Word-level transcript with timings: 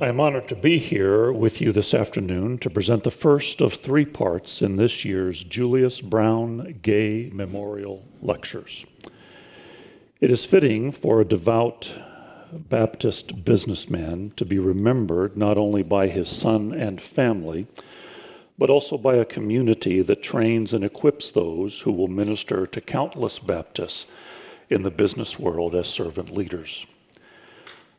I 0.00 0.06
am 0.06 0.20
honored 0.20 0.46
to 0.50 0.54
be 0.54 0.78
here 0.78 1.32
with 1.32 1.60
you 1.60 1.72
this 1.72 1.92
afternoon 1.92 2.58
to 2.58 2.70
present 2.70 3.02
the 3.02 3.10
first 3.10 3.60
of 3.60 3.72
three 3.72 4.04
parts 4.04 4.62
in 4.62 4.76
this 4.76 5.04
year's 5.04 5.42
Julius 5.42 6.00
Brown 6.00 6.76
Gay 6.82 7.30
Memorial 7.32 8.04
Lectures. 8.22 8.86
It 10.20 10.30
is 10.30 10.44
fitting 10.44 10.92
for 10.92 11.20
a 11.20 11.24
devout 11.24 11.98
Baptist 12.52 13.44
businessman 13.44 14.30
to 14.36 14.44
be 14.44 14.60
remembered 14.60 15.36
not 15.36 15.58
only 15.58 15.82
by 15.82 16.06
his 16.06 16.28
son 16.28 16.72
and 16.72 17.00
family, 17.00 17.66
but 18.56 18.70
also 18.70 18.98
by 18.98 19.16
a 19.16 19.24
community 19.24 20.00
that 20.00 20.22
trains 20.22 20.72
and 20.72 20.84
equips 20.84 21.32
those 21.32 21.80
who 21.80 21.90
will 21.90 22.06
minister 22.06 22.68
to 22.68 22.80
countless 22.80 23.40
Baptists 23.40 24.06
in 24.70 24.84
the 24.84 24.92
business 24.92 25.40
world 25.40 25.74
as 25.74 25.88
servant 25.88 26.30
leaders. 26.30 26.86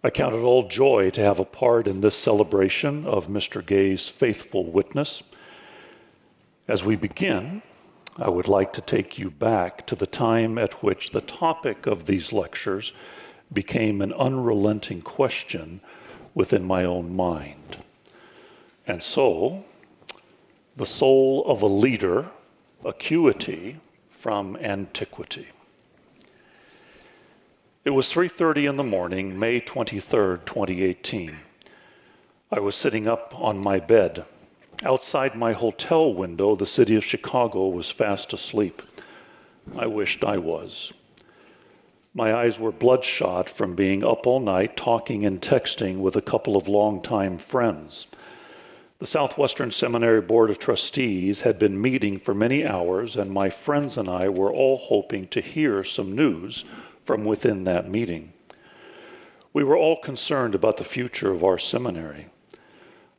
I 0.02 0.10
count 0.10 0.34
it 0.34 0.40
all 0.40 0.66
joy 0.66 1.10
to 1.10 1.22
have 1.22 1.40
a 1.40 1.46
part 1.46 1.86
in 1.86 2.00
this 2.00 2.16
celebration 2.16 3.06
of 3.06 3.28
Mr. 3.28 3.66
Gay's 3.66 4.08
faithful 4.08 4.64
witness. 4.72 5.24
As 6.70 6.86
we 6.86 6.96
begin, 6.96 7.62
I 8.18 8.30
would 8.30 8.48
like 8.48 8.72
to 8.74 8.82
take 8.82 9.20
you 9.20 9.30
back 9.30 9.86
to 9.88 9.96
the 9.98 10.08
time 10.08 10.58
at 10.58 10.82
which 10.82 11.10
the 11.10 11.20
topic 11.20 11.86
of 11.86 12.06
these 12.06 12.32
lectures 12.32 12.94
became 13.52 14.02
an 14.02 14.14
unrelenting 14.14 15.02
question 15.02 15.82
within 16.34 16.64
my 16.64 16.86
own 16.86 17.14
mind. 17.14 17.78
And 18.88 19.04
so, 19.04 19.66
the 20.78 20.86
soul 20.86 21.44
of 21.46 21.62
a 21.62 21.68
leader, 21.68 22.30
acuity 22.86 23.82
from 24.10 24.56
antiquity. 24.56 25.48
It 27.90 27.96
was 27.96 28.14
3:30 28.14 28.68
in 28.68 28.78
the 28.78 28.84
morning, 28.84 29.40
May 29.40 29.60
23rd, 29.60 30.46
2018. 30.46 31.38
I 32.52 32.60
was 32.60 32.76
sitting 32.76 33.08
up 33.08 33.34
on 33.36 33.58
my 33.58 33.80
bed. 33.80 34.26
Outside 34.86 35.34
my 35.34 35.54
hotel 35.54 36.14
window, 36.14 36.56
the 36.56 36.68
city 36.68 36.96
of 36.96 37.04
Chicago 37.04 37.68
was 37.68 37.90
fast 37.90 38.32
asleep. 38.32 38.84
I 39.76 39.88
wished 39.88 40.24
I 40.24 40.38
was. 40.38 40.94
My 42.14 42.32
eyes 42.32 42.60
were 42.60 42.72
bloodshot 42.72 43.50
from 43.50 43.74
being 43.74 44.04
up 44.04 44.28
all 44.28 44.40
night 44.40 44.78
talking 44.78 45.26
and 45.26 45.42
texting 45.42 45.98
with 45.98 46.16
a 46.16 46.22
couple 46.22 46.56
of 46.56 46.68
longtime 46.68 47.40
friends. 47.40 48.06
The 49.00 49.08
Southwestern 49.08 49.72
Seminary 49.72 50.22
Board 50.22 50.52
of 50.52 50.60
Trustees 50.60 51.42
had 51.42 51.58
been 51.58 51.82
meeting 51.82 52.20
for 52.20 52.36
many 52.36 52.68
hours, 52.68 53.16
and 53.16 53.32
my 53.32 53.50
friends 53.50 53.98
and 53.98 54.08
I 54.08 54.30
were 54.30 54.54
all 54.54 54.78
hoping 54.78 55.26
to 55.30 55.42
hear 55.42 55.84
some 55.84 56.14
news 56.14 56.66
from 57.10 57.26
within 57.26 57.64
that 57.64 57.90
meeting. 57.90 58.32
We 59.52 59.64
were 59.64 59.76
all 59.76 59.96
concerned 59.96 60.54
about 60.54 60.78
the 60.78 60.84
future 60.84 61.32
of 61.32 61.44
our 61.44 61.58
seminary. 61.58 62.28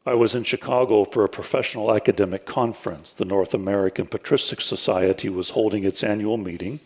I 0.06 0.14
was 0.14 0.33
in 0.33 0.44
Chicago 0.44 1.05
for 1.05 1.24
a 1.24 1.28
professional 1.28 1.92
academic 1.92 2.46
conference. 2.46 3.12
The 3.14 3.24
North 3.24 3.52
American 3.52 4.06
Patristic 4.06 4.61
Society 4.61 5.28
was 5.28 5.50
holding 5.50 5.83
its 5.83 6.05
annual 6.05 6.36
meeting, 6.36 6.78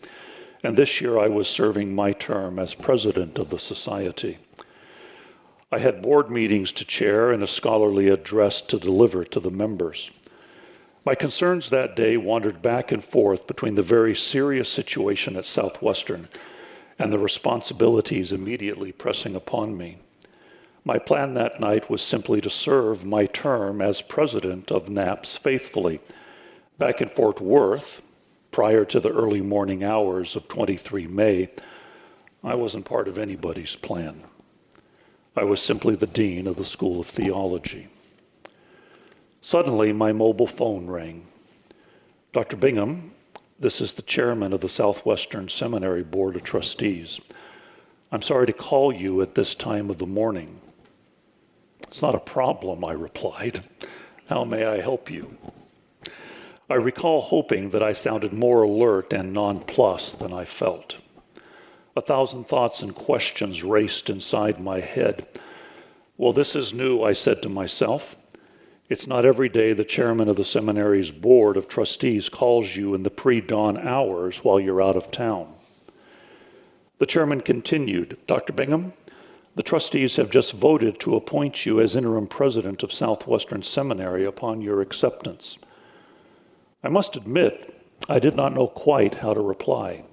and 0.63 0.75
this 0.75 0.99
year 0.99 1.19
I 1.19 1.27
was 1.27 1.47
serving 1.47 1.93
my 1.93 2.11
term 2.11 2.57
as 2.57 2.73
president 2.73 3.37
of 3.37 3.51
the 3.51 3.59
society. 3.59 4.39
I 5.71 5.77
had 5.77 6.01
board 6.01 6.31
meetings 6.31 6.71
to 6.71 6.85
chair 6.85 7.31
and 7.31 7.43
a 7.43 7.47
scholarly 7.47 8.07
address 8.07 8.61
to 8.61 8.79
deliver 8.79 9.23
to 9.25 9.39
the 9.39 9.51
members. 9.51 10.09
My 11.05 11.13
concerns 11.13 11.69
that 11.69 11.95
day 11.95 12.17
wandered 12.17 12.63
back 12.63 12.91
and 12.91 13.03
forth 13.03 13.45
between 13.45 13.75
the 13.75 13.83
very 13.83 14.15
serious 14.15 14.71
situation 14.71 15.35
at 15.35 15.45
Southwestern 15.45 16.29
and 16.97 17.11
the 17.11 17.19
responsibilities 17.19 18.31
immediately 18.31 18.91
pressing 18.91 19.35
upon 19.35 19.77
me. 19.77 19.97
My 20.83 20.99
plan 20.99 21.33
that 21.33 21.59
night 21.59 21.89
was 21.89 22.01
simply 22.01 22.41
to 22.41 22.49
serve 22.49 23.03
my 23.03 23.25
term 23.25 23.81
as 23.81 24.01
president 24.01 24.71
of 24.71 24.87
NAPS 24.87 25.35
faithfully. 25.35 25.99
Back 26.77 27.01
in 27.01 27.09
Fort 27.09 27.41
Worth, 27.41 28.03
prior 28.51 28.85
to 28.85 28.99
the 28.99 29.11
early 29.11 29.41
morning 29.41 29.83
hours 29.83 30.35
of 30.35 30.47
23 30.47 31.07
May, 31.07 31.49
I 32.43 32.53
wasn't 32.53 32.85
part 32.85 33.07
of 33.07 33.17
anybody's 33.17 33.75
plan. 33.75 34.21
I 35.35 35.43
was 35.43 35.59
simply 35.59 35.95
the 35.95 36.05
dean 36.05 36.45
of 36.45 36.55
the 36.55 36.63
School 36.63 36.99
of 36.99 37.07
Theology. 37.07 37.87
Suddenly, 39.41 39.91
my 39.91 40.13
mobile 40.13 40.47
phone 40.47 40.87
rang. 40.87 41.25
Dr. 42.31 42.57
Bingham, 42.57 43.14
this 43.65 43.81
is 43.81 43.93
the 43.93 44.03
chairman 44.03 44.53
of 44.53 44.61
the 44.61 44.69
Southwestern 44.69 45.49
Seminary 45.49 46.03
Board 46.03 46.35
of 46.35 46.43
Trustees. 46.43 47.19
I'm 48.11 48.21
sorry 48.21 48.45
to 48.45 48.53
call 48.53 48.93
you 48.93 49.23
at 49.23 49.33
this 49.33 49.55
time 49.55 49.89
of 49.89 49.97
the 49.97 50.05
morning. 50.05 50.61
It's 51.87 52.03
not 52.03 52.13
a 52.13 52.19
problem, 52.19 52.85
I 52.85 52.91
replied. 52.91 53.65
How 54.29 54.43
may 54.43 54.65
I 54.65 54.81
help 54.81 55.09
you? 55.09 55.35
I 56.69 56.75
recall 56.75 57.21
hoping 57.21 57.71
that 57.71 57.81
I 57.81 57.93
sounded 57.93 58.33
more 58.33 58.61
alert 58.61 59.11
and 59.11 59.33
nonplussed 59.33 60.19
than 60.19 60.31
I 60.31 60.45
felt. 60.45 60.99
A 61.97 62.01
thousand 62.01 62.43
thoughts 62.43 62.83
and 62.83 62.93
questions 62.93 63.63
raced 63.63 64.11
inside 64.11 64.59
my 64.59 64.79
head. 64.79 65.25
Well, 66.17 66.33
this 66.33 66.55
is 66.55 66.71
new, 66.71 67.01
I 67.01 67.13
said 67.13 67.41
to 67.41 67.49
myself. 67.49 68.15
It's 68.87 69.07
not 69.07 69.25
every 69.25 69.49
day 69.49 69.73
the 69.73 69.83
chairman 69.83 70.29
of 70.29 70.35
the 70.35 70.43
seminary's 70.43 71.11
board 71.11 71.57
of 71.57 71.67
trustees 71.67 72.29
calls 72.29 72.75
you 72.75 72.93
in 72.93 73.01
the 73.01 73.09
pre 73.09 73.41
dawn 73.41 73.77
hours 73.77 74.43
while 74.43 74.59
you're 74.59 74.81
out 74.81 74.95
of 74.95 75.11
town. 75.11 75.53
The 76.99 77.07
chairman 77.07 77.41
continued 77.41 78.19
Dr. 78.27 78.53
Bingham, 78.53 78.93
the 79.55 79.63
trustees 79.63 80.17
have 80.17 80.29
just 80.29 80.53
voted 80.53 80.99
to 80.99 81.15
appoint 81.15 81.65
you 81.65 81.79
as 81.79 81.95
interim 81.95 82.27
president 82.27 82.83
of 82.83 82.91
Southwestern 82.93 83.63
Seminary 83.63 84.25
upon 84.25 84.61
your 84.61 84.81
acceptance. 84.81 85.57
I 86.83 86.89
must 86.89 87.15
admit, 87.15 87.73
I 88.07 88.19
did 88.19 88.35
not 88.35 88.53
know 88.53 88.67
quite 88.67 89.15
how 89.15 89.33
to 89.33 89.41
reply. 89.41 90.03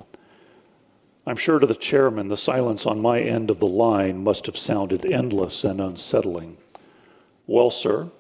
I'm 1.26 1.36
sure 1.36 1.58
to 1.58 1.66
the 1.66 1.74
chairman, 1.74 2.28
the 2.28 2.36
silence 2.36 2.86
on 2.86 3.02
my 3.02 3.20
end 3.20 3.50
of 3.50 3.58
the 3.58 3.66
line 3.66 4.24
must 4.24 4.46
have 4.46 4.56
sounded 4.56 5.04
endless 5.04 5.62
and 5.62 5.80
unsettling. 5.80 6.56
Well, 7.46 7.70
sir, 7.70 8.10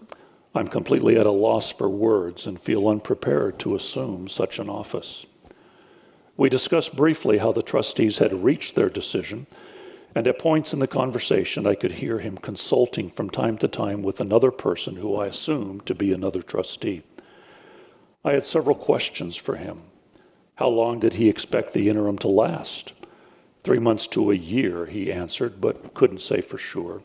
I'm 0.54 0.68
completely 0.68 1.18
at 1.18 1.24
a 1.24 1.30
loss 1.30 1.72
for 1.72 1.88
words 1.88 2.46
and 2.46 2.60
feel 2.60 2.86
unprepared 2.86 3.58
to 3.60 3.74
assume 3.74 4.28
such 4.28 4.58
an 4.58 4.68
office. 4.68 5.26
We 6.36 6.50
discussed 6.50 6.94
briefly 6.94 7.38
how 7.38 7.52
the 7.52 7.62
trustees 7.62 8.18
had 8.18 8.44
reached 8.44 8.74
their 8.74 8.90
decision, 8.90 9.46
and 10.14 10.26
at 10.26 10.38
points 10.38 10.74
in 10.74 10.80
the 10.80 10.86
conversation, 10.86 11.66
I 11.66 11.74
could 11.74 11.92
hear 11.92 12.18
him 12.18 12.36
consulting 12.36 13.08
from 13.08 13.30
time 13.30 13.56
to 13.58 13.68
time 13.68 14.02
with 14.02 14.20
another 14.20 14.50
person 14.50 14.96
who 14.96 15.16
I 15.16 15.26
assumed 15.26 15.86
to 15.86 15.94
be 15.94 16.12
another 16.12 16.42
trustee. 16.42 17.02
I 18.22 18.32
had 18.32 18.44
several 18.44 18.76
questions 18.76 19.36
for 19.36 19.56
him. 19.56 19.82
How 20.56 20.68
long 20.68 21.00
did 21.00 21.14
he 21.14 21.30
expect 21.30 21.72
the 21.72 21.88
interim 21.88 22.18
to 22.18 22.28
last? 22.28 22.92
Three 23.64 23.78
months 23.78 24.06
to 24.08 24.30
a 24.30 24.34
year, 24.34 24.84
he 24.84 25.10
answered, 25.10 25.62
but 25.62 25.94
couldn't 25.94 26.20
say 26.20 26.42
for 26.42 26.58
sure. 26.58 27.02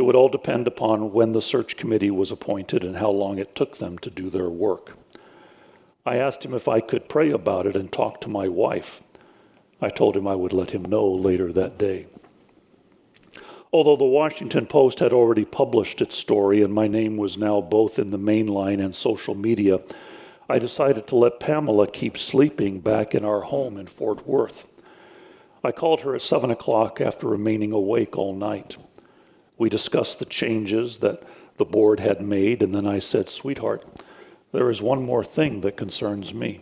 It 0.00 0.04
would 0.04 0.16
all 0.16 0.30
depend 0.30 0.66
upon 0.66 1.12
when 1.12 1.32
the 1.32 1.42
search 1.42 1.76
committee 1.76 2.10
was 2.10 2.30
appointed 2.30 2.84
and 2.84 2.96
how 2.96 3.10
long 3.10 3.38
it 3.38 3.54
took 3.54 3.76
them 3.76 3.98
to 3.98 4.08
do 4.08 4.30
their 4.30 4.48
work. 4.48 4.96
I 6.06 6.16
asked 6.16 6.42
him 6.42 6.54
if 6.54 6.68
I 6.68 6.80
could 6.80 7.10
pray 7.10 7.30
about 7.30 7.66
it 7.66 7.76
and 7.76 7.92
talk 7.92 8.18
to 8.22 8.30
my 8.30 8.48
wife. 8.48 9.02
I 9.78 9.90
told 9.90 10.16
him 10.16 10.26
I 10.26 10.36
would 10.36 10.54
let 10.54 10.70
him 10.70 10.86
know 10.86 11.06
later 11.06 11.52
that 11.52 11.76
day. 11.76 12.06
Although 13.74 13.96
the 13.96 14.06
Washington 14.06 14.64
Post 14.64 15.00
had 15.00 15.12
already 15.12 15.44
published 15.44 16.00
its 16.00 16.16
story 16.16 16.62
and 16.62 16.72
my 16.72 16.88
name 16.88 17.18
was 17.18 17.36
now 17.36 17.60
both 17.60 17.98
in 17.98 18.10
the 18.10 18.16
main 18.16 18.46
line 18.46 18.80
and 18.80 18.96
social 18.96 19.34
media, 19.34 19.80
I 20.48 20.58
decided 20.58 21.08
to 21.08 21.16
let 21.16 21.40
Pamela 21.40 21.86
keep 21.86 22.16
sleeping 22.16 22.80
back 22.80 23.14
in 23.14 23.22
our 23.22 23.42
home 23.42 23.76
in 23.76 23.86
Fort 23.86 24.26
Worth. 24.26 24.66
I 25.62 25.72
called 25.72 26.00
her 26.00 26.14
at 26.14 26.22
7 26.22 26.50
o'clock 26.50 27.02
after 27.02 27.26
remaining 27.26 27.72
awake 27.72 28.16
all 28.16 28.34
night. 28.34 28.78
We 29.60 29.68
discussed 29.68 30.18
the 30.18 30.24
changes 30.24 31.00
that 31.00 31.22
the 31.58 31.66
board 31.66 32.00
had 32.00 32.22
made, 32.22 32.62
and 32.62 32.74
then 32.74 32.86
I 32.86 32.98
said, 32.98 33.28
Sweetheart, 33.28 33.84
there 34.52 34.70
is 34.70 34.80
one 34.80 35.04
more 35.04 35.22
thing 35.22 35.60
that 35.60 35.76
concerns 35.76 36.32
me. 36.32 36.60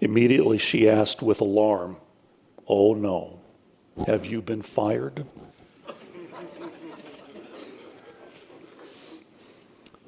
Immediately 0.00 0.58
she 0.58 0.90
asked 0.90 1.22
with 1.22 1.40
alarm, 1.40 1.98
Oh 2.66 2.94
no, 2.94 3.38
have 4.08 4.26
you 4.26 4.42
been 4.42 4.60
fired? 4.60 5.24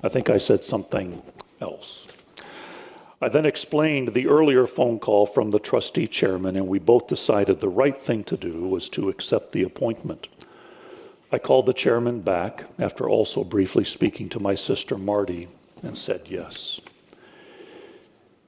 I 0.02 0.08
think 0.08 0.28
I 0.28 0.38
said 0.38 0.64
something 0.64 1.22
else. 1.60 2.08
I 3.22 3.28
then 3.28 3.46
explained 3.46 4.08
the 4.08 4.26
earlier 4.26 4.66
phone 4.66 4.98
call 4.98 5.24
from 5.24 5.52
the 5.52 5.60
trustee 5.60 6.08
chairman, 6.08 6.56
and 6.56 6.66
we 6.66 6.80
both 6.80 7.06
decided 7.06 7.60
the 7.60 7.68
right 7.68 7.96
thing 7.96 8.24
to 8.24 8.36
do 8.36 8.66
was 8.66 8.88
to 8.88 9.08
accept 9.08 9.52
the 9.52 9.62
appointment. 9.62 10.26
I 11.32 11.38
called 11.38 11.66
the 11.66 11.72
chairman 11.72 12.22
back 12.22 12.64
after 12.78 13.08
also 13.08 13.44
briefly 13.44 13.84
speaking 13.84 14.28
to 14.30 14.40
my 14.40 14.56
sister 14.56 14.98
Marty 14.98 15.46
and 15.82 15.96
said 15.96 16.22
yes. 16.26 16.80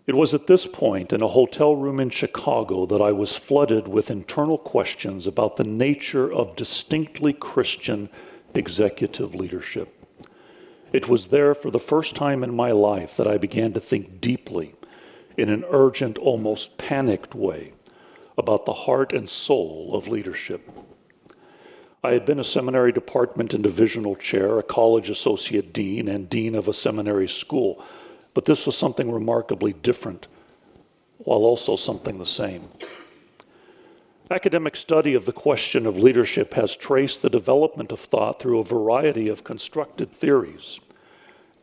It 0.05 0.17
was 0.17 0.35
at 0.35 0.49
this 0.49 0.67
point 0.67 1.13
in 1.13 1.23
a 1.23 1.29
hotel 1.29 1.77
room 1.77 2.01
in 2.01 2.11
Chicago 2.11 2.87
that 2.87 3.01
I 3.01 3.13
was 3.13 3.39
flooded 3.39 3.87
with 3.87 4.11
internal 4.11 4.59
questions 4.59 5.29
about 5.29 5.57
the 5.57 5.65
nature 5.65 6.31
of 6.33 6.57
distinctly 6.57 7.33
Christian 7.33 8.09
executive 8.53 9.33
leadership. 9.33 9.95
It 10.93 11.09
was 11.09 11.29
there 11.29 11.55
for 11.55 11.71
the 11.71 11.79
first 11.79 12.17
time 12.17 12.43
in 12.43 12.55
my 12.55 12.73
life 12.73 13.17
that 13.17 13.29
I 13.29 13.39
began 13.39 13.73
to 13.75 13.81
think 13.81 14.21
deeply, 14.21 14.75
in 15.37 15.49
an 15.49 15.65
urgent, 15.71 16.19
almost 16.19 16.79
panicked 16.79 17.35
way, 17.35 17.73
about 18.37 18.67
the 18.67 18.73
heart 18.73 19.13
and 19.13 19.31
soul 19.31 19.95
of 19.95 20.09
leadership. 20.09 20.69
I 22.05 22.13
had 22.13 22.27
been 22.27 22.41
a 22.41 22.45
seminary 22.45 22.91
department 22.91 23.55
and 23.55 23.63
divisional 23.63 24.17
chair, 24.17 24.59
a 24.59 24.63
college 24.63 25.09
associate 25.09 25.73
dean, 25.73 26.09
and 26.09 26.29
dean 26.29 26.57
of 26.57 26.67
a 26.67 26.75
seminary 26.75 27.29
school, 27.29 27.85
but 28.35 28.45
this 28.45 28.67
was 28.67 28.77
something 28.77 29.11
remarkably 29.11 29.73
different, 29.73 30.27
while 31.19 31.45
also 31.45 31.77
something 31.77 32.19
the 32.19 32.27
same. 32.27 32.63
Academic 34.31 34.75
study 34.75 35.15
of 35.15 35.27
the 35.27 35.33
question 35.33 35.87
of 35.87 35.97
leadership 35.97 36.55
has 36.55 36.75
traced 36.75 37.23
the 37.23 37.31
development 37.31 37.93
of 37.93 38.01
thought 38.01 38.41
through 38.41 38.59
a 38.59 38.65
variety 38.65 39.29
of 39.29 39.45
constructed 39.45 40.11
theories 40.11 40.81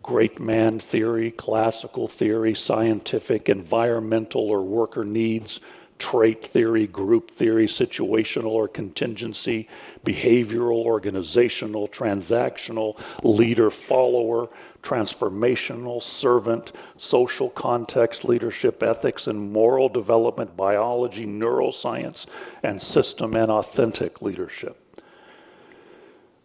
great 0.01 0.39
man 0.39 0.79
theory, 0.79 1.29
classical 1.29 2.07
theory, 2.07 2.55
scientific, 2.55 3.49
environmental 3.49 4.49
or 4.49 4.63
worker 4.63 5.03
needs, 5.03 5.59
trait 5.99 6.43
theory, 6.43 6.87
group 6.87 7.29
theory, 7.29 7.67
situational 7.67 8.47
or 8.47 8.67
contingency, 8.67 9.67
behavioral, 10.03 10.85
organizational, 10.85 11.87
transactional, 11.87 12.99
leader 13.23 13.69
follower, 13.69 14.49
transformational, 14.81 16.01
servant, 16.01 16.71
social 16.97 17.49
context, 17.49 18.23
leadership, 18.23 18.81
ethics, 18.81 19.27
and 19.27 19.51
moral 19.51 19.89
development, 19.89 20.55
biology, 20.55 21.25
neuroscience, 21.25 22.25
and 22.63 22.81
system 22.81 23.35
and 23.35 23.51
authentic 23.51 24.21
leadership. 24.21 24.77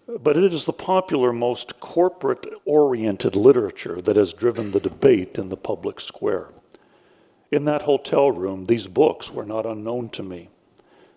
But 0.07 0.37
it 0.37 0.53
is 0.53 0.67
the 0.67 0.73
popular, 0.73 1.33
most 1.33 1.81
corporate 1.81 2.47
oriented 2.67 3.37
literature 3.37 4.03
that 4.03 4.17
has 4.17 4.35
driven 4.35 4.73
the 4.73 4.81
debate 4.81 5.39
in 5.39 5.49
the 5.49 5.57
public 5.57 5.99
square. 5.99 6.49
In 7.55 7.67
that 7.67 7.83
hotel 7.83 8.33
room, 8.33 8.67
these 8.67 8.89
books 8.89 9.31
were 9.31 9.45
not 9.45 9.65
unknown 9.65 10.09
to 10.09 10.25
me. 10.25 10.49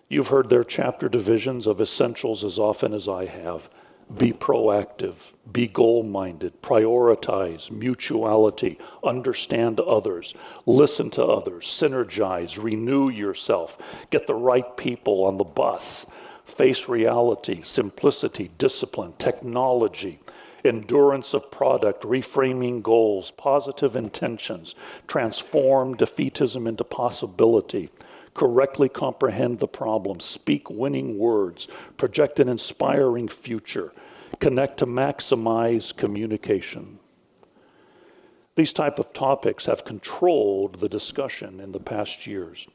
You've 0.08 0.28
heard 0.28 0.48
their 0.48 0.62
chapter 0.62 1.08
divisions 1.08 1.66
of 1.66 1.80
essentials 1.80 2.44
as 2.44 2.60
often 2.60 2.94
as 2.94 3.08
I 3.08 3.24
have. 3.24 3.68
Be 4.16 4.30
proactive, 4.30 5.32
be 5.50 5.66
goal 5.66 6.04
minded, 6.04 6.62
prioritize, 6.62 7.72
mutuality, 7.72 8.78
understand 9.02 9.80
others, 9.80 10.32
listen 10.64 11.10
to 11.10 11.24
others, 11.24 11.66
synergize, 11.66 12.62
renew 12.62 13.08
yourself, 13.08 14.06
get 14.10 14.28
the 14.28 14.34
right 14.36 14.76
people 14.76 15.24
on 15.24 15.38
the 15.38 15.44
bus, 15.44 16.08
face 16.44 16.88
reality, 16.88 17.62
simplicity, 17.62 18.48
discipline, 18.58 19.14
technology, 19.18 20.20
endurance 20.64 21.34
of 21.34 21.50
product, 21.50 22.02
reframing 22.02 22.82
goals, 22.82 23.30
positive 23.32 23.96
intentions, 23.96 24.74
transform 25.06 25.96
defeatism 25.96 26.68
into 26.68 26.84
possibility, 26.84 27.90
correctly 28.34 28.88
comprehend 28.88 29.58
the 29.58 29.68
problem, 29.68 30.20
speak 30.20 30.70
winning 30.70 31.18
words, 31.18 31.68
project 31.96 32.40
an 32.40 32.48
inspiring 32.48 33.28
future, 33.28 33.92
connect 34.38 34.78
to 34.78 34.86
maximize 34.86 35.96
communication. 35.96 36.98
These 38.54 38.72
type 38.72 38.98
of 38.98 39.12
topics 39.12 39.66
have 39.66 39.84
controlled 39.84 40.76
the 40.76 40.88
discussion 40.88 41.60
in 41.60 41.72
the 41.72 41.80
past 41.80 42.26
years. 42.26 42.66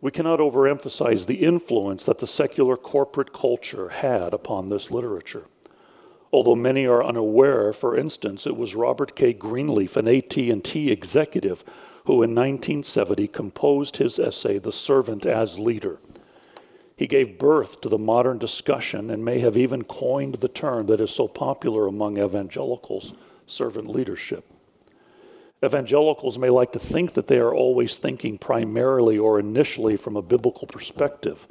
We 0.00 0.12
cannot 0.12 0.38
overemphasize 0.38 1.26
the 1.26 1.42
influence 1.42 2.04
that 2.04 2.20
the 2.20 2.26
secular 2.28 2.76
corporate 2.76 3.32
culture 3.32 3.88
had 3.88 4.32
upon 4.32 4.68
this 4.68 4.92
literature. 4.92 5.46
Although 6.32 6.56
many 6.56 6.86
are 6.86 7.02
unaware, 7.02 7.72
for 7.72 7.96
instance, 7.96 8.46
it 8.46 8.56
was 8.56 8.74
Robert 8.74 9.16
K. 9.16 9.32
Greenleaf, 9.32 9.96
an 9.96 10.06
AT&T 10.06 10.90
executive, 10.90 11.64
who 12.04 12.22
in 12.22 12.34
1970 12.34 13.28
composed 13.28 13.96
his 13.96 14.18
essay 14.18 14.58
The 14.58 14.72
Servant 14.72 15.24
as 15.24 15.58
Leader. 15.58 15.98
He 16.96 17.06
gave 17.06 17.38
birth 17.38 17.80
to 17.82 17.88
the 17.88 17.96
modern 17.96 18.38
discussion 18.38 19.08
and 19.08 19.24
may 19.24 19.38
have 19.38 19.56
even 19.56 19.84
coined 19.84 20.36
the 20.36 20.48
term 20.48 20.86
that 20.86 21.00
is 21.00 21.12
so 21.12 21.28
popular 21.28 21.86
among 21.86 22.18
evangelicals, 22.18 23.14
servant 23.46 23.88
leadership. 23.88 24.44
Evangelicals 25.64 26.38
may 26.38 26.50
like 26.50 26.72
to 26.72 26.78
think 26.78 27.14
that 27.14 27.26
they 27.26 27.38
are 27.38 27.54
always 27.54 27.96
thinking 27.96 28.38
primarily 28.38 29.18
or 29.18 29.38
initially 29.38 29.96
from 29.96 30.16
a 30.16 30.22
biblical 30.22 30.66
perspective. 30.66 31.46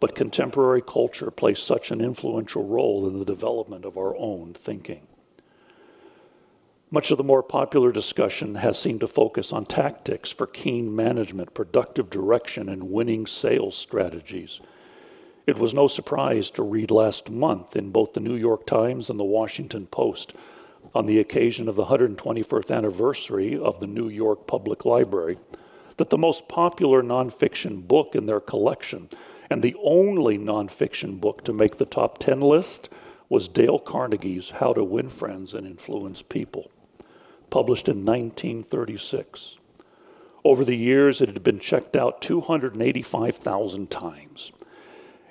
But 0.00 0.14
contemporary 0.14 0.82
culture 0.82 1.30
plays 1.30 1.58
such 1.58 1.90
an 1.90 2.00
influential 2.00 2.66
role 2.66 3.06
in 3.08 3.18
the 3.18 3.24
development 3.24 3.84
of 3.84 3.96
our 3.96 4.16
own 4.16 4.54
thinking. 4.54 5.06
Much 6.90 7.10
of 7.10 7.18
the 7.18 7.24
more 7.24 7.42
popular 7.42 7.92
discussion 7.92 8.54
has 8.54 8.78
seemed 8.78 9.00
to 9.00 9.08
focus 9.08 9.52
on 9.52 9.66
tactics 9.66 10.30
for 10.30 10.46
keen 10.46 10.94
management, 10.94 11.52
productive 11.52 12.08
direction, 12.08 12.68
and 12.68 12.90
winning 12.90 13.26
sales 13.26 13.76
strategies. 13.76 14.60
It 15.46 15.58
was 15.58 15.74
no 15.74 15.86
surprise 15.86 16.50
to 16.52 16.62
read 16.62 16.90
last 16.90 17.30
month 17.30 17.76
in 17.76 17.90
both 17.90 18.14
the 18.14 18.20
New 18.20 18.36
York 18.36 18.66
Times 18.66 19.10
and 19.10 19.20
the 19.20 19.24
Washington 19.24 19.86
Post 19.86 20.34
on 20.94 21.06
the 21.06 21.20
occasion 21.20 21.68
of 21.68 21.76
the 21.76 21.86
121st 21.86 22.74
anniversary 22.74 23.58
of 23.58 23.80
the 23.80 23.86
New 23.86 24.08
York 24.08 24.46
Public 24.46 24.84
Library 24.84 25.38
that 25.98 26.10
the 26.10 26.18
most 26.18 26.48
popular 26.48 27.02
nonfiction 27.02 27.86
book 27.86 28.14
in 28.14 28.26
their 28.26 28.40
collection 28.40 29.08
and 29.50 29.62
the 29.62 29.76
only 29.82 30.38
nonfiction 30.38 31.20
book 31.20 31.44
to 31.44 31.52
make 31.52 31.76
the 31.76 31.86
top 31.86 32.18
10 32.18 32.40
list 32.40 32.92
was 33.28 33.48
Dale 33.48 33.78
Carnegie's 33.78 34.50
How 34.50 34.72
to 34.72 34.84
Win 34.84 35.10
Friends 35.10 35.54
and 35.54 35.66
Influence 35.66 36.22
People, 36.22 36.70
published 37.50 37.88
in 37.88 38.04
1936. 38.04 39.58
Over 40.44 40.64
the 40.64 40.76
years, 40.76 41.20
it 41.20 41.28
had 41.28 41.42
been 41.44 41.60
checked 41.60 41.96
out 41.96 42.22
285,000 42.22 43.90
times. 43.90 44.52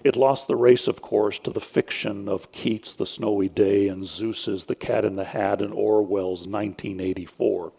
It 0.03 0.15
lost 0.15 0.47
the 0.47 0.55
race, 0.55 0.87
of 0.87 1.01
course, 1.01 1.39
to 1.39 1.51
the 1.51 1.59
fiction 1.59 2.29
of 2.29 2.51
Keats' 2.51 2.93
The 2.93 3.05
Snowy 3.05 3.49
Day 3.49 3.87
and 3.87 4.03
Seuss's 4.03 4.67
The 4.67 4.75
Cat 4.75 5.03
in 5.05 5.15
the 5.15 5.25
Hat 5.25 5.61
and 5.61 5.73
Orwell's 5.73 6.47
1984. 6.47 7.73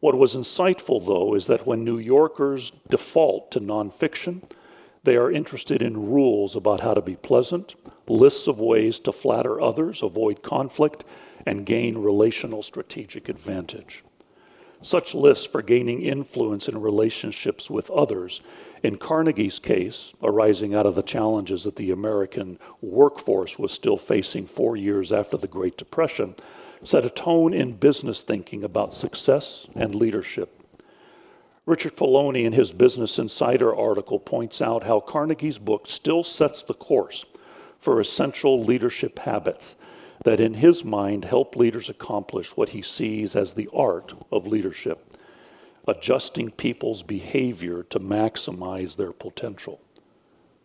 What 0.00 0.18
was 0.18 0.34
insightful, 0.34 1.06
though, 1.06 1.34
is 1.34 1.46
that 1.46 1.66
when 1.66 1.84
New 1.84 1.98
Yorkers 1.98 2.72
default 2.88 3.52
to 3.52 3.60
nonfiction, 3.60 4.42
they 5.02 5.16
are 5.16 5.30
interested 5.30 5.82
in 5.82 6.10
rules 6.10 6.54
about 6.54 6.80
how 6.80 6.94
to 6.94 7.00
be 7.00 7.16
pleasant, 7.16 7.74
lists 8.08 8.46
of 8.46 8.60
ways 8.60 9.00
to 9.00 9.12
flatter 9.12 9.60
others, 9.60 10.02
avoid 10.02 10.42
conflict, 10.42 11.04
and 11.46 11.64
gain 11.66 11.98
relational 11.98 12.62
strategic 12.62 13.28
advantage. 13.28 14.04
Such 14.82 15.14
lists 15.14 15.46
for 15.46 15.62
gaining 15.62 16.02
influence 16.02 16.68
in 16.68 16.80
relationships 16.80 17.70
with 17.70 17.90
others, 17.90 18.40
in 18.82 18.96
Carnegie's 18.96 19.58
case, 19.58 20.14
arising 20.22 20.74
out 20.74 20.86
of 20.86 20.94
the 20.94 21.02
challenges 21.02 21.64
that 21.64 21.76
the 21.76 21.90
American 21.90 22.58
workforce 22.80 23.58
was 23.58 23.72
still 23.72 23.98
facing 23.98 24.46
four 24.46 24.76
years 24.76 25.12
after 25.12 25.36
the 25.36 25.46
Great 25.46 25.76
Depression, 25.76 26.34
set 26.82 27.04
a 27.04 27.10
tone 27.10 27.52
in 27.52 27.76
business 27.76 28.22
thinking 28.22 28.64
about 28.64 28.94
success 28.94 29.68
and 29.76 29.94
leadership. 29.94 30.59
Richard 31.70 31.94
Feloni, 31.94 32.44
in 32.46 32.52
his 32.52 32.72
Business 32.72 33.16
Insider 33.16 33.72
article, 33.72 34.18
points 34.18 34.60
out 34.60 34.82
how 34.82 34.98
Carnegie's 34.98 35.60
book 35.60 35.86
still 35.86 36.24
sets 36.24 36.64
the 36.64 36.74
course 36.74 37.24
for 37.78 38.00
essential 38.00 38.60
leadership 38.60 39.20
habits 39.20 39.76
that, 40.24 40.40
in 40.40 40.54
his 40.54 40.84
mind, 40.84 41.26
help 41.26 41.54
leaders 41.54 41.88
accomplish 41.88 42.56
what 42.56 42.70
he 42.70 42.82
sees 42.82 43.36
as 43.36 43.54
the 43.54 43.68
art 43.72 44.14
of 44.32 44.48
leadership, 44.48 45.16
adjusting 45.86 46.50
people's 46.50 47.04
behavior 47.04 47.84
to 47.84 48.00
maximize 48.00 48.96
their 48.96 49.12
potential. 49.12 49.80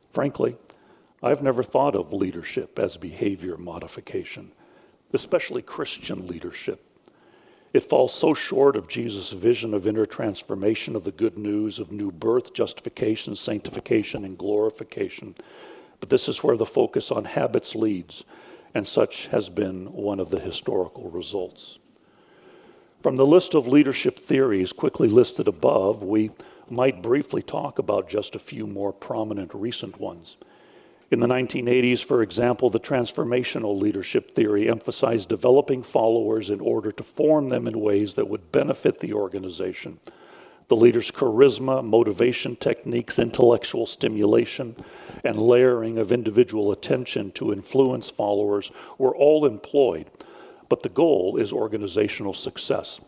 Frankly, 0.09 0.57
I've 1.21 1.43
never 1.43 1.62
thought 1.62 1.95
of 1.95 2.13
leadership 2.13 2.79
as 2.79 2.97
behavior 2.97 3.57
modification, 3.57 4.53
especially 5.13 5.62
Christian 5.62 6.25
leadership. 6.25 6.81
It 7.75 7.84
falls 7.84 8.13
so 8.13 8.34
short 8.34 8.77
of 8.77 8.88
Jesus' 8.88 9.34
vision 9.34 9.74
of 9.74 9.86
inner 9.86 10.05
transformation, 10.05 10.96
of 10.96 11.03
the 11.03 11.12
good 11.12 11.38
news 11.38 11.77
of 11.77 11.91
new 11.91 12.10
birth, 12.10 12.53
justification, 12.53 13.36
sanctification, 13.36 14.24
and 14.24 14.38
glorification. 14.38 15.36
But 16.00 16.10
this 16.10 16.29
is 16.29 16.41
where 16.41 16.55
the 16.55 16.65
focus 16.65 17.12
on 17.12 17.25
habits 17.25 17.75
leads, 17.75 18.24
and 18.74 18.88
such 18.88 19.27
has 19.27 19.50
been 19.50 19.91
one 19.91 20.22
of 20.22 20.29
the 20.29 20.39
historical 20.39 21.10
results. 21.10 21.77
From 23.03 23.17
the 23.17 23.25
list 23.25 23.53
of 23.55 23.67
leadership 23.67 24.17
theories 24.17 24.72
quickly 24.72 25.10
listed 25.10 25.50
above, 25.50 26.01
we 26.01 26.32
might 26.70 27.01
briefly 27.01 27.41
talk 27.41 27.77
about 27.77 28.08
just 28.08 28.38
a 28.38 28.39
few 28.39 28.67
more 28.67 28.94
prominent 28.94 29.53
recent 29.53 30.00
ones. 30.00 30.38
In 31.12 31.19
the 31.19 31.27
1980s, 31.27 32.03
for 32.03 32.24
example, 32.24 32.69
the 32.69 32.79
transformational 32.79 33.79
leadership 33.79 34.31
theory 34.31 34.67
emphasized 34.67 35.29
developing 35.29 35.83
followers 35.83 36.50
in 36.50 36.59
order 36.59 36.91
to 36.91 37.03
form 37.03 37.50
them 37.50 37.67
in 37.67 37.79
ways 37.79 38.15
that 38.15 38.27
would 38.27 38.51
benefit 38.51 39.00
the 39.00 39.13
organization. 39.13 40.00
The 40.67 40.75
leader's 40.75 41.12
charisma, 41.12 41.83
motivation 41.83 42.55
techniques, 42.55 43.19
intellectual 43.19 43.85
stimulation, 43.85 44.75
and 45.24 45.38
layering 45.38 46.00
of 46.00 46.12
individual 46.12 46.71
attention 46.71 47.31
to 47.33 47.53
influence 47.53 48.09
followers 48.09 48.71
were 48.97 49.15
all 49.15 49.45
employed, 49.45 50.09
but 50.69 50.81
the 50.81 50.89
goal 50.89 51.38
is 51.38 51.53
organizational 51.53 52.33
success. 52.33 53.00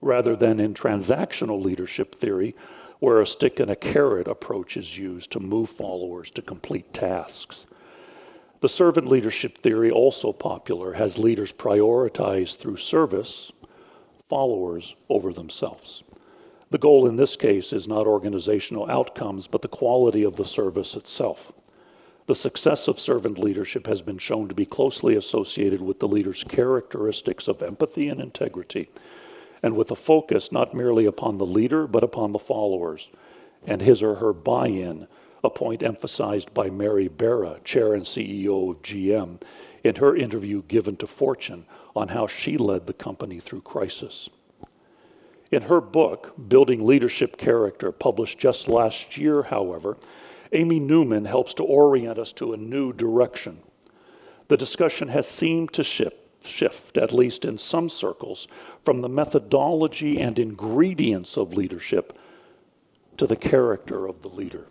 Rather 0.00 0.34
than 0.34 0.58
in 0.58 0.72
transactional 0.72 1.62
leadership 1.62 2.14
theory, 2.14 2.54
where 3.04 3.20
a 3.20 3.26
stick 3.26 3.60
and 3.60 3.70
a 3.70 3.76
carrot 3.76 4.26
approach 4.26 4.78
is 4.78 4.96
used 4.96 5.30
to 5.30 5.38
move 5.38 5.68
followers 5.68 6.30
to 6.30 6.40
complete 6.40 6.90
tasks. 6.94 7.66
The 8.60 8.68
servant 8.70 9.06
leadership 9.06 9.58
theory, 9.58 9.90
also 9.90 10.32
popular, 10.32 10.94
has 10.94 11.18
leaders 11.18 11.52
prioritize 11.52 12.56
through 12.56 12.78
service 12.78 13.52
followers 14.26 14.96
over 15.10 15.34
themselves. 15.34 16.02
The 16.70 16.78
goal 16.78 17.06
in 17.06 17.16
this 17.16 17.36
case 17.36 17.74
is 17.74 17.86
not 17.86 18.06
organizational 18.06 18.90
outcomes, 18.90 19.48
but 19.48 19.60
the 19.60 19.68
quality 19.68 20.24
of 20.24 20.36
the 20.36 20.46
service 20.46 20.96
itself. 20.96 21.52
The 22.26 22.34
success 22.34 22.88
of 22.88 22.98
servant 22.98 23.36
leadership 23.36 23.86
has 23.86 24.00
been 24.00 24.16
shown 24.16 24.48
to 24.48 24.54
be 24.54 24.64
closely 24.64 25.14
associated 25.14 25.82
with 25.82 26.00
the 26.00 26.08
leader's 26.08 26.42
characteristics 26.42 27.48
of 27.48 27.62
empathy 27.62 28.08
and 28.08 28.18
integrity, 28.18 28.88
and 29.64 29.74
with 29.74 29.90
a 29.90 29.96
focus 29.96 30.52
not 30.52 30.74
merely 30.74 31.06
upon 31.06 31.38
the 31.38 31.46
leader, 31.46 31.86
but 31.86 32.04
upon 32.04 32.32
the 32.32 32.38
followers, 32.38 33.10
and 33.66 33.80
his 33.80 34.02
or 34.02 34.16
her 34.16 34.34
buy 34.34 34.66
in 34.66 35.08
a 35.42 35.48
point 35.48 35.82
emphasized 35.82 36.52
by 36.52 36.68
Mary 36.68 37.08
Barra, 37.08 37.58
chair 37.64 37.94
and 37.94 38.04
CEO 38.04 38.70
of 38.70 38.82
GM, 38.82 39.40
in 39.82 39.94
her 39.94 40.14
interview 40.14 40.60
given 40.64 40.96
to 40.96 41.06
Fortune 41.06 41.64
on 41.96 42.08
how 42.08 42.26
she 42.26 42.58
led 42.58 42.86
the 42.86 42.92
company 42.92 43.40
through 43.40 43.62
crisis. 43.62 44.28
In 45.50 45.62
her 45.62 45.80
book, 45.80 46.34
Building 46.46 46.84
Leadership 46.84 47.38
Character, 47.38 47.90
published 47.90 48.38
just 48.38 48.68
last 48.68 49.16
year, 49.16 49.44
however, 49.44 49.96
Amy 50.52 50.78
Newman 50.78 51.24
helps 51.24 51.54
to 51.54 51.64
orient 51.64 52.18
us 52.18 52.34
to 52.34 52.52
a 52.52 52.58
new 52.58 52.92
direction. 52.92 53.60
The 54.48 54.58
discussion 54.58 55.08
has 55.08 55.26
seemed 55.26 55.72
to 55.72 55.82
shift, 55.82 56.18
shift, 56.46 56.96
at 56.96 57.12
least 57.12 57.44
in 57.44 57.58
some 57.58 57.88
circles, 57.88 58.48
from 58.82 59.00
the 59.00 59.08
methodology 59.08 60.20
and 60.20 60.38
ingredients 60.38 61.36
of 61.36 61.54
leadership 61.54 62.18
to 63.16 63.26
the 63.26 63.36
character 63.36 64.06
of 64.06 64.22
the 64.22 64.28
leader. 64.28 64.66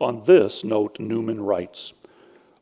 On 0.00 0.22
this 0.24 0.64
note, 0.64 1.00
Newman 1.00 1.40
writes 1.40 1.92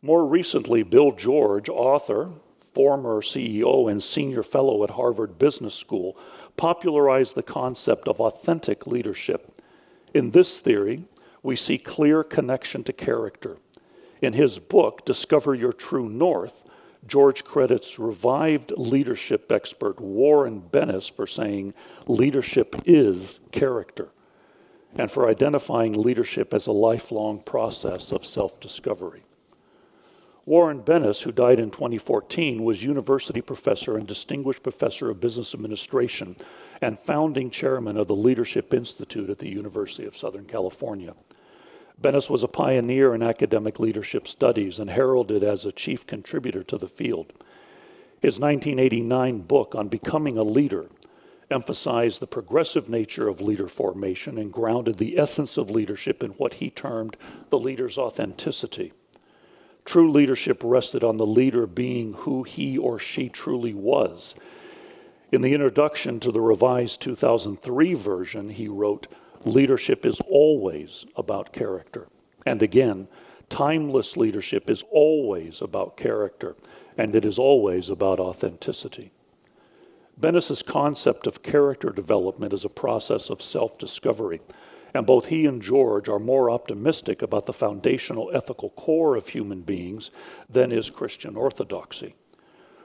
More 0.03 0.27
recently, 0.27 0.83
Bill 0.83 1.13
George, 1.13 1.69
author, 1.69 2.31
former 2.59 3.21
CEO, 3.21 3.91
and 3.91 4.03
senior 4.03 4.43
fellow 4.43 4.85
at 4.85 4.91
Harvard 4.91 5.39
Business 5.39 5.75
School, 5.75 6.17
popularized 6.57 7.35
the 7.35 7.43
concept 7.43 8.09
of 8.09 8.21
authentic 8.21 8.87
leadership. 8.87 9.61
In 10.15 10.31
this 10.31 10.61
theory, 10.61 11.05
we 11.43 11.57
see 11.57 11.79
clear 11.79 12.25
connection 12.25 12.83
to 12.85 12.93
character. 12.93 13.59
In 14.23 14.33
his 14.33 14.59
book, 14.59 15.05
Discover 15.05 15.55
Your 15.55 15.73
True 15.73 16.09
North, 16.09 16.69
George 17.07 17.45
credits 17.45 17.99
revived 17.99 18.73
leadership 18.77 19.53
expert 19.53 20.01
Warren 20.01 20.61
Bennis 20.61 21.11
for 21.11 21.27
saying, 21.27 21.75
Leadership 22.07 22.75
is 22.85 23.41
character 23.53 24.09
and 24.97 25.11
for 25.11 25.29
identifying 25.29 25.93
leadership 25.93 26.55
as 26.55 26.67
a 26.67 26.73
lifelong 26.73 27.43
process 27.43 28.13
of 28.13 28.25
self 28.25 28.59
discovery. 28.61 29.23
Warren 30.47 30.83
Bennis, 30.83 31.23
who 31.25 31.33
died 31.33 31.59
in 31.59 31.73
2014, 31.73 32.63
was 32.63 32.85
university 32.85 33.41
professor 33.41 33.97
and 33.97 34.07
distinguished 34.07 34.63
professor 34.63 35.11
of 35.11 35.21
business 35.21 35.55
administration 35.55 36.37
and 36.81 36.99
founding 36.99 37.51
chairman 37.51 37.97
of 37.97 38.07
the 38.07 38.15
Leadership 38.15 38.73
Institute 38.73 39.29
at 39.29 39.39
the 39.39 39.49
University 39.49 40.07
of 40.07 40.17
Southern 40.17 40.45
California. 40.45 41.15
Bennis 42.01 42.29
was 42.29 42.43
a 42.43 42.49
pioneer 42.49 43.15
in 43.15 43.23
academic 43.23 43.81
leadership 43.81 44.29
studies 44.29 44.79
and 44.79 44.91
heralded 44.91 45.43
as 45.43 45.65
a 45.65 45.73
chief 45.73 46.07
contributor 46.07 46.63
to 46.63 46.77
the 46.77 46.89
field. 46.89 47.33
His 48.21 48.39
1989 48.39 49.41
book 49.41 49.75
on 49.75 49.89
becoming 49.89 50.37
a 50.37 50.43
leader 50.43 50.87
emphasized 51.51 52.21
the 52.21 52.27
progressive 52.27 52.89
nature 52.89 53.29
of 53.29 53.41
leader 53.41 53.69
formation 53.69 54.37
and 54.37 54.53
grounded 54.53 54.99
the 54.99 55.19
essence 55.19 55.57
of 55.57 55.71
leadership 55.71 56.23
in 56.23 56.31
what 56.33 56.55
he 56.55 56.71
termed 56.71 57.17
the 57.51 57.59
leader's 57.59 57.97
authenticity. 57.97 58.93
True 59.85 60.11
leadership 60.11 60.61
rested 60.65 61.05
on 61.05 61.17
the 61.17 61.27
leader 61.27 61.67
being 61.67 62.13
who 62.13 62.43
he 62.43 62.77
or 62.77 62.99
she 62.99 63.29
truly 63.29 63.73
was. 63.73 64.35
In 65.31 65.43
the 65.43 65.55
introduction 65.55 66.19
to 66.21 66.33
the 66.33 66.41
revised 66.41 67.01
2003 67.03 67.95
version, 67.95 68.51
he 68.51 68.69
wrote, 68.69 69.07
Leadership 69.47 70.05
is 70.05 70.21
always 70.29 71.07
about 71.15 71.53
character. 71.53 72.09
And 72.45 72.61
again, 72.61 73.07
timeless 73.49 74.17
leadership 74.17 74.69
is 74.69 74.83
always 74.91 75.63
about 75.63 75.97
character, 75.97 76.57
and 76.99 77.15
it 77.15 77.25
is 77.25 77.39
always 77.39 77.89
about 77.89 78.19
authenticity. 78.19 79.13
Bennis's 80.19 80.65
concept 80.65 81.29
of 81.29 81.45
character 81.45 81.91
development 81.91 82.53
is 82.53 82.65
a 82.65 82.69
process 82.69 83.31
of 83.31 83.41
self 83.41 83.79
discovery, 83.79 84.41
and 84.93 85.07
both 85.07 85.27
he 85.27 85.47
and 85.47 85.63
George 85.63 86.09
are 86.09 86.19
more 86.19 86.51
optimistic 86.51 87.23
about 87.23 87.47
the 87.47 87.53
foundational 87.53 88.33
ethical 88.35 88.71
core 88.71 89.15
of 89.15 89.29
human 89.29 89.63
beings 89.63 90.11
than 90.51 90.73
is 90.73 90.91
Christian 90.91 91.37
orthodoxy. 91.37 92.17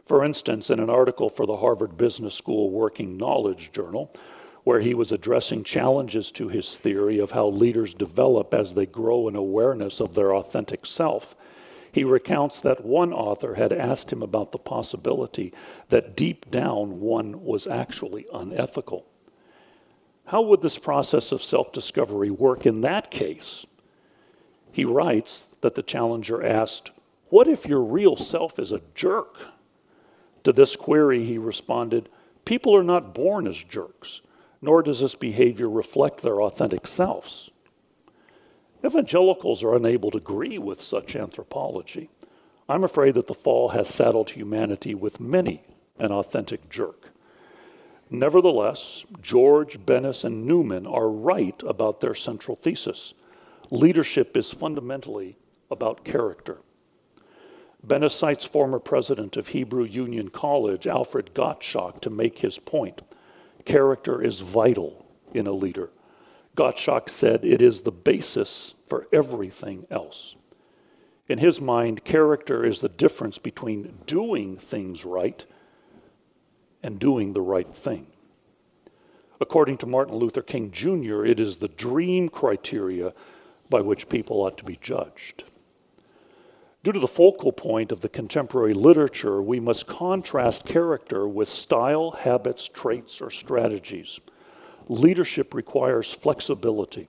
For 0.05 0.23
instance, 0.23 0.69
in 0.69 0.79
an 0.79 0.91
article 0.91 1.29
for 1.29 1.47
the 1.47 1.57
Harvard 1.57 1.97
Business 1.97 2.35
School 2.35 2.69
Working 2.69 3.17
Knowledge 3.17 3.71
Journal, 3.71 4.13
where 4.63 4.79
he 4.79 4.93
was 4.93 5.11
addressing 5.11 5.63
challenges 5.63 6.31
to 6.31 6.47
his 6.47 6.77
theory 6.77 7.19
of 7.19 7.31
how 7.31 7.47
leaders 7.47 7.93
develop 7.93 8.53
as 8.53 8.73
they 8.73 8.85
grow 8.85 9.27
in 9.27 9.35
awareness 9.35 9.99
of 9.99 10.13
their 10.13 10.33
authentic 10.33 10.85
self, 10.85 11.35
he 11.91 12.03
recounts 12.03 12.61
that 12.61 12.85
one 12.85 13.11
author 13.11 13.55
had 13.55 13.73
asked 13.73 14.13
him 14.13 14.21
about 14.21 14.51
the 14.51 14.57
possibility 14.57 15.53
that 15.89 16.15
deep 16.15 16.49
down 16.49 16.99
one 17.01 17.43
was 17.43 17.67
actually 17.67 18.25
unethical. 18.33 19.05
How 20.25 20.41
would 20.43 20.61
this 20.61 20.77
process 20.77 21.31
of 21.31 21.43
self 21.43 21.73
discovery 21.73 22.29
work 22.29 22.65
in 22.65 22.81
that 22.81 23.11
case? 23.11 23.65
He 24.71 24.85
writes 24.85 25.53
that 25.59 25.75
the 25.75 25.83
challenger 25.83 26.45
asked, 26.45 26.91
What 27.27 27.47
if 27.47 27.65
your 27.65 27.83
real 27.83 28.15
self 28.15 28.57
is 28.57 28.71
a 28.71 28.81
jerk? 28.95 29.35
To 30.43 30.53
this 30.53 30.75
query, 30.75 31.25
he 31.25 31.37
responded, 31.37 32.09
People 32.45 32.75
are 32.75 32.83
not 32.83 33.13
born 33.13 33.45
as 33.47 33.61
jerks, 33.61 34.21
nor 34.61 34.83
does 34.83 34.99
this 34.99 35.15
behavior 35.15 35.69
reflect 35.69 36.21
their 36.21 36.41
authentic 36.41 36.85
selves. 36.85 37.51
Evangelicals 38.85 39.63
are 39.63 39.75
unable 39.75 40.11
to 40.11 40.17
agree 40.17 40.57
with 40.57 40.81
such 40.81 41.15
anthropology. 41.15 42.09
I'm 42.67 42.83
afraid 42.83 43.15
that 43.15 43.27
the 43.27 43.33
fall 43.33 43.69
has 43.69 43.87
saddled 43.87 44.31
humanity 44.31 44.95
with 44.95 45.19
many 45.19 45.63
an 45.99 46.11
authentic 46.11 46.69
jerk. 46.69 47.09
Nevertheless, 48.09 49.05
George, 49.21 49.79
Bennis, 49.79 50.25
and 50.25 50.45
Newman 50.45 50.85
are 50.85 51.09
right 51.09 51.61
about 51.65 52.01
their 52.01 52.15
central 52.15 52.57
thesis. 52.57 53.13
Leadership 53.71 54.35
is 54.35 54.51
fundamentally 54.51 55.37
about 55.69 56.03
character. 56.03 56.59
Bennis 57.85 58.11
cites 58.11 58.45
former 58.45 58.79
president 58.79 59.37
of 59.37 59.49
Hebrew 59.49 59.85
Union 59.85 60.29
College, 60.29 60.85
Alfred 60.87 61.31
Gottschalk, 61.33 62.01
to 62.01 62.09
make 62.09 62.39
his 62.39 62.59
point. 62.59 63.01
Character 63.65 64.21
is 64.21 64.41
vital 64.41 65.05
in 65.33 65.47
a 65.47 65.51
leader. 65.51 65.89
Gottschalk 66.55 67.09
said 67.09 67.45
it 67.45 67.61
is 67.61 67.81
the 67.81 67.91
basis 67.91 68.75
for 68.87 69.07
everything 69.13 69.85
else. 69.89 70.35
In 71.27 71.37
his 71.37 71.61
mind, 71.61 72.03
character 72.03 72.65
is 72.65 72.81
the 72.81 72.89
difference 72.89 73.37
between 73.37 73.99
doing 74.05 74.57
things 74.57 75.05
right 75.05 75.45
and 76.83 76.99
doing 76.99 77.33
the 77.33 77.41
right 77.41 77.73
thing. 77.73 78.07
According 79.39 79.77
to 79.77 79.85
Martin 79.85 80.15
Luther 80.15 80.41
King 80.41 80.71
Jr., 80.71 81.25
it 81.25 81.39
is 81.39 81.57
the 81.57 81.69
dream 81.69 82.29
criteria 82.29 83.13
by 83.69 83.81
which 83.81 84.09
people 84.09 84.41
ought 84.41 84.57
to 84.57 84.65
be 84.65 84.77
judged. 84.81 85.45
Due 86.83 86.91
to 86.91 86.99
the 86.99 87.07
focal 87.07 87.51
point 87.51 87.91
of 87.91 88.01
the 88.01 88.09
contemporary 88.09 88.73
literature, 88.73 89.41
we 89.41 89.59
must 89.59 89.85
contrast 89.85 90.65
character 90.65 91.27
with 91.27 91.47
style, 91.47 92.11
habits, 92.11 92.67
traits, 92.67 93.21
or 93.21 93.29
strategies 93.29 94.19
leadership 94.91 95.53
requires 95.53 96.13
flexibility 96.13 97.07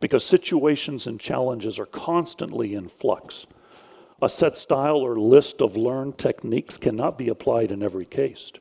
because 0.00 0.24
situations 0.24 1.06
and 1.06 1.20
challenges 1.20 1.78
are 1.78 1.86
constantly 1.86 2.74
in 2.74 2.88
flux. 2.88 3.46
A 4.20 4.28
set 4.28 4.58
style 4.58 4.96
or 4.96 5.18
list 5.18 5.62
of 5.62 5.76
learned 5.76 6.18
techniques 6.18 6.76
cannot 6.76 7.16
be 7.16 7.28
applied 7.28 7.70
in 7.70 7.82
every 7.82 8.04
case. 8.04 8.52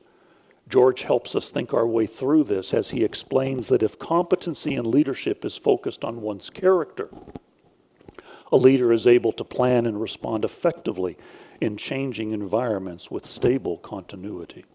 George 0.68 1.02
helps 1.04 1.36
us 1.36 1.50
think 1.50 1.74
our 1.74 1.88
way 1.88 2.06
through 2.06 2.44
this 2.44 2.74
as 2.74 2.92
he 2.92 3.04
explains 3.04 3.70
that 3.70 3.82
if 3.82 3.98
competency 3.98 4.76
in 4.76 4.92
leadership 4.92 5.44
is 5.44 5.58
focused 5.58 6.06
on 6.06 6.22
one's 6.22 6.50
character, 6.50 7.10
a 8.52 8.58
leader 8.58 8.92
is 8.92 9.06
able 9.06 9.32
to 9.34 9.44
plan 9.44 9.86
and 9.86 10.02
respond 10.02 10.44
effectively 10.44 11.18
in 11.62 11.78
changing 11.78 12.32
environments 12.32 13.12
with 13.12 13.26
stable 13.26 13.78
continuity. 13.78 14.66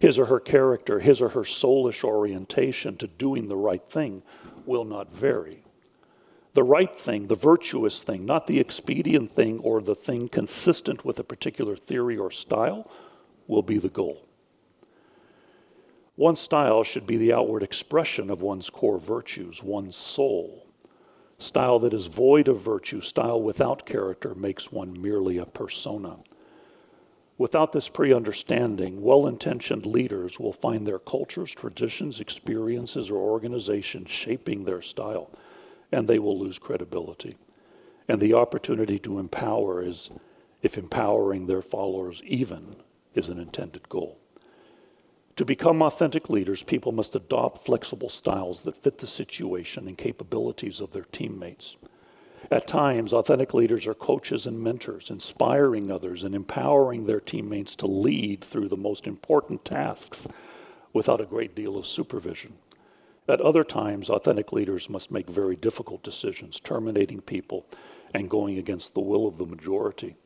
his 0.00 0.18
or 0.18 0.26
her 0.26 0.40
character, 0.40 0.98
his 0.98 1.20
or 1.20 1.28
her 1.30 1.42
soulish 1.42 2.02
orientation 2.02 2.96
to 2.96 3.06
doing 3.06 3.48
the 3.48 3.56
right 3.56 3.84
thing 3.88 4.22
will 4.64 4.84
not 4.84 5.12
vary. 5.12 5.62
The 6.54 6.64
right 6.64 6.92
thing, 6.92 7.28
the 7.28 7.36
virtuous 7.36 8.02
thing, 8.02 8.26
not 8.26 8.46
the 8.46 8.58
expedient 8.58 9.30
thing 9.30 9.60
or 9.60 9.80
the 9.80 9.94
thing 9.94 10.28
consistent 10.28 11.04
with 11.04 11.18
a 11.18 11.24
particular 11.24 11.76
theory 11.76 12.16
or 12.16 12.30
style, 12.30 12.90
will 13.46 13.62
be 13.62 13.78
the 13.78 13.88
goal. 13.90 14.26
One's 16.16 16.40
style 16.40 16.82
should 16.82 17.06
be 17.06 17.16
the 17.16 17.32
outward 17.32 17.62
expression 17.62 18.30
of 18.30 18.42
one's 18.42 18.68
core 18.68 18.98
virtues, 18.98 19.62
one's 19.62 19.96
soul. 19.96 20.66
Style 21.40 21.78
that 21.78 21.94
is 21.94 22.06
void 22.08 22.48
of 22.48 22.60
virtue, 22.60 23.00
style 23.00 23.40
without 23.40 23.86
character, 23.86 24.34
makes 24.34 24.70
one 24.70 24.94
merely 25.00 25.38
a 25.38 25.46
persona. 25.46 26.18
Without 27.38 27.72
this 27.72 27.88
pre 27.88 28.12
understanding, 28.12 29.00
well 29.00 29.26
intentioned 29.26 29.86
leaders 29.86 30.38
will 30.38 30.52
find 30.52 30.86
their 30.86 30.98
cultures, 30.98 31.50
traditions, 31.54 32.20
experiences, 32.20 33.10
or 33.10 33.16
organizations 33.16 34.10
shaping 34.10 34.64
their 34.64 34.82
style, 34.82 35.30
and 35.90 36.06
they 36.06 36.18
will 36.18 36.38
lose 36.38 36.58
credibility. 36.58 37.38
And 38.06 38.20
the 38.20 38.34
opportunity 38.34 38.98
to 38.98 39.18
empower 39.18 39.82
is 39.82 40.10
if 40.60 40.76
empowering 40.76 41.46
their 41.46 41.62
followers 41.62 42.22
even 42.24 42.76
is 43.14 43.30
an 43.30 43.40
intended 43.40 43.88
goal. 43.88 44.18
To 45.40 45.46
become 45.46 45.80
authentic 45.80 46.28
leaders, 46.28 46.62
people 46.62 46.92
must 46.92 47.16
adopt 47.16 47.64
flexible 47.64 48.10
styles 48.10 48.60
that 48.60 48.76
fit 48.76 48.98
the 48.98 49.06
situation 49.06 49.88
and 49.88 49.96
capabilities 49.96 50.80
of 50.80 50.90
their 50.90 51.06
teammates. 51.12 51.78
At 52.50 52.66
times, 52.66 53.14
authentic 53.14 53.54
leaders 53.54 53.86
are 53.86 53.94
coaches 53.94 54.44
and 54.44 54.62
mentors, 54.62 55.08
inspiring 55.08 55.90
others 55.90 56.24
and 56.24 56.34
empowering 56.34 57.06
their 57.06 57.20
teammates 57.20 57.74
to 57.76 57.86
lead 57.86 58.44
through 58.44 58.68
the 58.68 58.76
most 58.76 59.06
important 59.06 59.64
tasks 59.64 60.28
without 60.92 61.22
a 61.22 61.24
great 61.24 61.54
deal 61.54 61.78
of 61.78 61.86
supervision. 61.86 62.58
At 63.26 63.40
other 63.40 63.64
times, 63.64 64.10
authentic 64.10 64.52
leaders 64.52 64.90
must 64.90 65.10
make 65.10 65.30
very 65.30 65.56
difficult 65.56 66.02
decisions, 66.02 66.60
terminating 66.60 67.22
people 67.22 67.64
and 68.12 68.28
going 68.28 68.58
against 68.58 68.92
the 68.92 69.00
will 69.00 69.26
of 69.26 69.38
the 69.38 69.46
majority 69.46 70.16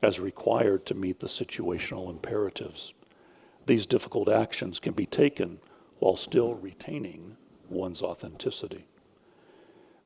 as 0.00 0.20
required 0.20 0.86
to 0.86 0.94
meet 0.94 1.18
the 1.18 1.26
situational 1.26 2.08
imperatives. 2.08 2.94
These 3.66 3.86
difficult 3.86 4.28
actions 4.28 4.80
can 4.80 4.92
be 4.92 5.06
taken 5.06 5.58
while 5.98 6.16
still 6.16 6.54
retaining 6.54 7.36
one's 7.68 8.02
authenticity. 8.02 8.86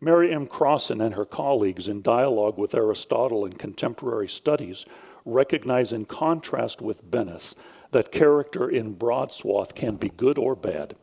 Mary 0.01 0.31
M. 0.31 0.47
Crossan 0.47 1.01
and 1.01 1.15
her 1.15 1.25
colleagues, 1.25 1.89
in 1.89 2.03
dialogue 2.03 2.59
with 2.59 2.75
Aristotle 2.75 3.47
in 3.47 3.55
contemporary 3.55 4.29
studies, 4.29 4.85
recognize 5.25 5.93
in 5.93 6.05
contrast 6.05 6.83
with 6.83 7.11
Bennis 7.11 7.55
that 7.93 8.13
character 8.13 8.69
in 8.69 8.93
broad 8.93 9.33
swath 9.33 9.75
can 9.75 9.97
be 9.97 10.11
good 10.11 10.37
or 10.37 10.55
bad, 10.55 10.97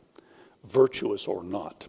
virtuous 0.64 1.26
or 1.26 1.42
not. 1.42 1.88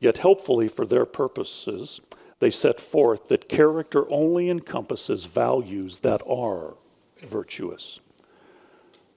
Yet, 0.00 0.18
helpfully 0.18 0.68
for 0.68 0.84
their 0.84 1.06
purposes, 1.06 2.00
they 2.40 2.50
set 2.50 2.80
forth 2.80 3.28
that 3.28 3.48
character 3.48 4.10
only 4.10 4.50
encompasses 4.50 5.26
values 5.26 6.00
that 6.00 6.22
are 6.26 6.74
virtuous. 7.22 8.00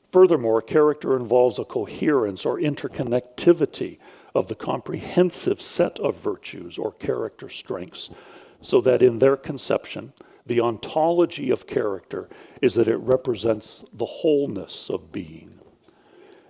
Furthermore, 0.10 0.62
character 0.62 1.16
involves 1.18 1.60
a 1.60 1.66
coherence 1.66 2.46
or 2.46 2.60
interconnectivity 2.60 3.98
of 4.34 4.48
the 4.48 4.56
comprehensive 4.56 5.62
set 5.62 6.00
of 6.00 6.20
virtues 6.20 6.78
or 6.78 6.94
character 6.94 7.50
strengths, 7.50 8.10
so 8.62 8.80
that 8.82 9.02
in 9.02 9.20
their 9.20 9.36
conception, 9.36 10.14
the 10.46 10.62
ontology 10.62 11.52
of 11.52 11.68
character 11.68 12.30
is 12.62 12.76
that 12.76 12.88
it 12.88 12.98
represents 12.98 13.84
the 13.94 14.06
wholeness 14.06 14.90
of 14.90 15.12
being. 15.12 15.60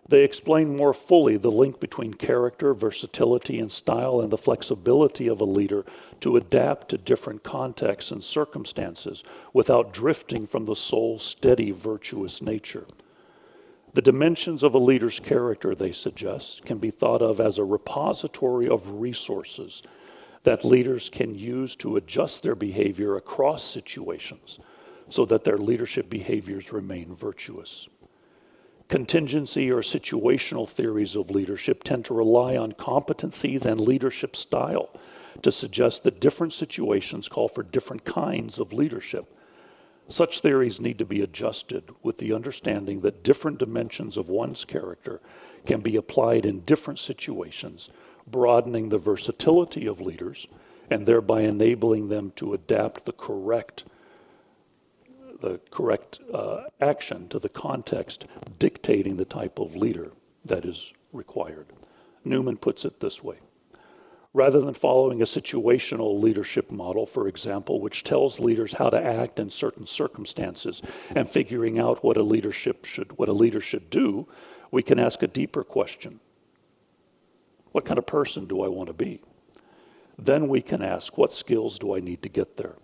They 0.08 0.24
explain 0.24 0.78
more 0.78 0.94
fully 0.94 1.36
the 1.36 1.52
link 1.52 1.80
between 1.82 2.14
character, 2.14 2.74
versatility, 2.74 3.60
and 3.60 3.72
style, 3.72 4.22
and 4.22 4.32
the 4.32 4.38
flexibility 4.38 5.28
of 5.28 5.42
a 5.42 5.46
leader 5.46 5.84
to 6.22 6.38
adapt 6.38 6.90
to 6.90 6.98
different 6.98 7.44
contexts 7.44 8.12
and 8.12 8.24
circumstances 8.24 9.24
without 9.52 9.92
drifting 9.92 10.48
from 10.48 10.66
the 10.66 10.76
soul's 10.76 11.24
steady, 11.24 11.72
virtuous 11.72 12.42
nature. 12.42 12.86
The 13.98 14.04
dimensions 14.04 14.62
of 14.62 14.76
a 14.76 14.78
leader's 14.78 15.20
character, 15.20 15.74
they 15.74 15.92
suggest, 15.92 16.64
can 16.66 16.78
be 16.78 16.92
thought 16.92 17.24
of 17.24 17.40
as 17.40 17.58
a 17.58 17.64
repository 17.64 18.70
of 18.70 19.02
resources 19.02 19.82
that 20.44 20.64
leaders 20.64 21.10
can 21.10 21.34
use 21.34 21.76
to 21.78 21.96
adjust 21.96 22.44
their 22.44 22.54
behavior 22.54 23.16
across 23.16 23.64
situations 23.64 24.60
so 25.10 25.26
that 25.26 25.46
their 25.46 25.58
leadership 25.58 26.12
behaviors 26.12 26.72
remain 26.72 27.16
virtuous. 27.16 27.90
Contingency 28.88 29.72
or 29.72 29.82
situational 29.82 30.70
theories 30.70 31.16
of 31.16 31.32
leadership 31.32 31.84
tend 31.84 32.06
to 32.06 32.14
rely 32.14 32.56
on 32.56 32.74
competencies 32.74 33.66
and 33.66 33.82
leadership 33.82 34.36
style 34.36 34.92
to 35.42 35.52
suggest 35.52 36.04
that 36.04 36.22
different 36.22 36.54
situations 36.54 37.28
call 37.28 37.48
for 37.48 37.64
different 37.64 38.06
kinds 38.06 38.60
of 38.60 38.74
leadership. 38.74 39.36
Such 40.10 40.40
theories 40.40 40.80
need 40.80 40.98
to 41.00 41.06
be 41.06 41.22
adjusted 41.22 41.92
with 42.02 42.18
the 42.18 42.34
understanding 42.34 43.02
that 43.02 43.24
different 43.24 43.60
dimensions 43.60 44.16
of 44.16 44.30
one's 44.30 44.64
character 44.64 45.20
can 45.66 45.82
be 45.82 45.98
applied 45.98 46.46
in 46.46 46.62
different 46.62 47.00
situations, 47.00 47.90
broadening 48.26 48.90
the 48.90 48.98
versatility 48.98 49.86
of 49.86 50.00
leaders 50.00 50.48
and 50.90 51.06
thereby 51.06 51.42
enabling 51.42 52.08
them 52.08 52.32
to 52.38 52.54
adapt 52.54 53.06
the 53.06 53.12
correct 53.14 53.84
the 55.40 55.60
correct 55.70 56.20
uh, 56.34 56.64
action 56.82 57.28
to 57.30 57.38
the 57.38 57.50
context 57.50 58.26
dictating 58.58 59.18
the 59.18 59.26
type 59.26 59.60
of 59.60 59.76
leader 59.76 60.12
that 60.44 60.66
is 60.66 60.96
required. 61.14 61.68
Newman 62.26 62.58
puts 62.58 62.86
it 62.86 63.00
this 63.00 63.24
way 63.24 63.38
rather 64.34 64.60
than 64.60 64.74
following 64.74 65.22
a 65.22 65.26
situational 65.26 66.20
leadership 66.22 66.72
model, 66.72 67.06
for 67.06 67.28
example, 67.28 67.80
which 67.80 68.04
tells 68.04 68.40
leaders 68.40 68.76
how 68.76 68.90
to 68.90 69.02
act 69.02 69.40
in 69.40 69.50
certain 69.50 69.88
circumstances 69.88 70.82
and 71.16 71.28
figuring 71.28 71.80
out 71.80 72.04
what 72.04 72.18
a 72.18 72.24
leadership 72.24 72.86
should 72.86 73.18
what 73.18 73.30
a 73.30 73.34
leader 73.34 73.62
should 73.62 73.90
do, 73.90 74.28
we 74.72 74.84
can 74.84 75.00
ask 75.00 75.24
a 75.24 75.28
deeper 75.28 75.64
question. 75.64 76.20
What 77.72 77.86
kind 77.86 77.98
of 77.98 78.06
person 78.06 78.46
do 78.46 78.64
I 78.64 78.68
want 78.68 78.88
to 78.88 78.94
be? 78.94 79.22
Then 80.18 80.48
we 80.48 80.62
can 80.62 80.82
ask, 80.82 81.18
what 81.18 81.32
skills 81.32 81.78
do 81.78 81.96
I 81.96 82.00
need 82.00 82.24
to 82.24 82.30
get 82.30 82.58
there? 82.58 82.76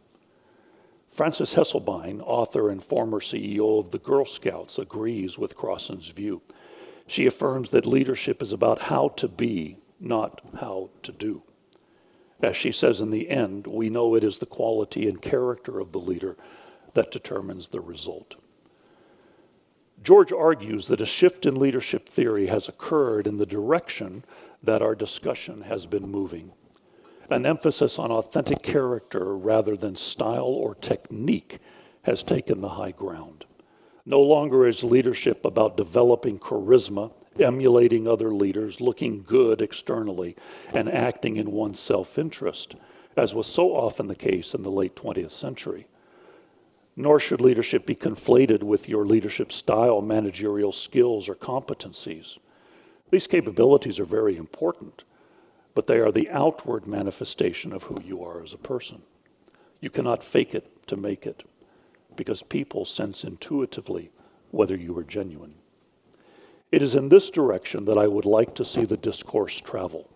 Frances 1.10 1.54
Hesselbein, 1.54 2.22
author 2.24 2.70
and 2.70 2.84
former 2.84 3.20
CEO 3.20 3.80
of 3.80 3.92
the 3.92 4.00
Girl 4.00 4.26
Scouts, 4.26 4.80
agrees 4.80 5.38
with 5.38 5.56
Crossan's 5.56 6.10
view. 6.10 6.42
She 7.06 7.26
affirms 7.26 7.72
that 7.72 7.86
leadership 7.86 8.42
is 8.42 8.52
about 8.52 8.84
how 8.84 9.10
to 9.10 9.28
be, 9.28 9.78
not 10.04 10.42
how 10.60 10.90
to 11.04 11.12
do. 11.12 11.44
As 12.42 12.58
she 12.58 12.72
says 12.72 13.00
in 13.00 13.10
the 13.10 13.30
end, 13.30 13.68
we 13.68 13.90
know 13.90 14.16
it 14.16 14.24
is 14.24 14.40
the 14.40 14.46
quality 14.46 15.08
and 15.08 15.22
character 15.22 15.80
of 15.80 15.92
the 15.92 16.00
leader 16.00 16.36
that 16.94 17.12
determines 17.12 17.70
the 17.70 17.80
result. 17.80 18.36
George 20.04 20.34
argues 20.34 20.88
that 20.88 21.00
a 21.00 21.06
shift 21.06 21.46
in 21.46 21.56
leadership 21.56 22.10
theory 22.10 22.48
has 22.48 22.68
occurred 22.68 23.26
in 23.26 23.38
the 23.38 23.46
direction 23.46 24.26
that 24.62 24.82
our 24.82 24.96
discussion 24.96 25.62
has 25.62 25.86
been 25.86 26.10
moving. 26.10 26.52
An 27.30 27.46
emphasis 27.46 27.98
on 27.98 28.12
authentic 28.12 28.62
character 28.62 29.38
rather 29.38 29.78
than 29.78 29.96
style 29.96 30.44
or 30.44 30.76
technique 30.76 31.60
has 32.04 32.22
taken 32.22 32.60
the 32.60 32.70
high 32.70 32.92
ground. 32.92 33.46
No 34.06 34.20
longer 34.20 34.68
is 34.68 34.84
leadership 34.84 35.46
about 35.46 35.78
developing 35.78 36.38
charisma 36.38 37.14
emulating 37.40 38.08
other 38.08 38.34
leaders, 38.34 38.82
looking 38.82 39.24
good 39.24 39.62
externally, 39.62 40.36
and 40.74 40.90
acting 40.90 41.36
in 41.36 41.52
one's 41.52 41.80
self 41.80 42.18
interest, 42.18 42.76
as 43.16 43.34
was 43.34 43.48
so 43.48 43.76
often 43.76 44.08
the 44.08 44.16
case 44.16 44.54
in 44.54 44.64
the 44.64 44.72
late 44.72 44.96
20th 44.96 45.32
century. 45.32 45.88
Nor 46.96 47.20
should 47.20 47.42
leadership 47.42 47.86
be 47.86 47.96
conflated 47.96 48.64
with 48.64 48.88
your 48.88 49.06
leadership 49.06 49.52
style, 49.52 50.02
managerial 50.02 50.72
skills, 50.72 51.28
or 51.28 51.36
competencies. 51.36 52.38
These 53.10 53.28
capabilities 53.28 54.00
are 54.00 54.06
very 54.06 54.38
important, 54.38 55.04
but 55.76 55.88
they 55.88 56.00
are 56.00 56.12
the 56.12 56.30
outward 56.30 56.86
manifestation 56.88 57.74
of 57.74 57.84
who 57.84 58.02
you 58.04 58.24
are 58.24 58.44
as 58.44 58.54
a 58.54 58.58
person. 58.58 59.02
You 59.82 59.90
cannot 59.90 60.24
fake 60.24 60.54
it 60.54 60.88
to 60.88 60.96
make 60.96 61.26
it, 61.26 61.44
because 62.16 62.44
people 62.44 62.86
sense 62.86 63.24
intuitively 63.24 64.12
whether 64.52 64.76
you 64.76 64.98
are 64.98 65.04
genuine. 65.04 65.56
It 66.74 66.82
is 66.82 66.96
in 66.96 67.10
this 67.10 67.30
direction 67.30 67.86
that 67.86 68.00
I 68.00 68.08
would 68.08 68.26
like 68.26 68.56
to 68.56 68.66
see 68.66 68.84
the 68.84 68.98
discourse 68.98 69.62
travel. 69.62 70.10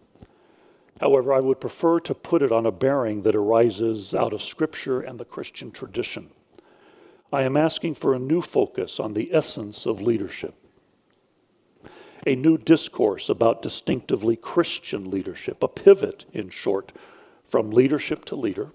However, 1.00 1.32
I 1.32 1.40
would 1.40 1.62
prefer 1.62 2.00
to 2.00 2.16
put 2.16 2.42
it 2.42 2.52
on 2.52 2.66
a 2.66 2.72
bearing 2.72 3.22
that 3.22 3.36
arises 3.36 4.16
out 4.16 4.34
of 4.34 4.42
Scripture 4.42 5.00
and 5.00 5.20
the 5.20 5.24
Christian 5.24 5.70
tradition. 5.70 6.32
I 7.32 7.44
am 7.44 7.56
asking 7.56 7.94
for 7.94 8.16
a 8.16 8.20
new 8.20 8.42
focus 8.42 9.00
on 9.00 9.14
the 9.14 9.32
essence 9.32 9.86
of 9.86 10.02
leadership, 10.02 10.56
a 12.26 12.34
new 12.34 12.58
discourse 12.58 13.30
about 13.30 13.62
distinctively 13.62 14.36
Christian 14.36 15.12
leadership, 15.12 15.62
a 15.62 15.68
pivot, 15.68 16.26
in 16.34 16.50
short, 16.50 16.92
from 17.46 17.70
leadership 17.70 18.26
to 18.26 18.36
leader, 18.36 18.72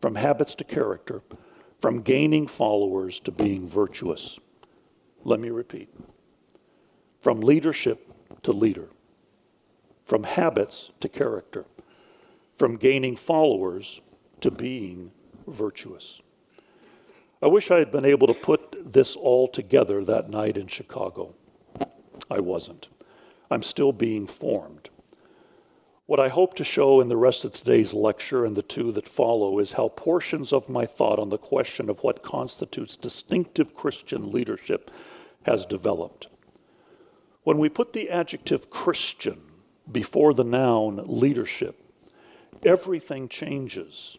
from 0.00 0.16
habits 0.16 0.56
to 0.56 0.64
character, 0.64 1.22
from 1.78 2.00
gaining 2.00 2.48
followers 2.48 3.20
to 3.20 3.30
being 3.30 3.68
virtuous. 3.68 4.40
Let 5.22 5.38
me 5.38 5.50
repeat 5.50 5.90
from 7.20 7.40
leadership 7.40 8.12
to 8.42 8.52
leader, 8.52 8.88
from 10.04 10.24
habits 10.24 10.90
to 11.00 11.08
character, 11.08 11.64
from 12.54 12.76
gaining 12.76 13.16
followers 13.16 14.00
to 14.40 14.50
being 14.50 15.10
virtuous. 15.46 16.22
I 17.42 17.48
wish 17.48 17.70
I 17.70 17.78
had 17.78 17.90
been 17.90 18.04
able 18.04 18.26
to 18.26 18.34
put 18.34 18.92
this 18.92 19.14
all 19.14 19.46
together 19.46 20.04
that 20.04 20.30
night 20.30 20.56
in 20.56 20.68
Chicago. 20.68 21.34
I 22.30 22.40
wasn't. 22.40 22.88
I'm 23.50 23.62
still 23.62 23.92
being 23.92 24.26
formed. 24.26 24.90
What 26.06 26.20
I 26.20 26.28
hope 26.28 26.54
to 26.54 26.64
show 26.64 27.00
in 27.00 27.08
the 27.08 27.16
rest 27.16 27.44
of 27.44 27.52
today's 27.52 27.92
lecture 27.92 28.44
and 28.44 28.56
the 28.56 28.62
two 28.62 28.92
that 28.92 29.08
follow 29.08 29.58
is 29.58 29.72
how 29.72 29.88
portions 29.88 30.52
of 30.52 30.68
my 30.68 30.86
thought 30.86 31.18
on 31.18 31.30
the 31.30 31.38
question 31.38 31.90
of 31.90 32.04
what 32.04 32.22
constitutes 32.22 32.96
distinctive 32.96 33.74
Christian 33.74 34.30
leadership 34.30 34.90
has 35.44 35.66
developed. 35.66 36.28
When 37.46 37.58
we 37.58 37.68
put 37.68 37.92
the 37.92 38.10
adjective 38.10 38.70
Christian 38.70 39.40
before 39.92 40.34
the 40.34 40.42
noun 40.42 41.00
leadership, 41.06 41.80
everything 42.64 43.28
changes. 43.28 44.18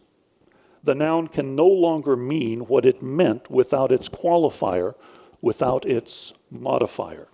The 0.82 0.94
noun 0.94 1.28
can 1.28 1.54
no 1.54 1.66
longer 1.66 2.16
mean 2.16 2.60
what 2.60 2.86
it 2.86 3.02
meant 3.02 3.50
without 3.50 3.92
its 3.92 4.08
qualifier, 4.08 4.94
without 5.42 5.84
its 5.84 6.32
modifier. 6.50 7.28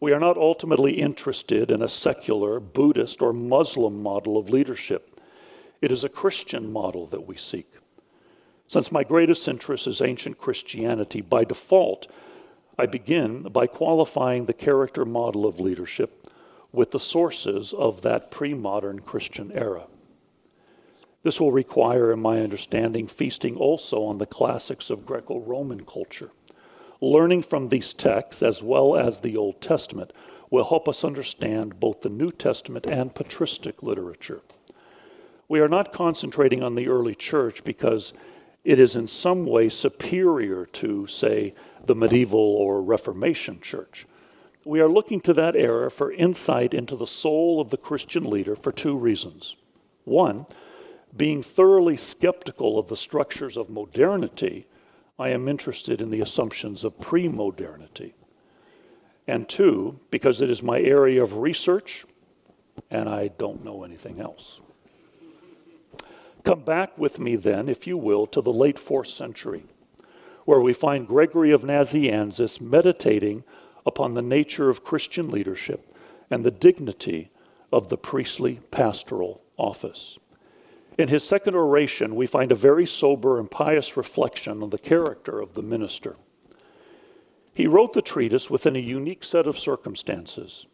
We 0.00 0.14
are 0.14 0.18
not 0.18 0.38
ultimately 0.38 0.92
interested 0.92 1.70
in 1.70 1.82
a 1.82 1.88
secular, 1.88 2.58
Buddhist, 2.58 3.20
or 3.20 3.34
Muslim 3.34 4.02
model 4.02 4.38
of 4.38 4.48
leadership. 4.48 5.20
It 5.82 5.92
is 5.92 6.04
a 6.04 6.08
Christian 6.08 6.72
model 6.72 7.04
that 7.08 7.26
we 7.26 7.36
seek. 7.36 7.70
Since 8.66 8.90
my 8.90 9.04
greatest 9.04 9.46
interest 9.46 9.86
is 9.86 10.00
ancient 10.00 10.38
Christianity, 10.38 11.20
by 11.20 11.44
default, 11.44 12.06
I 12.78 12.86
begin 12.86 13.42
by 13.44 13.66
qualifying 13.66 14.46
the 14.46 14.54
character 14.54 15.04
model 15.04 15.44
of 15.46 15.60
leadership 15.60 16.26
with 16.72 16.90
the 16.90 17.00
sources 17.00 17.72
of 17.72 18.02
that 18.02 18.30
pre 18.30 18.54
modern 18.54 19.00
Christian 19.00 19.52
era. 19.52 19.86
This 21.22 21.40
will 21.40 21.52
require, 21.52 22.10
in 22.10 22.20
my 22.20 22.40
understanding, 22.40 23.06
feasting 23.06 23.56
also 23.56 24.04
on 24.04 24.18
the 24.18 24.26
classics 24.26 24.90
of 24.90 25.06
Greco 25.06 25.38
Roman 25.38 25.84
culture. 25.84 26.32
Learning 27.00 27.42
from 27.42 27.68
these 27.68 27.92
texts, 27.92 28.42
as 28.42 28.62
well 28.62 28.96
as 28.96 29.20
the 29.20 29.36
Old 29.36 29.60
Testament, 29.60 30.12
will 30.50 30.64
help 30.64 30.88
us 30.88 31.04
understand 31.04 31.78
both 31.78 32.00
the 32.00 32.08
New 32.08 32.30
Testament 32.30 32.86
and 32.86 33.14
patristic 33.14 33.82
literature. 33.82 34.40
We 35.48 35.60
are 35.60 35.68
not 35.68 35.92
concentrating 35.92 36.62
on 36.62 36.74
the 36.74 36.88
early 36.88 37.14
church 37.14 37.64
because 37.64 38.12
it 38.64 38.78
is 38.78 38.94
in 38.96 39.06
some 39.06 39.44
way 39.46 39.68
superior 39.68 40.66
to, 40.66 41.06
say, 41.06 41.54
the 41.84 41.94
medieval 41.94 42.38
or 42.38 42.82
Reformation 42.82 43.60
church. 43.60 44.06
We 44.64 44.80
are 44.80 44.88
looking 44.88 45.20
to 45.22 45.34
that 45.34 45.56
era 45.56 45.90
for 45.90 46.12
insight 46.12 46.72
into 46.72 46.94
the 46.94 47.06
soul 47.06 47.60
of 47.60 47.70
the 47.70 47.76
Christian 47.76 48.24
leader 48.24 48.54
for 48.54 48.70
two 48.70 48.96
reasons. 48.96 49.56
One, 50.04 50.46
being 51.16 51.42
thoroughly 51.42 51.96
skeptical 51.96 52.78
of 52.78 52.88
the 52.88 52.96
structures 52.96 53.56
of 53.56 53.68
modernity, 53.68 54.66
I 55.18 55.30
am 55.30 55.48
interested 55.48 56.00
in 56.00 56.10
the 56.10 56.20
assumptions 56.20 56.84
of 56.84 57.00
pre 57.00 57.28
modernity. 57.28 58.14
And 59.26 59.48
two, 59.48 59.98
because 60.10 60.40
it 60.40 60.50
is 60.50 60.62
my 60.62 60.80
area 60.80 61.22
of 61.22 61.38
research 61.38 62.06
and 62.90 63.08
I 63.08 63.28
don't 63.28 63.64
know 63.64 63.84
anything 63.84 64.20
else. 64.20 64.60
Come 66.44 66.64
back 66.64 66.98
with 66.98 67.18
me 67.18 67.36
then, 67.36 67.68
if 67.68 67.86
you 67.86 67.96
will, 67.96 68.26
to 68.26 68.40
the 68.40 68.52
late 68.52 68.78
fourth 68.78 69.08
century 69.08 69.64
where 70.44 70.60
we 70.60 70.72
find 70.72 71.06
Gregory 71.06 71.52
of 71.52 71.62
Nazianzus 71.62 72.60
meditating 72.60 73.44
upon 73.86 74.14
the 74.14 74.22
nature 74.22 74.68
of 74.68 74.84
Christian 74.84 75.30
leadership 75.30 75.92
and 76.30 76.44
the 76.44 76.50
dignity 76.50 77.30
of 77.72 77.88
the 77.88 77.98
priestly 77.98 78.60
pastoral 78.70 79.42
office. 79.56 80.18
In 80.98 81.08
his 81.08 81.24
second 81.24 81.54
oration, 81.54 82.14
we 82.14 82.26
find 82.26 82.52
a 82.52 82.56
very 82.56 82.86
sober 82.86 83.38
and 83.38 83.50
pious 83.50 83.96
reflection 83.96 84.62
on 84.62 84.70
the 84.70 84.78
character 84.78 85.40
of 85.40 85.54
the 85.54 85.62
minister. 85.62 86.16
He 87.54 87.66
wrote 87.66 87.92
the 87.92 88.02
treatise 88.02 88.50
within 88.50 88.76
a 88.76 88.80
unique 88.80 89.24
set 89.24 89.46
of 89.46 89.58
circumstances. 89.58 90.66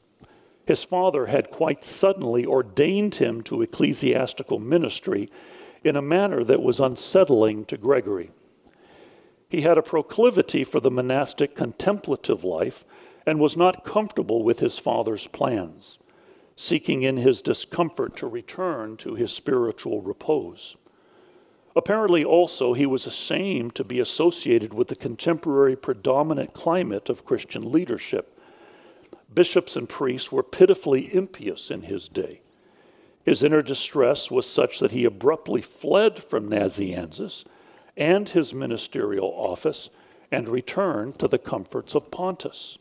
His 0.66 0.84
father 0.84 1.26
had 1.26 1.50
quite 1.50 1.82
suddenly 1.82 2.44
ordained 2.44 3.16
him 3.16 3.42
to 3.42 3.62
ecclesiastical 3.62 4.58
ministry 4.58 5.28
in 5.84 5.96
a 5.96 6.02
manner 6.02 6.44
that 6.44 6.62
was 6.62 6.80
unsettling 6.80 7.64
to 7.66 7.76
Gregory. 7.76 8.30
He 9.48 9.62
had 9.62 9.78
a 9.78 9.82
proclivity 9.82 10.64
for 10.64 10.80
the 10.80 10.90
monastic 10.90 11.54
contemplative 11.54 12.44
life 12.44 12.84
and 13.26 13.40
was 13.40 13.56
not 13.56 13.84
comfortable 13.84 14.42
with 14.42 14.60
his 14.60 14.78
father's 14.78 15.26
plans, 15.26 15.98
seeking 16.56 17.02
in 17.02 17.16
his 17.16 17.42
discomfort 17.42 18.16
to 18.16 18.26
return 18.26 18.96
to 18.98 19.14
his 19.14 19.32
spiritual 19.32 20.02
repose. 20.02 20.76
Apparently, 21.76 22.24
also, 22.24 22.72
he 22.72 22.86
was 22.86 23.06
ashamed 23.06 23.74
to 23.74 23.84
be 23.84 24.00
associated 24.00 24.74
with 24.74 24.88
the 24.88 24.96
contemporary 24.96 25.76
predominant 25.76 26.52
climate 26.52 27.08
of 27.08 27.24
Christian 27.24 27.70
leadership. 27.70 28.38
Bishops 29.32 29.76
and 29.76 29.88
priests 29.88 30.32
were 30.32 30.42
pitifully 30.42 31.14
impious 31.14 31.70
in 31.70 31.82
his 31.82 32.08
day. 32.08 32.40
His 33.28 33.42
inner 33.42 33.60
distress 33.60 34.30
was 34.30 34.50
such 34.50 34.78
that 34.78 34.92
he 34.92 35.04
abruptly 35.04 35.60
fled 35.60 36.18
from 36.18 36.48
Nazianzus 36.48 37.44
and 37.94 38.26
his 38.26 38.54
ministerial 38.54 39.28
office 39.36 39.90
and 40.32 40.48
returned 40.48 41.18
to 41.18 41.28
the 41.28 41.36
comforts 41.36 41.94
of 41.94 42.10
Pontus. 42.10 42.78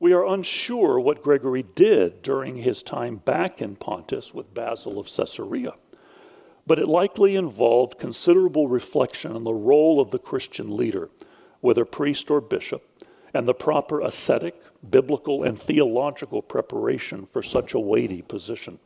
We 0.00 0.14
are 0.14 0.24
unsure 0.24 0.98
what 0.98 1.22
Gregory 1.22 1.62
did 1.62 2.22
during 2.22 2.56
his 2.56 2.82
time 2.82 3.16
back 3.16 3.60
in 3.60 3.76
Pontus 3.76 4.32
with 4.32 4.54
Basil 4.54 4.98
of 4.98 5.14
Caesarea, 5.14 5.74
but 6.66 6.78
it 6.78 6.88
likely 6.88 7.36
involved 7.36 7.98
considerable 7.98 8.66
reflection 8.66 9.32
on 9.32 9.44
the 9.44 9.52
role 9.52 10.00
of 10.00 10.10
the 10.10 10.18
Christian 10.18 10.74
leader, 10.74 11.10
whether 11.60 11.84
priest 11.84 12.30
or 12.30 12.40
bishop, 12.40 12.82
and 13.34 13.46
the 13.46 13.52
proper 13.52 14.00
ascetic, 14.00 14.54
biblical, 14.88 15.42
and 15.42 15.60
theological 15.60 16.40
preparation 16.40 17.26
for 17.26 17.42
such 17.42 17.74
a 17.74 17.78
weighty 17.78 18.22
position. 18.22 18.78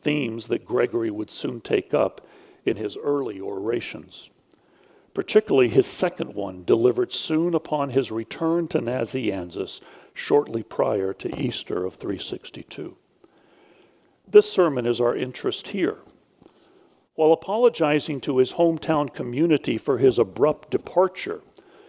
Themes 0.00 0.48
that 0.48 0.64
Gregory 0.64 1.10
would 1.10 1.30
soon 1.30 1.60
take 1.60 1.92
up 1.92 2.26
in 2.64 2.76
his 2.76 2.96
early 2.96 3.40
orations. 3.40 4.30
Particularly 5.12 5.68
his 5.68 5.86
second 5.86 6.34
one, 6.34 6.64
delivered 6.64 7.12
soon 7.12 7.54
upon 7.54 7.90
his 7.90 8.12
return 8.12 8.68
to 8.68 8.80
Nazianzus 8.80 9.80
shortly 10.14 10.62
prior 10.62 11.12
to 11.14 11.40
Easter 11.40 11.84
of 11.84 11.94
362. 11.94 12.96
This 14.28 14.50
sermon 14.50 14.86
is 14.86 15.00
our 15.00 15.16
interest 15.16 15.68
here. 15.68 15.98
While 17.16 17.32
apologizing 17.32 18.20
to 18.22 18.38
his 18.38 18.54
hometown 18.54 19.12
community 19.12 19.76
for 19.76 19.98
his 19.98 20.18
abrupt 20.18 20.70
departure 20.70 21.42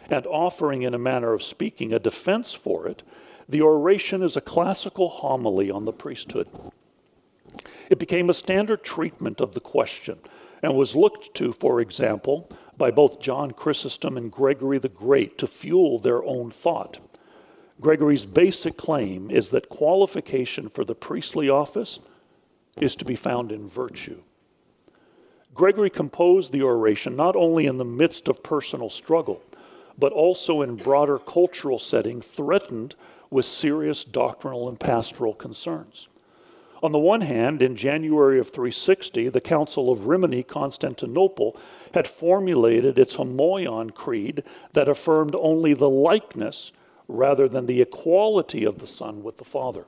and 0.09 0.25
offering, 0.25 0.81
in 0.81 0.93
a 0.93 0.99
manner 0.99 1.33
of 1.33 1.43
speaking, 1.43 1.93
a 1.93 1.99
defense 1.99 2.53
for 2.53 2.87
it, 2.87 3.03
the 3.47 3.61
oration 3.61 4.23
is 4.23 4.35
a 4.35 4.41
classical 4.41 5.07
homily 5.07 5.69
on 5.69 5.85
the 5.85 5.93
priesthood. 5.93 6.49
It 7.91 7.99
became 7.99 8.29
a 8.29 8.33
standard 8.33 8.85
treatment 8.85 9.41
of 9.41 9.53
the 9.53 9.59
question 9.59 10.19
and 10.63 10.77
was 10.77 10.95
looked 10.95 11.33
to, 11.33 11.51
for 11.51 11.81
example, 11.81 12.49
by 12.77 12.89
both 12.89 13.19
John 13.19 13.51
Chrysostom 13.51 14.15
and 14.15 14.31
Gregory 14.31 14.77
the 14.77 14.87
Great 14.87 15.37
to 15.39 15.45
fuel 15.45 15.99
their 15.99 16.23
own 16.23 16.51
thought. 16.51 16.99
Gregory's 17.81 18.25
basic 18.25 18.77
claim 18.77 19.29
is 19.29 19.51
that 19.51 19.67
qualification 19.67 20.69
for 20.69 20.85
the 20.85 20.95
priestly 20.95 21.49
office 21.49 21.99
is 22.77 22.95
to 22.95 23.03
be 23.03 23.15
found 23.15 23.51
in 23.51 23.67
virtue. 23.67 24.23
Gregory 25.53 25.89
composed 25.89 26.53
the 26.53 26.63
oration 26.63 27.17
not 27.17 27.35
only 27.35 27.65
in 27.65 27.77
the 27.77 27.83
midst 27.83 28.29
of 28.29 28.41
personal 28.41 28.89
struggle, 28.89 29.43
but 29.99 30.13
also 30.13 30.61
in 30.61 30.75
broader 30.75 31.19
cultural 31.19 31.77
setting 31.77 32.21
threatened 32.21 32.95
with 33.29 33.43
serious 33.43 34.05
doctrinal 34.05 34.69
and 34.69 34.79
pastoral 34.79 35.33
concerns. 35.33 36.07
On 36.83 36.91
the 36.91 36.99
one 36.99 37.21
hand, 37.21 37.61
in 37.61 37.75
January 37.75 38.39
of 38.39 38.49
360, 38.49 39.29
the 39.29 39.41
Council 39.41 39.91
of 39.91 40.07
Rimini, 40.07 40.41
Constantinople, 40.41 41.55
had 41.93 42.07
formulated 42.07 42.97
its 42.97 43.17
Homoion 43.17 43.93
Creed 43.93 44.43
that 44.73 44.87
affirmed 44.87 45.35
only 45.37 45.75
the 45.75 45.89
likeness 45.89 46.71
rather 47.07 47.47
than 47.47 47.67
the 47.67 47.81
equality 47.81 48.65
of 48.65 48.79
the 48.79 48.87
Son 48.87 49.21
with 49.21 49.37
the 49.37 49.45
Father. 49.45 49.85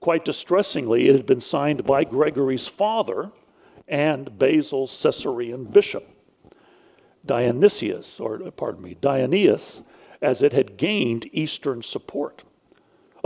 Quite 0.00 0.24
distressingly, 0.24 1.08
it 1.08 1.14
had 1.14 1.26
been 1.26 1.40
signed 1.40 1.84
by 1.84 2.02
Gregory's 2.02 2.66
father 2.66 3.30
and 3.86 4.36
Basil's 4.38 5.00
Caesarean 5.00 5.64
bishop, 5.64 6.08
Dionysius, 7.24 8.18
or 8.18 8.50
pardon 8.50 8.82
me, 8.82 8.96
Dianius, 9.00 9.86
as 10.20 10.42
it 10.42 10.52
had 10.52 10.76
gained 10.76 11.28
Eastern 11.32 11.82
support. 11.82 12.42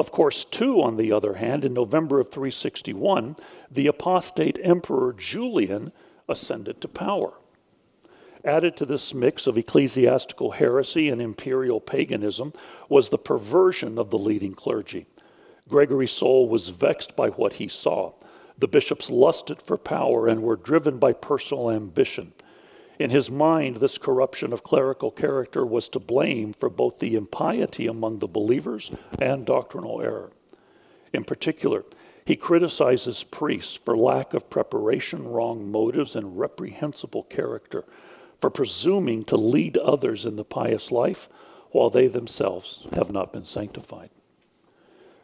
Of 0.01 0.13
course, 0.13 0.47
too, 0.47 0.81
on 0.81 0.97
the 0.97 1.13
other 1.13 1.35
hand, 1.35 1.63
in 1.63 1.75
November 1.75 2.21
of 2.21 2.31
361, 2.31 3.37
the 3.71 3.87
apostate 3.87 4.59
emperor 4.63 5.13
Julian 5.13 5.93
ascended 6.27 6.81
to 6.81 6.89
power. 6.89 7.35
Added 8.43 8.79
to 8.79 8.87
this 8.87 9.13
mix 9.13 9.47
of 9.47 9.59
ecclesiastical 9.59 10.53
heresy 10.53 11.11
and 11.11 11.21
imperial 11.21 11.83
paganism 11.83 12.55
was 12.89 13.11
the 13.11 13.19
perversion 13.19 13.99
of 13.99 14.09
the 14.09 14.17
leading 14.17 14.55
clergy. 14.55 15.05
Gregory's 15.69 16.13
soul 16.13 16.49
was 16.49 16.71
vexed 16.71 17.15
by 17.15 17.29
what 17.29 17.55
he 17.55 17.69
saw. 17.69 18.15
The 18.57 18.69
bishops 18.69 19.11
lusted 19.11 19.61
for 19.61 19.77
power 19.77 20.27
and 20.27 20.43
were 20.43 20.57
driven 20.57 20.97
by 20.97 21.13
personal 21.13 21.71
ambition. 21.71 22.33
In 23.01 23.09
his 23.09 23.31
mind, 23.31 23.77
this 23.77 23.97
corruption 23.97 24.53
of 24.53 24.63
clerical 24.63 25.11
character 25.11 25.65
was 25.65 25.89
to 25.89 25.99
blame 25.99 26.53
for 26.53 26.69
both 26.69 26.99
the 26.99 27.15
impiety 27.15 27.87
among 27.87 28.19
the 28.19 28.29
believers 28.29 28.93
and 29.19 29.47
doctrinal 29.47 30.03
error. 30.03 30.31
In 31.11 31.25
particular, 31.25 31.87
he 32.27 32.37
criticizes 32.37 33.25
priests 33.25 33.75
for 33.75 33.97
lack 33.97 34.35
of 34.35 34.51
preparation, 34.51 35.27
wrong 35.27 35.73
motives, 35.73 36.15
and 36.15 36.39
reprehensible 36.39 37.23
character, 37.23 37.87
for 38.37 38.51
presuming 38.51 39.25
to 39.25 39.37
lead 39.37 39.79
others 39.79 40.27
in 40.27 40.37
the 40.37 40.45
pious 40.45 40.93
life 40.93 41.31
while 41.71 41.89
they 41.89 42.07
themselves 42.07 42.87
have 42.93 43.11
not 43.11 43.33
been 43.33 43.47
sanctified. 43.47 44.11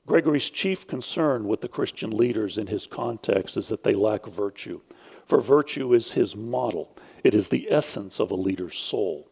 Gregory's 0.06 0.48
chief 0.48 0.86
concern 0.86 1.46
with 1.46 1.60
the 1.60 1.68
Christian 1.68 2.10
leaders 2.10 2.56
in 2.56 2.68
his 2.68 2.86
context 2.86 3.54
is 3.54 3.68
that 3.68 3.84
they 3.84 3.92
lack 3.92 4.24
virtue, 4.24 4.80
for 5.26 5.42
virtue 5.42 5.92
is 5.92 6.12
his 6.12 6.34
model. 6.34 6.95
It 7.24 7.35
is 7.35 7.48
the 7.48 7.68
essence 7.70 8.20
of 8.20 8.31
a 8.31 8.37
leader's 8.37 8.76
soul. 8.76 9.29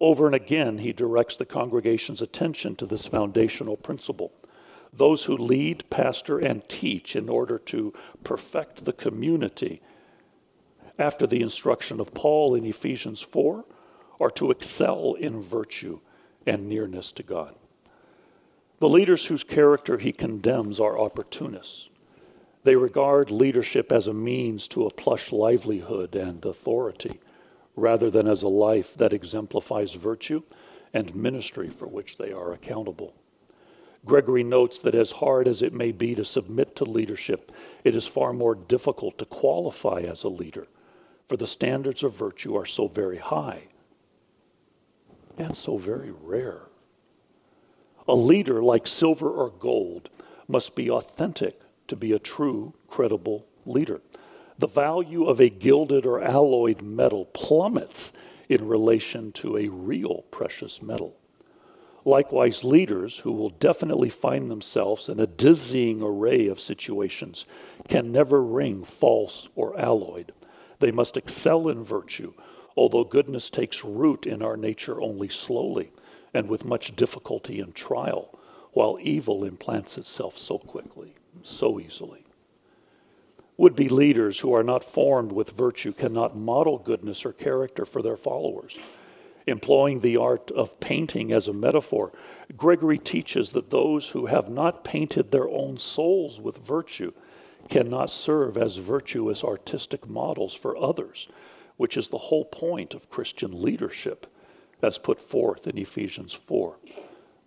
Over 0.00 0.26
and 0.26 0.34
again, 0.34 0.78
he 0.78 0.92
directs 0.92 1.36
the 1.36 1.46
congregation's 1.46 2.20
attention 2.20 2.76
to 2.76 2.86
this 2.86 3.06
foundational 3.06 3.76
principle. 3.76 4.32
Those 4.92 5.24
who 5.24 5.36
lead, 5.36 5.88
pastor, 5.90 6.38
and 6.38 6.68
teach 6.68 7.16
in 7.16 7.28
order 7.28 7.58
to 7.58 7.94
perfect 8.24 8.84
the 8.84 8.92
community, 8.92 9.80
after 10.98 11.26
the 11.26 11.40
instruction 11.40 12.00
of 12.00 12.14
Paul 12.14 12.54
in 12.54 12.64
Ephesians 12.64 13.22
4, 13.22 13.64
are 14.20 14.30
to 14.32 14.50
excel 14.50 15.14
in 15.14 15.40
virtue 15.40 16.00
and 16.46 16.68
nearness 16.68 17.12
to 17.12 17.22
God. 17.22 17.54
The 18.80 18.88
leaders 18.88 19.26
whose 19.26 19.44
character 19.44 19.98
he 19.98 20.12
condemns 20.12 20.80
are 20.80 20.98
opportunists. 20.98 21.88
They 22.64 22.76
regard 22.76 23.30
leadership 23.30 23.90
as 23.90 24.06
a 24.06 24.12
means 24.12 24.68
to 24.68 24.86
a 24.86 24.92
plush 24.92 25.32
livelihood 25.32 26.14
and 26.14 26.44
authority, 26.44 27.20
rather 27.74 28.10
than 28.10 28.28
as 28.28 28.42
a 28.42 28.48
life 28.48 28.94
that 28.94 29.12
exemplifies 29.12 29.94
virtue 29.94 30.42
and 30.92 31.14
ministry 31.14 31.70
for 31.70 31.88
which 31.88 32.18
they 32.18 32.32
are 32.32 32.52
accountable. 32.52 33.14
Gregory 34.04 34.42
notes 34.42 34.80
that 34.80 34.94
as 34.94 35.12
hard 35.12 35.48
as 35.48 35.62
it 35.62 35.72
may 35.72 35.92
be 35.92 36.14
to 36.14 36.24
submit 36.24 36.76
to 36.76 36.84
leadership, 36.84 37.50
it 37.84 37.96
is 37.96 38.06
far 38.06 38.32
more 38.32 38.54
difficult 38.54 39.18
to 39.18 39.24
qualify 39.24 40.00
as 40.00 40.22
a 40.22 40.28
leader, 40.28 40.66
for 41.26 41.36
the 41.36 41.46
standards 41.46 42.02
of 42.02 42.16
virtue 42.16 42.56
are 42.56 42.66
so 42.66 42.88
very 42.88 43.18
high 43.18 43.68
and 45.38 45.56
so 45.56 45.78
very 45.78 46.10
rare. 46.10 46.62
A 48.06 48.14
leader, 48.14 48.62
like 48.62 48.86
silver 48.86 49.30
or 49.30 49.50
gold, 49.50 50.10
must 50.48 50.76
be 50.76 50.90
authentic 50.90 51.61
to 51.92 51.96
be 51.96 52.12
a 52.12 52.18
true, 52.18 52.72
credible 52.88 53.46
leader. 53.66 54.00
The 54.58 54.66
value 54.66 55.26
of 55.26 55.40
a 55.40 55.50
gilded 55.50 56.06
or 56.06 56.22
alloyed 56.22 56.80
metal 56.80 57.26
plummets 57.26 58.14
in 58.48 58.66
relation 58.66 59.30
to 59.32 59.58
a 59.58 59.68
real 59.68 60.24
precious 60.30 60.80
metal. 60.80 61.18
Likewise, 62.06 62.64
leaders 62.64 63.18
who 63.18 63.32
will 63.32 63.50
definitely 63.50 64.08
find 64.08 64.50
themselves 64.50 65.10
in 65.10 65.20
a 65.20 65.26
dizzying 65.26 66.00
array 66.02 66.46
of 66.46 66.58
situations 66.58 67.44
can 67.88 68.10
never 68.10 68.42
ring 68.42 68.84
false 68.84 69.50
or 69.54 69.78
alloyed. 69.78 70.32
They 70.78 70.92
must 70.92 71.18
excel 71.18 71.68
in 71.68 71.84
virtue, 71.84 72.32
although 72.74 73.04
goodness 73.04 73.50
takes 73.50 73.84
root 73.84 74.24
in 74.24 74.40
our 74.40 74.56
nature 74.56 74.98
only 74.98 75.28
slowly 75.28 75.92
and 76.32 76.48
with 76.48 76.64
much 76.64 76.96
difficulty 76.96 77.60
and 77.60 77.74
trial, 77.74 78.38
while 78.72 78.96
evil 79.02 79.44
implants 79.44 79.98
itself 79.98 80.38
so 80.38 80.56
quickly 80.56 81.16
so 81.46 81.78
easily. 81.80 82.24
Would 83.56 83.76
be 83.76 83.88
leaders 83.88 84.40
who 84.40 84.52
are 84.54 84.64
not 84.64 84.82
formed 84.82 85.32
with 85.32 85.56
virtue 85.56 85.92
cannot 85.92 86.36
model 86.36 86.78
goodness 86.78 87.24
or 87.24 87.32
character 87.32 87.84
for 87.84 88.02
their 88.02 88.16
followers. 88.16 88.78
Employing 89.46 90.00
the 90.00 90.16
art 90.16 90.50
of 90.52 90.78
painting 90.80 91.32
as 91.32 91.48
a 91.48 91.52
metaphor, 91.52 92.12
Gregory 92.56 92.98
teaches 92.98 93.52
that 93.52 93.70
those 93.70 94.10
who 94.10 94.26
have 94.26 94.48
not 94.48 94.84
painted 94.84 95.30
their 95.30 95.48
own 95.48 95.78
souls 95.78 96.40
with 96.40 96.58
virtue 96.58 97.12
cannot 97.68 98.10
serve 98.10 98.56
as 98.56 98.76
virtuous 98.76 99.42
artistic 99.42 100.08
models 100.08 100.54
for 100.54 100.76
others, 100.76 101.28
which 101.76 101.96
is 101.96 102.08
the 102.08 102.18
whole 102.18 102.44
point 102.44 102.94
of 102.94 103.10
Christian 103.10 103.62
leadership 103.62 104.26
as 104.82 104.98
put 104.98 105.20
forth 105.20 105.66
in 105.66 105.78
Ephesians 105.78 106.32
4. 106.32 106.76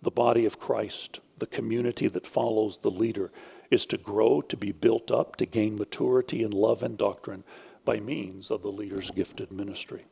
The 0.02 0.10
body 0.10 0.44
of 0.44 0.58
Christ, 0.58 1.20
the 1.38 1.46
community 1.46 2.08
that 2.08 2.26
follows 2.26 2.78
the 2.78 2.90
leader, 2.90 3.30
is 3.70 3.86
to 3.86 3.98
grow, 3.98 4.40
to 4.40 4.56
be 4.56 4.72
built 4.72 5.10
up, 5.10 5.36
to 5.36 5.46
gain 5.46 5.76
maturity 5.76 6.42
in 6.42 6.50
love 6.50 6.82
and 6.82 6.96
doctrine 6.96 7.44
by 7.84 8.00
means 8.00 8.50
of 8.50 8.62
the 8.62 8.72
leader's 8.72 9.10
gifted 9.10 9.52
ministry. 9.52 10.04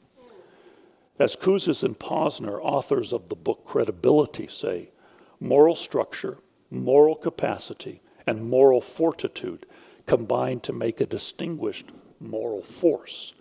As 1.18 1.36
Kouzes 1.36 1.84
and 1.84 1.98
Posner, 1.98 2.58
authors 2.60 3.12
of 3.12 3.28
the 3.28 3.36
book 3.36 3.64
Credibility, 3.64 4.48
say, 4.48 4.90
moral 5.38 5.76
structure, 5.76 6.38
moral 6.70 7.14
capacity, 7.14 8.00
and 8.26 8.48
moral 8.48 8.80
fortitude 8.80 9.66
combine 10.06 10.60
to 10.60 10.72
make 10.72 11.00
a 11.00 11.06
distinguished 11.06 11.92
moral 12.18 12.62
force 12.62 13.34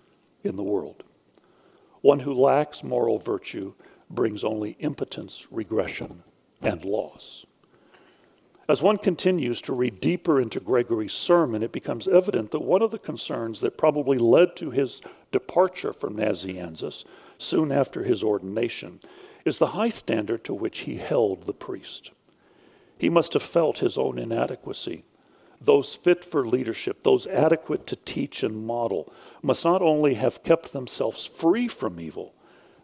in 0.43 0.55
the 0.55 0.63
world. 0.63 1.03
One 2.01 2.19
who 2.19 2.33
lacks 2.33 2.83
moral 2.83 3.17
virtue 3.17 3.73
brings 4.09 4.43
only 4.43 4.71
impotence, 4.79 5.47
regression, 5.49 6.23
and 6.61 6.83
loss. 6.85 7.45
As 8.65 8.81
one 8.81 8.97
continues 8.97 9.61
to 9.63 9.73
read 9.73 9.99
deeper 9.99 10.39
into 10.39 10.61
Gregory's 10.61 11.13
sermon, 11.13 11.63
it 11.63 11.73
becomes 11.73 12.07
evident 12.07 12.51
that 12.51 12.61
one 12.61 12.81
of 12.81 12.91
the 12.91 12.99
concerns 12.99 13.59
that 13.59 13.77
probably 13.77 14.17
led 14.17 14.55
to 14.55 14.71
his 14.71 15.01
departure 15.33 15.91
from 15.91 16.15
Nazianzus 16.15 17.03
soon 17.37 17.73
after 17.73 18.03
his 18.03 18.23
ordination 18.23 19.01
is 19.43 19.57
the 19.57 19.67
high 19.67 19.89
standard 19.89 20.45
to 20.45 20.53
which 20.53 20.79
he 20.79 20.95
held 20.95 21.43
the 21.43 21.53
priest. 21.53 22.11
He 22.97 23.09
must 23.09 23.33
have 23.33 23.43
felt 23.43 23.79
his 23.79 23.97
own 23.97 24.17
inadequacy. 24.17 25.03
Those 25.59 25.95
fit 25.95 26.23
for 26.23 26.47
leadership, 26.47 27.03
those 27.03 27.27
adequate 27.27 27.85
to 27.87 27.97
teach 27.97 28.43
and 28.43 28.65
model, 28.65 29.11
must 29.41 29.65
not 29.65 29.81
only 29.81 30.13
have 30.13 30.43
kept 30.43 30.71
themselves 30.71 31.25
free 31.25 31.67
from 31.67 31.99
evil, 31.99 32.33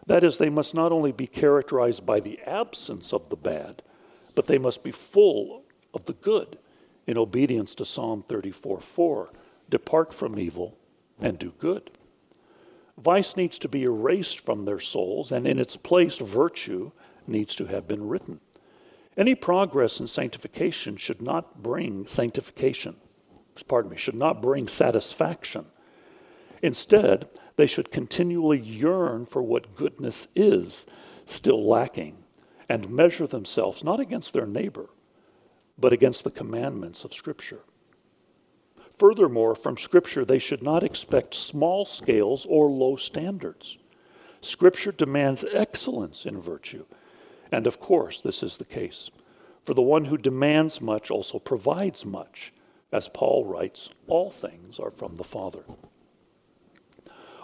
that 0.08 0.26
is, 0.26 0.40
they 0.40 0.50
must 0.50 0.76
not 0.76 0.92
only 0.92 1.14
be 1.14 1.28
characterized 1.28 2.06
by 2.06 2.20
the 2.20 2.40
absence 2.42 3.14
of 3.14 3.30
the 3.30 3.38
bad, 3.38 3.82
but 4.36 4.48
they 4.48 4.58
must 4.58 4.84
be 4.84 4.92
full 4.92 5.64
of 5.94 6.06
the 6.06 6.14
good 6.14 6.58
in 7.08 7.18
obedience 7.18 7.76
to 7.76 7.86
Psalm 7.86 8.22
34 8.22 8.80
4. 8.80 9.34
Depart 9.70 10.14
from 10.14 10.40
evil 10.40 10.78
and 11.22 11.38
do 11.38 11.54
good. 11.60 11.92
Vice 12.98 13.38
needs 13.38 13.58
to 13.60 13.70
be 13.70 13.84
erased 13.84 14.44
from 14.44 14.66
their 14.66 14.80
souls, 14.80 15.32
and 15.32 15.48
in 15.48 15.58
its 15.58 15.78
place, 15.78 16.18
virtue 16.18 16.92
needs 17.28 17.56
to 17.56 17.66
have 17.66 17.88
been 17.88 18.08
written. 18.08 18.42
Any 19.16 19.36
progress 19.36 20.00
in 20.00 20.08
sanctification 20.08 20.98
should 20.98 21.22
not 21.22 21.62
bring 21.62 22.08
sanctification, 22.08 22.96
pardon 23.68 23.92
me, 23.92 23.98
should 23.98 24.16
not 24.16 24.42
bring 24.42 24.68
satisfaction. 24.68 25.66
Instead, 26.62 27.30
they 27.56 27.68
should 27.68 27.92
continually 27.92 28.60
yearn 28.60 29.26
for 29.26 29.42
what 29.42 29.76
goodness 29.76 30.28
is 30.36 30.86
still 31.26 31.66
lacking 31.66 32.24
and 32.68 32.90
measure 32.90 33.28
themselves 33.28 33.84
not 33.84 34.00
against 34.00 34.34
their 34.34 34.46
neighbor, 34.46 34.90
but 35.80 35.94
against 35.94 36.24
the 36.24 36.32
commandments 36.32 37.04
of 37.04 37.14
Scripture. 37.14 37.62
Furthermore, 38.98 39.56
from 39.56 39.78
Scripture, 39.78 40.26
they 40.26 40.40
should 40.40 40.62
not 40.62 40.84
expect 40.84 41.34
small 41.34 41.86
scales 41.86 42.46
or 42.50 42.70
low 42.70 42.96
standards. 42.98 43.78
Scripture 44.42 44.92
demands 44.92 45.46
excellence 45.54 46.26
in 46.26 46.40
virtue. 46.40 46.86
And 47.52 47.66
of 47.66 47.80
course, 47.80 48.20
this 48.20 48.44
is 48.44 48.58
the 48.58 48.66
case. 48.66 49.10
For 49.64 49.74
the 49.74 49.82
one 49.82 50.06
who 50.06 50.18
demands 50.18 50.82
much 50.82 51.12
also 51.12 51.40
provides 51.40 52.06
much. 52.06 52.54
As 52.92 53.08
Paul 53.08 53.46
writes, 53.46 53.90
all 54.08 54.32
things 54.32 54.80
are 54.80 54.92
from 54.92 55.18
the 55.18 55.24
Father. 55.24 55.64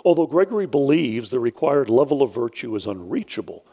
Although 0.04 0.28
Gregory 0.28 0.68
believes 0.68 1.30
the 1.30 1.40
required 1.40 1.90
level 1.90 2.22
of 2.22 2.34
virtue 2.34 2.76
is 2.76 2.88
unreachable, 2.88 3.66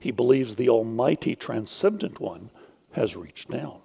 he 0.00 0.10
believes 0.10 0.54
the 0.54 0.68
Almighty 0.68 1.34
Transcendent 1.34 2.20
One 2.20 2.50
has 2.92 3.16
reached 3.16 3.48
down. 3.50 3.79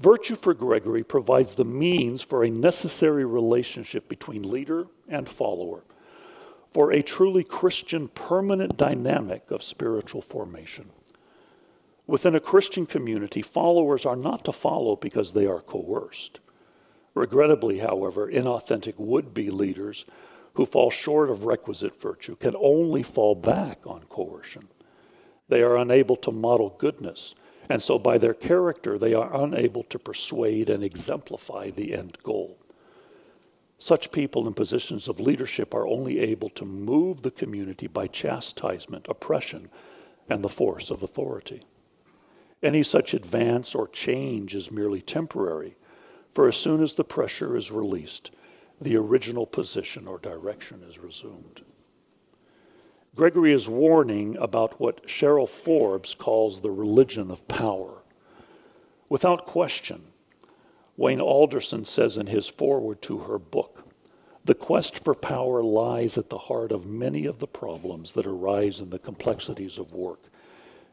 Virtue 0.00 0.34
for 0.34 0.54
Gregory 0.54 1.04
provides 1.04 1.54
the 1.54 1.64
means 1.64 2.22
for 2.22 2.42
a 2.42 2.50
necessary 2.50 3.26
relationship 3.26 4.08
between 4.08 4.50
leader 4.50 4.86
and 5.06 5.28
follower, 5.28 5.82
for 6.70 6.90
a 6.90 7.02
truly 7.02 7.44
Christian 7.44 8.08
permanent 8.08 8.78
dynamic 8.78 9.50
of 9.50 9.62
spiritual 9.62 10.22
formation. 10.22 10.88
Within 12.06 12.34
a 12.34 12.40
Christian 12.40 12.86
community, 12.86 13.42
followers 13.42 14.06
are 14.06 14.16
not 14.16 14.42
to 14.46 14.52
follow 14.52 14.96
because 14.96 15.34
they 15.34 15.46
are 15.46 15.60
coerced. 15.60 16.40
Regrettably, 17.12 17.80
however, 17.80 18.26
inauthentic 18.26 18.94
would 18.96 19.34
be 19.34 19.50
leaders 19.50 20.06
who 20.54 20.64
fall 20.64 20.90
short 20.90 21.28
of 21.28 21.44
requisite 21.44 22.00
virtue 22.00 22.36
can 22.36 22.56
only 22.56 23.02
fall 23.02 23.34
back 23.34 23.80
on 23.84 24.04
coercion. 24.08 24.68
They 25.48 25.62
are 25.62 25.76
unable 25.76 26.16
to 26.16 26.32
model 26.32 26.74
goodness, 26.78 27.34
and 27.70 27.80
so 27.80 28.00
by 28.00 28.18
their 28.18 28.34
character, 28.34 28.98
they 28.98 29.14
are 29.14 29.32
unable 29.32 29.84
to 29.84 29.98
persuade 29.98 30.68
and 30.68 30.82
exemplify 30.82 31.70
the 31.70 31.94
end 31.94 32.18
goal. 32.24 32.58
Such 33.78 34.10
people 34.10 34.48
in 34.48 34.54
positions 34.54 35.06
of 35.06 35.20
leadership 35.20 35.72
are 35.72 35.86
only 35.86 36.18
able 36.18 36.50
to 36.50 36.64
move 36.64 37.22
the 37.22 37.30
community 37.30 37.86
by 37.86 38.08
chastisement, 38.08 39.06
oppression, 39.08 39.70
and 40.28 40.42
the 40.42 40.48
force 40.48 40.90
of 40.90 41.04
authority. 41.04 41.62
Any 42.60 42.82
such 42.82 43.14
advance 43.14 43.74
or 43.74 43.86
change 43.86 44.54
is 44.54 44.72
merely 44.72 45.00
temporary, 45.00 45.76
for 46.32 46.48
as 46.48 46.56
soon 46.56 46.82
as 46.82 46.94
the 46.94 47.04
pressure 47.04 47.56
is 47.56 47.70
released, 47.70 48.32
the 48.80 48.96
original 48.96 49.46
position 49.46 50.08
or 50.08 50.18
direction 50.18 50.82
is 50.82 50.98
resumed. 50.98 51.62
Gregory 53.14 53.52
is 53.52 53.68
warning 53.68 54.36
about 54.36 54.80
what 54.80 55.06
Cheryl 55.06 55.48
Forbes 55.48 56.14
calls 56.14 56.60
the 56.60 56.70
religion 56.70 57.30
of 57.30 57.46
power. 57.48 58.02
Without 59.08 59.46
question, 59.46 60.04
Wayne 60.96 61.20
Alderson 61.20 61.84
says 61.84 62.16
in 62.16 62.28
his 62.28 62.48
foreword 62.48 63.02
to 63.02 63.18
her 63.20 63.38
book 63.38 63.84
The 64.44 64.54
quest 64.54 65.02
for 65.02 65.14
power 65.14 65.62
lies 65.62 66.16
at 66.16 66.30
the 66.30 66.38
heart 66.38 66.70
of 66.70 66.86
many 66.86 67.26
of 67.26 67.40
the 67.40 67.48
problems 67.48 68.12
that 68.12 68.26
arise 68.26 68.78
in 68.78 68.90
the 68.90 68.98
complexities 68.98 69.78
of 69.78 69.92
work. 69.92 70.30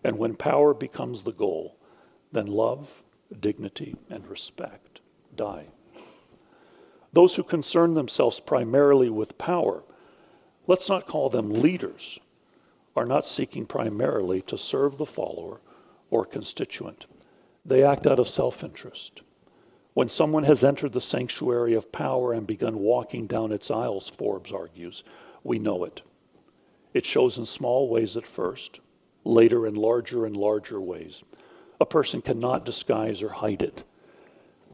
And 0.04 0.18
when 0.18 0.36
power 0.36 0.74
becomes 0.74 1.22
the 1.22 1.34
goal, 1.34 1.78
then 2.32 2.48
love, 2.48 3.04
dignity, 3.40 3.96
and 4.10 4.28
respect 4.28 5.02
die. 5.36 5.68
Those 7.14 7.36
who 7.36 7.44
concern 7.44 7.94
themselves 7.94 8.40
primarily 8.40 9.10
with 9.10 9.38
power, 9.38 9.84
let's 10.68 10.90
not 10.90 11.08
call 11.08 11.30
them 11.30 11.50
leaders, 11.50 12.20
are 12.96 13.06
not 13.06 13.26
seeking 13.26 13.66
primarily 13.66 14.42
to 14.42 14.58
serve 14.58 14.98
the 14.98 15.06
follower 15.06 15.62
or 16.10 16.26
constituent. 16.26 17.06
They 17.66 17.84
act 17.84 18.08
out 18.08 18.20
of 18.20 18.28
self 18.28 18.64
interest. 18.64 19.22
When 19.94 20.10
someone 20.10 20.44
has 20.44 20.64
entered 20.64 20.94
the 20.94 21.02
sanctuary 21.02 21.74
of 21.74 21.92
power 21.92 22.32
and 22.32 22.46
begun 22.46 22.80
walking 22.80 23.26
down 23.26 23.52
its 23.52 23.72
aisles, 23.72 24.10
Forbes 24.10 24.52
argues, 24.52 25.04
we 25.44 25.58
know 25.58 25.84
it. 25.84 26.04
It 26.94 27.06
shows 27.06 27.38
in 27.38 27.46
small 27.46 27.90
ways 27.90 28.16
at 28.16 28.26
first, 28.26 28.80
later 29.24 29.66
in 29.66 29.76
larger 29.76 30.26
and 30.26 30.38
larger 30.38 30.80
ways. 30.80 31.24
A 31.80 31.86
person 31.86 32.22
cannot 32.22 32.66
disguise 32.66 33.22
or 33.24 33.30
hide 33.30 33.62
it. 33.62 33.84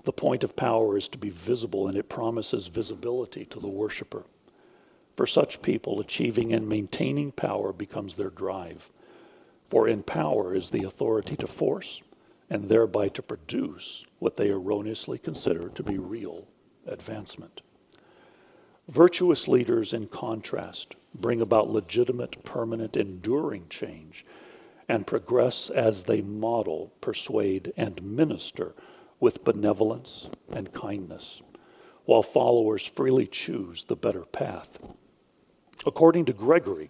The 0.03 0.13
point 0.13 0.43
of 0.43 0.55
power 0.55 0.97
is 0.97 1.07
to 1.09 1.17
be 1.17 1.29
visible, 1.29 1.87
and 1.87 1.97
it 1.97 2.09
promises 2.09 2.67
visibility 2.67 3.45
to 3.45 3.59
the 3.59 3.69
worshiper. 3.69 4.23
For 5.15 5.27
such 5.27 5.61
people, 5.61 5.99
achieving 5.99 6.53
and 6.53 6.67
maintaining 6.67 7.31
power 7.31 7.71
becomes 7.71 8.15
their 8.15 8.29
drive. 8.29 8.91
For 9.67 9.87
in 9.87 10.03
power 10.03 10.55
is 10.55 10.69
the 10.69 10.83
authority 10.83 11.35
to 11.37 11.47
force, 11.47 12.01
and 12.49 12.67
thereby 12.67 13.09
to 13.09 13.21
produce 13.21 14.05
what 14.19 14.37
they 14.37 14.49
erroneously 14.49 15.19
consider 15.19 15.69
to 15.69 15.83
be 15.83 15.97
real 15.97 16.47
advancement. 16.85 17.61
Virtuous 18.87 19.47
leaders, 19.47 19.93
in 19.93 20.07
contrast, 20.07 20.95
bring 21.15 21.41
about 21.41 21.69
legitimate, 21.69 22.43
permanent, 22.43 22.97
enduring 22.97 23.67
change 23.69 24.25
and 24.89 25.07
progress 25.07 25.69
as 25.69 26.03
they 26.03 26.21
model, 26.21 26.91
persuade, 26.99 27.71
and 27.77 28.01
minister 28.03 28.75
with 29.19 29.45
benevolence 29.45 30.27
and 30.53 30.73
kindness, 30.73 31.41
while 32.05 32.23
followers 32.23 32.85
freely 32.85 33.25
choose 33.25 33.85
the 33.85 33.95
better 33.95 34.25
path. 34.25 34.79
According 35.85 36.25
to 36.25 36.33
Gregory, 36.33 36.89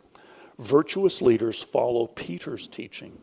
virtuous 0.59 1.21
leaders 1.21 1.63
follow 1.63 2.07
Peter's 2.07 2.67
teaching 2.67 3.19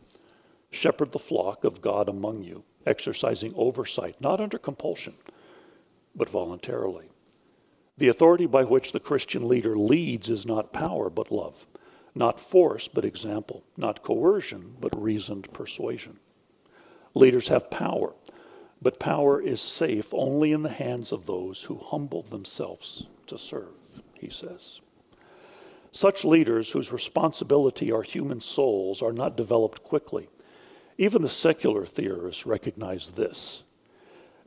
shepherd 0.71 1.11
the 1.11 1.19
flock 1.19 1.63
of 1.63 1.81
God 1.81 2.07
among 2.09 2.43
you, 2.43 2.63
exercising 2.85 3.53
oversight, 3.55 4.19
not 4.19 4.39
under 4.39 4.57
compulsion, 4.57 5.13
but 6.15 6.29
voluntarily. 6.29 7.09
The 7.97 8.07
authority 8.07 8.45
by 8.45 8.63
which 8.63 8.91
the 8.91 8.99
Christian 8.99 9.47
leader 9.47 9.77
leads 9.77 10.29
is 10.29 10.45
not 10.45 10.73
power, 10.73 11.09
but 11.09 11.31
love, 11.31 11.67
not 12.15 12.39
force, 12.39 12.87
but 12.87 13.05
example, 13.05 13.63
not 13.77 14.01
coercion, 14.01 14.75
but 14.79 14.99
reasoned 14.99 15.51
persuasion. 15.53 16.19
Leaders 17.13 17.49
have 17.49 17.69
power, 17.69 18.13
but 18.81 18.99
power 18.99 19.41
is 19.41 19.61
safe 19.61 20.13
only 20.13 20.51
in 20.51 20.63
the 20.63 20.69
hands 20.69 21.11
of 21.11 21.25
those 21.25 21.63
who 21.63 21.77
humble 21.77 22.23
themselves 22.23 23.07
to 23.27 23.37
serve, 23.37 24.01
he 24.13 24.29
says. 24.29 24.81
Such 25.91 26.25
leaders 26.25 26.71
whose 26.71 26.91
responsibility 26.91 27.91
are 27.91 28.01
human 28.01 28.39
souls 28.39 29.01
are 29.01 29.13
not 29.13 29.37
developed 29.37 29.83
quickly 29.83 30.29
even 31.01 31.23
the 31.23 31.29
secular 31.29 31.83
theorists 31.83 32.45
recognize 32.45 33.09
this. 33.13 33.63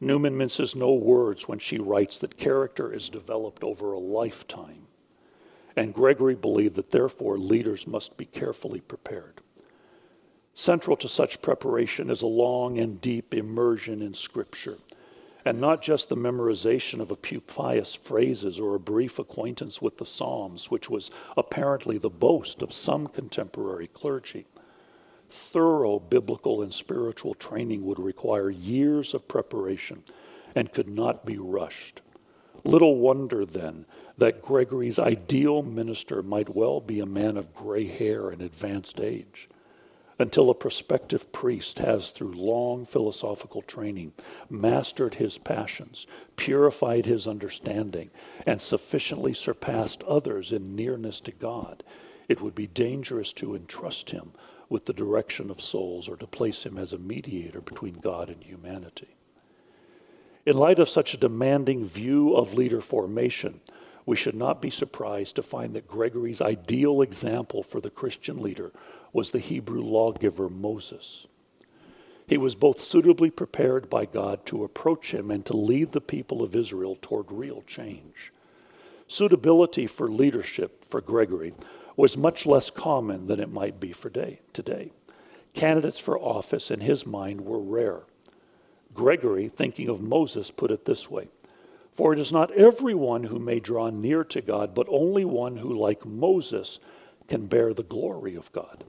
Newman 0.00 0.38
minces 0.38 0.76
no 0.76 0.94
words 0.94 1.48
when 1.48 1.58
she 1.58 1.78
writes 1.78 2.16
that 2.20 2.36
character 2.36 2.92
is 2.92 3.08
developed 3.08 3.64
over 3.64 3.92
a 3.92 3.98
lifetime. 3.98 4.86
And 5.74 5.92
Gregory 5.92 6.36
believed 6.36 6.76
that 6.76 6.92
therefore 6.92 7.38
leaders 7.38 7.88
must 7.88 8.16
be 8.16 8.24
carefully 8.24 8.80
prepared. 8.80 9.40
Central 10.52 10.96
to 10.98 11.08
such 11.08 11.42
preparation 11.42 12.08
is 12.08 12.22
a 12.22 12.28
long 12.28 12.78
and 12.78 13.00
deep 13.00 13.34
immersion 13.34 14.00
in 14.00 14.14
Scripture, 14.14 14.78
and 15.44 15.60
not 15.60 15.82
just 15.82 16.08
the 16.08 16.16
memorization 16.16 17.00
of 17.00 17.10
a 17.10 17.16
few 17.16 17.40
pious 17.40 17.94
phrases 17.94 18.58
or 18.58 18.74
a 18.74 18.80
brief 18.80 19.18
acquaintance 19.18 19.82
with 19.82 19.98
the 19.98 20.06
Psalms, 20.06 20.70
which 20.70 20.88
was 20.88 21.10
apparently 21.36 21.98
the 21.98 22.10
boast 22.10 22.62
of 22.62 22.72
some 22.72 23.06
contemporary 23.06 23.86
clergy. 23.86 24.46
Thorough 25.28 25.98
biblical 25.98 26.62
and 26.62 26.72
spiritual 26.72 27.34
training 27.34 27.84
would 27.84 27.98
require 27.98 28.50
years 28.50 29.14
of 29.14 29.28
preparation 29.28 30.02
and 30.54 30.72
could 30.72 30.88
not 30.88 31.26
be 31.26 31.36
rushed. 31.36 32.00
Little 32.64 32.96
wonder, 32.98 33.44
then, 33.44 33.84
that 34.16 34.40
Gregory's 34.40 34.98
ideal 34.98 35.62
minister 35.62 36.22
might 36.22 36.54
well 36.54 36.80
be 36.80 37.00
a 37.00 37.06
man 37.06 37.36
of 37.36 37.52
gray 37.52 37.86
hair 37.86 38.30
and 38.30 38.40
advanced 38.40 39.00
age, 39.00 39.48
until 40.18 40.50
a 40.50 40.54
prospective 40.54 41.32
priest 41.32 41.78
has, 41.80 42.10
through 42.10 42.32
long 42.32 42.84
philosophical 42.84 43.62
training, 43.62 44.12
mastered 44.48 45.14
his 45.14 45.38
passions, 45.38 46.06
purified 46.36 47.06
his 47.06 47.26
understanding, 47.26 48.10
and 48.46 48.60
sufficiently 48.60 49.34
surpassed 49.34 50.02
others 50.04 50.52
in 50.52 50.76
nearness 50.76 51.20
to 51.20 51.32
God. 51.32 51.82
It 52.28 52.40
would 52.40 52.54
be 52.54 52.66
dangerous 52.66 53.32
to 53.34 53.54
entrust 53.54 54.10
him 54.10 54.32
with 54.68 54.86
the 54.86 54.92
direction 54.92 55.50
of 55.50 55.60
souls 55.60 56.08
or 56.08 56.16
to 56.16 56.26
place 56.26 56.64
him 56.64 56.78
as 56.78 56.92
a 56.92 56.98
mediator 56.98 57.60
between 57.60 57.94
God 57.94 58.28
and 58.28 58.42
humanity. 58.42 59.08
In 60.46 60.56
light 60.56 60.78
of 60.78 60.88
such 60.88 61.14
a 61.14 61.18
demanding 61.18 61.84
view 61.84 62.34
of 62.34 62.54
leader 62.54 62.80
formation, 62.80 63.60
we 64.06 64.16
should 64.16 64.34
not 64.34 64.60
be 64.60 64.70
surprised 64.70 65.36
to 65.36 65.42
find 65.42 65.74
that 65.74 65.88
Gregory's 65.88 66.42
ideal 66.42 67.00
example 67.00 67.62
for 67.62 67.80
the 67.80 67.90
Christian 67.90 68.42
leader 68.42 68.72
was 69.12 69.30
the 69.30 69.38
Hebrew 69.38 69.82
lawgiver 69.82 70.48
Moses. 70.48 71.26
He 72.26 72.38
was 72.38 72.54
both 72.54 72.80
suitably 72.80 73.30
prepared 73.30 73.90
by 73.90 74.06
God 74.06 74.46
to 74.46 74.64
approach 74.64 75.12
him 75.12 75.30
and 75.30 75.44
to 75.46 75.56
lead 75.56 75.92
the 75.92 76.00
people 76.00 76.42
of 76.42 76.54
Israel 76.54 76.96
toward 77.00 77.30
real 77.30 77.62
change. 77.62 78.32
Suitability 79.06 79.86
for 79.86 80.10
leadership 80.10 80.84
for 80.84 81.00
Gregory 81.00 81.54
was 81.96 82.16
much 82.16 82.46
less 82.46 82.70
common 82.70 83.26
than 83.26 83.40
it 83.40 83.52
might 83.52 83.78
be 83.78 83.92
for 83.92 84.08
day, 84.08 84.40
today. 84.52 84.90
Candidates 85.52 86.00
for 86.00 86.18
office, 86.18 86.70
in 86.70 86.80
his 86.80 87.06
mind, 87.06 87.42
were 87.42 87.60
rare. 87.60 88.02
Gregory, 88.92 89.48
thinking 89.48 89.88
of 89.88 90.02
Moses, 90.02 90.50
put 90.50 90.70
it 90.70 90.84
this 90.84 91.10
way 91.10 91.28
For 91.94 92.12
it 92.12 92.18
is 92.18 92.32
not 92.32 92.50
everyone 92.50 93.24
who 93.24 93.38
may 93.38 93.60
draw 93.60 93.88
near 93.88 94.24
to 94.24 94.40
God, 94.40 94.74
but 94.74 94.86
only 94.90 95.24
one 95.24 95.58
who, 95.58 95.72
like 95.72 96.04
Moses, 96.04 96.80
can 97.28 97.46
bear 97.46 97.72
the 97.72 97.84
glory 97.84 98.34
of 98.34 98.50
God. 98.52 98.84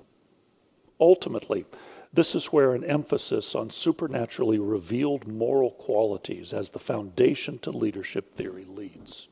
Ultimately, 0.99 1.65
this 2.11 2.33
is 2.33 2.47
where 2.47 2.73
an 2.73 2.83
emphasis 2.83 3.53
on 3.53 3.69
supernaturally 3.69 4.57
revealed 4.57 5.27
moral 5.27 5.71
qualities 5.71 6.51
as 6.51 6.69
the 6.69 6.79
foundation 6.79 7.59
to 7.59 7.71
leadership 7.71 8.33
theory 8.33 8.65
leads. 8.65 9.27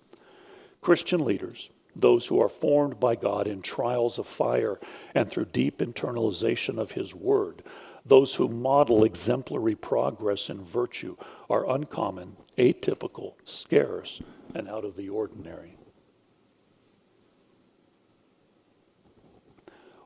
Christian 0.82 1.24
leaders, 1.24 1.70
those 1.96 2.28
who 2.28 2.42
are 2.42 2.50
formed 2.50 3.00
by 3.00 3.16
God 3.16 3.48
in 3.48 3.62
trials 3.62 4.20
of 4.20 4.28
fire 4.28 4.80
and 5.16 5.30
through 5.30 5.46
deep 5.46 5.78
internalization 5.80 6.78
of 6.78 6.92
His 6.92 7.16
Word, 7.16 7.64
those 8.06 8.36
who 8.36 8.48
model 8.48 9.04
exemplary 9.04 9.76
progress 9.76 10.50
in 10.50 10.62
virtue, 10.62 11.16
are 11.50 11.70
uncommon, 11.70 12.36
atypical, 12.58 13.34
scarce, 13.46 14.22
and 14.54 14.68
out 14.68 14.84
of 14.84 14.96
the 14.96 15.10
ordinary. 15.10 15.78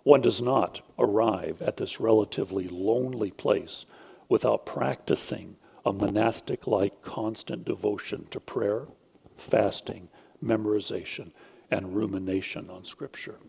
One 0.03 0.21
does 0.21 0.41
not 0.41 0.81
arrive 0.97 1.61
at 1.61 1.77
this 1.77 1.99
relatively 1.99 2.67
lonely 2.69 3.31
place 3.31 3.85
without 4.29 4.65
practicing 4.65 5.57
a 5.85 5.91
monastic 5.91 6.65
like 6.67 7.01
constant 7.01 7.65
devotion 7.65 8.27
to 8.31 8.39
prayer, 8.39 8.87
fasting, 9.35 10.07
memorization, 10.43 11.31
and 11.69 11.95
rumination 11.95 12.69
on 12.69 12.85
Scripture. 12.85 13.39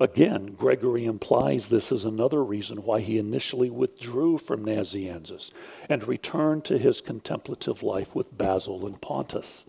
Again, 0.00 0.54
Gregory 0.54 1.04
implies 1.04 1.68
this 1.68 1.92
is 1.92 2.06
another 2.06 2.42
reason 2.42 2.84
why 2.84 3.00
he 3.00 3.18
initially 3.18 3.68
withdrew 3.68 4.38
from 4.38 4.64
Nazianzus 4.64 5.50
and 5.90 6.08
returned 6.08 6.64
to 6.64 6.78
his 6.78 7.02
contemplative 7.02 7.82
life 7.82 8.14
with 8.14 8.36
Basil 8.36 8.86
and 8.86 8.98
Pontus. 9.02 9.68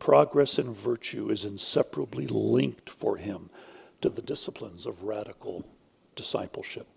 Progress 0.00 0.58
in 0.58 0.72
virtue 0.72 1.30
is 1.30 1.44
inseparably 1.44 2.26
linked 2.26 2.90
for 2.90 3.18
him 3.18 3.50
to 4.00 4.08
the 4.08 4.22
disciplines 4.22 4.84
of 4.84 5.04
radical 5.04 5.64
discipleship. 6.16 6.88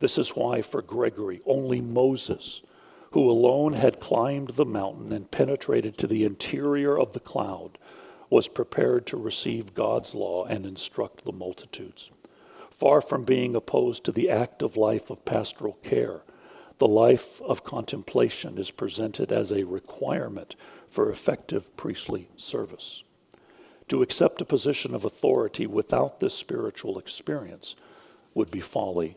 This 0.00 0.18
is 0.18 0.36
why, 0.36 0.60
for 0.60 0.82
Gregory, 0.82 1.40
only 1.46 1.80
Moses, 1.80 2.60
who 3.12 3.30
alone 3.30 3.72
had 3.72 4.00
climbed 4.00 4.50
the 4.50 4.66
mountain 4.66 5.12
and 5.14 5.30
penetrated 5.30 5.96
to 5.96 6.06
the 6.06 6.24
interior 6.24 6.98
of 6.98 7.14
the 7.14 7.20
cloud, 7.20 7.78
was 8.34 8.48
prepared 8.48 9.06
to 9.06 9.16
receive 9.16 9.74
God's 9.74 10.12
law 10.12 10.44
and 10.44 10.66
instruct 10.66 11.24
the 11.24 11.30
multitudes. 11.30 12.10
Far 12.68 13.00
from 13.00 13.22
being 13.22 13.54
opposed 13.54 14.02
to 14.04 14.10
the 14.10 14.28
active 14.28 14.76
life 14.76 15.08
of 15.08 15.24
pastoral 15.24 15.74
care, 15.84 16.22
the 16.78 16.88
life 16.88 17.40
of 17.42 17.62
contemplation 17.62 18.58
is 18.58 18.72
presented 18.72 19.30
as 19.30 19.52
a 19.52 19.62
requirement 19.62 20.56
for 20.88 21.12
effective 21.12 21.76
priestly 21.76 22.26
service. 22.34 23.04
To 23.86 24.02
accept 24.02 24.40
a 24.40 24.44
position 24.44 24.96
of 24.96 25.04
authority 25.04 25.68
without 25.68 26.18
this 26.18 26.34
spiritual 26.34 26.98
experience 26.98 27.76
would 28.34 28.50
be 28.50 28.58
folly 28.58 29.16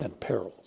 and 0.00 0.18
peril. 0.18 0.64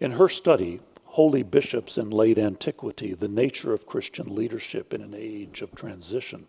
In 0.00 0.12
her 0.12 0.30
study, 0.30 0.80
holy 1.12 1.42
bishops 1.42 1.98
in 1.98 2.08
late 2.08 2.38
antiquity, 2.38 3.12
the 3.12 3.28
nature 3.28 3.74
of 3.74 3.86
Christian 3.86 4.34
leadership 4.34 4.94
in 4.94 5.02
an 5.02 5.14
age 5.14 5.60
of 5.60 5.74
transition. 5.74 6.46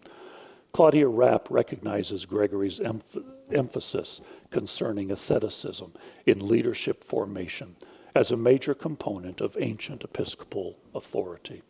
Claudia 0.72 1.10
Rapp 1.10 1.52
recognizes 1.52 2.26
Gregory's 2.26 2.80
emph- 2.80 3.26
emphasis 3.52 4.22
concerning 4.52 5.12
asceticism 5.12 5.92
in 6.26 6.48
leadership 6.48 7.04
formation 7.04 7.76
as 8.16 8.32
a 8.32 8.38
major 8.38 8.74
component 8.74 9.42
of 9.42 9.58
ancient 9.60 10.02
episcopal 10.02 10.78
authority. 10.96 11.62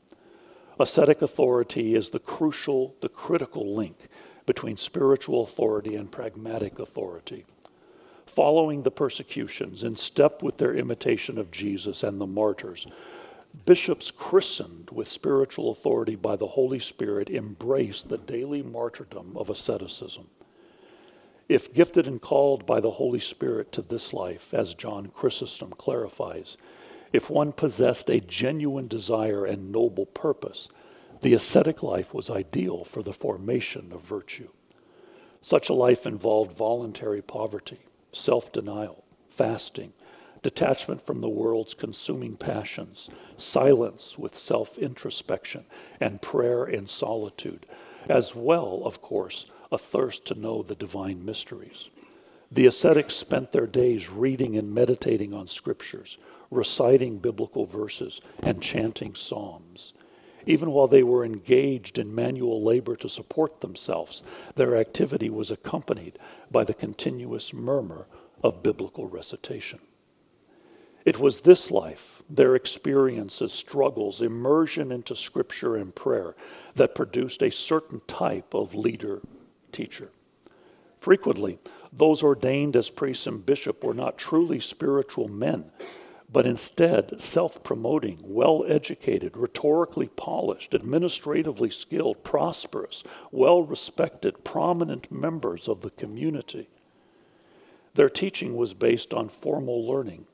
Ascetic 0.80 1.24
authority 1.24 1.96
is 1.96 2.12
the 2.12 2.20
crucial, 2.20 2.96
the 3.02 3.10
critical 3.10 3.74
link 3.76 4.08
between 4.46 4.78
spiritual 4.78 5.44
authority 5.44 5.96
and 5.96 6.12
pragmatic 6.12 6.78
authority 6.78 7.46
following 8.26 8.84
the 8.84 8.92
persecutions, 8.92 9.84
in 9.84 9.96
step 9.96 10.42
with 10.42 10.58
their 10.58 10.74
imitation 10.74 11.38
of 11.38 11.52
Jesus 11.52 12.04
and 12.04 12.20
the 12.20 12.28
martyrs, 12.28 12.88
bishops 13.66 14.12
christened 14.12 14.90
with 14.92 15.08
spiritual 15.08 15.72
authority 15.72 16.16
by 16.16 16.36
the 16.36 16.48
Holy 16.48 16.80
Spirit 16.80 17.30
embrace 17.30 18.02
the 18.02 18.18
daily 18.18 18.64
martyrdom 18.64 19.38
of 19.38 19.50
asceticism. 19.50 20.28
If 21.50 21.74
gifted 21.74 22.08
and 22.08 22.22
called 22.22 22.66
by 22.66 22.80
the 22.80 22.92
Holy 22.92 23.20
Spirit 23.20 23.72
to 23.74 23.82
this 23.82 24.14
life, 24.14 24.54
as 24.54 24.74
John 24.74 25.08
Chrysostom 25.08 25.72
clarifies, 25.72 26.58
if 27.12 27.30
one 27.30 27.52
possessed 27.52 28.10
a 28.10 28.20
genuine 28.20 28.88
desire 28.88 29.46
and 29.46 29.72
noble 29.72 30.08
purpose, 30.08 30.70
the 31.22 31.34
ascetic 31.34 31.84
life 31.84 32.14
was 32.14 32.30
ideal 32.30 32.84
for 32.84 33.04
the 33.04 33.14
formation 33.14 33.92
of 33.94 34.02
virtue. 34.02 34.50
Such 35.42 35.70
a 35.70 35.74
life 35.74 36.06
involved 36.06 36.58
voluntary 36.58 37.22
poverty, 37.22 37.80
self 38.14 38.52
denial, 38.52 39.04
fasting, 39.28 39.94
detachment 40.42 41.02
from 41.02 41.22
the 41.22 41.30
world's 41.30 41.74
consuming 41.74 42.36
passions, 42.38 43.10
silence 43.36 44.18
with 44.18 44.36
self 44.36 44.78
introspection, 44.78 45.66
and 46.00 46.22
prayer 46.22 46.66
in 46.66 46.88
solitude, 46.88 47.66
as 48.08 48.36
well, 48.36 48.82
of 48.86 49.02
course, 49.02 49.48
a 49.72 49.78
thirst 49.78 50.26
to 50.28 50.36
know 50.36 50.62
the 50.62 50.76
divine 50.76 51.26
mysteries. 51.26 51.90
The 52.52 52.68
ascetics 52.68 53.16
spent 53.16 53.52
their 53.52 53.66
days 53.66 54.12
reading 54.12 54.56
and 54.56 54.76
meditating 54.76 55.34
on 55.34 55.48
scriptures, 55.48 56.20
reciting 56.52 57.18
biblical 57.18 57.66
verses, 57.66 58.22
and 58.44 58.62
chanting 58.62 59.16
psalms. 59.16 59.94
Even 60.46 60.72
while 60.72 60.88
they 60.88 61.04
were 61.04 61.24
engaged 61.24 61.98
in 61.98 62.14
manual 62.14 62.64
labor 62.64 62.96
to 62.98 63.10
support 63.10 63.62
themselves, 63.62 64.24
their 64.56 64.76
activity 64.76 65.30
was 65.30 65.52
accompanied 65.52 66.20
by 66.52 66.64
the 66.64 66.74
continuous 66.74 67.54
murmur 67.54 68.08
of 68.44 68.64
biblical 68.64 69.08
recitation. 69.08 69.80
It 71.06 71.20
was 71.20 71.42
this 71.42 71.70
life, 71.70 72.24
their 72.30 72.56
experiences, 72.56 73.52
struggles, 73.52 74.22
immersion 74.22 74.92
into 74.92 75.16
scripture 75.16 75.76
and 75.76 75.94
prayer, 75.94 76.36
that 76.76 76.96
produced 76.96 77.42
a 77.42 77.52
certain 77.52 78.00
type 78.08 78.54
of 78.54 78.74
leader 78.74 79.22
teacher. 79.72 80.12
Frequently, 81.00 81.60
those 81.92 82.24
ordained 82.24 82.78
as 82.78 82.90
priests 82.90 83.28
and 83.28 83.46
bishop 83.46 83.84
were 83.84 83.94
not 83.94 84.18
truly 84.18 84.60
spiritual 84.62 85.28
men, 85.28 85.72
but 86.34 86.48
instead 86.48 87.22
self 87.22 87.64
promoting, 87.64 88.18
well 88.24 88.66
educated, 88.68 89.38
rhetorically 89.38 90.08
polished, 90.08 90.74
administratively 90.74 91.70
skilled, 91.70 92.24
prosperous, 92.24 93.04
well 93.32 93.62
respected, 93.62 94.44
prominent 94.44 95.12
members 95.12 95.68
of 95.68 95.82
the 95.82 95.92
community. 95.92 96.68
Their 97.94 98.10
teaching 98.10 98.56
was 98.56 98.74
based 98.74 99.14
on 99.14 99.30
formal 99.30 99.88
learning, 99.88 100.26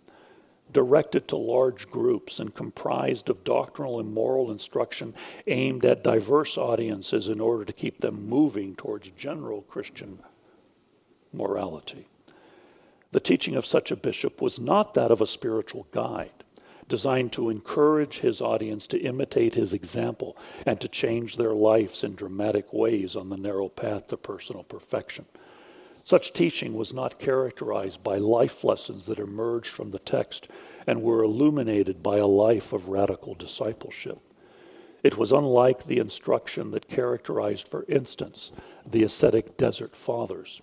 directed 0.71 1.27
to 1.27 1.35
large 1.35 1.87
groups 1.87 2.39
and 2.39 2.55
comprised 2.55 3.29
of 3.29 3.43
doctrinal 3.43 3.99
and 3.99 4.13
moral 4.13 4.49
instruction 4.49 5.13
aimed 5.47 5.83
at 5.83 6.01
diverse 6.01 6.57
audiences 6.57 7.27
in 7.27 7.41
order 7.41 7.65
to 7.65 7.73
keep 7.73 7.99
them 7.99 8.25
moving 8.29 8.73
towards 8.73 9.11
general 9.11 9.63
Christian 9.63 10.19
morality. 11.33 12.07
The 13.11 13.19
teaching 13.19 13.55
of 13.55 13.65
such 13.65 13.91
a 13.91 13.95
bishop 13.95 14.41
was 14.41 14.59
not 14.59 14.93
that 14.93 15.09
of 15.09 15.21
a 15.21 15.27
spiritual 15.27 15.87
guide, 15.91 16.43
designed 16.87 17.31
to 17.33 17.49
encourage 17.49 18.19
his 18.19 18.41
audience 18.41 18.85
to 18.87 18.99
imitate 18.99 19.55
his 19.55 19.73
example 19.73 20.37
and 20.65 20.79
to 20.81 20.87
change 20.87 21.37
their 21.37 21.53
lives 21.53 22.03
in 22.03 22.15
dramatic 22.15 22.71
ways 22.71 23.15
on 23.15 23.29
the 23.29 23.37
narrow 23.37 23.69
path 23.69 24.07
to 24.07 24.17
personal 24.17 24.63
perfection. 24.63 25.25
Such 26.03 26.33
teaching 26.33 26.73
was 26.73 26.93
not 26.93 27.19
characterized 27.19 28.03
by 28.03 28.17
life 28.17 28.63
lessons 28.63 29.05
that 29.05 29.19
emerged 29.19 29.69
from 29.69 29.91
the 29.91 29.99
text 29.99 30.47
and 30.87 31.03
were 31.03 31.23
illuminated 31.23 32.01
by 32.01 32.17
a 32.17 32.25
life 32.25 32.73
of 32.73 32.89
radical 32.89 33.35
discipleship. 33.35 34.19
It 35.03 35.17
was 35.17 35.31
unlike 35.31 35.83
the 35.83 35.99
instruction 35.99 36.71
that 36.71 36.89
characterized, 36.89 37.67
for 37.67 37.85
instance, 37.87 38.51
the 38.85 39.03
ascetic 39.03 39.55
desert 39.55 39.95
fathers. 39.95 40.61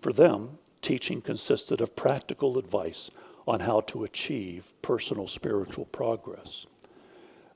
For 0.00 0.12
them, 0.12 0.58
teaching 0.84 1.22
consisted 1.22 1.80
of 1.80 1.96
practical 1.96 2.58
advice 2.58 3.10
on 3.48 3.60
how 3.60 3.80
to 3.80 4.04
achieve 4.04 4.72
personal 4.82 5.26
spiritual 5.26 5.86
progress. 5.86 6.66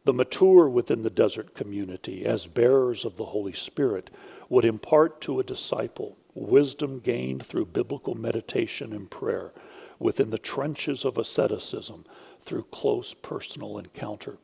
The 0.05 0.15
mature 0.15 0.67
within 0.67 1.03
the 1.03 1.11
desert 1.11 1.55
community, 1.55 2.25
as 2.25 2.47
bearers 2.47 3.05
of 3.05 3.19
the 3.19 3.27
Holy 3.27 3.53
Spirit, 3.53 4.11
would 4.49 4.65
impart 4.65 5.21
to 5.21 5.39
a 5.39 5.45
disciple 5.45 6.17
wisdom 6.35 7.01
gained 7.01 7.45
through 7.45 7.67
biblical 7.67 8.15
meditation 8.15 8.95
and 8.95 9.11
prayer 9.11 9.53
within 9.99 10.31
the 10.31 10.39
trenches 10.39 11.05
of 11.05 11.19
asceticism 11.19 12.07
through 12.41 12.63
close 12.71 13.13
personal 13.13 13.77
encounter. 13.77 14.39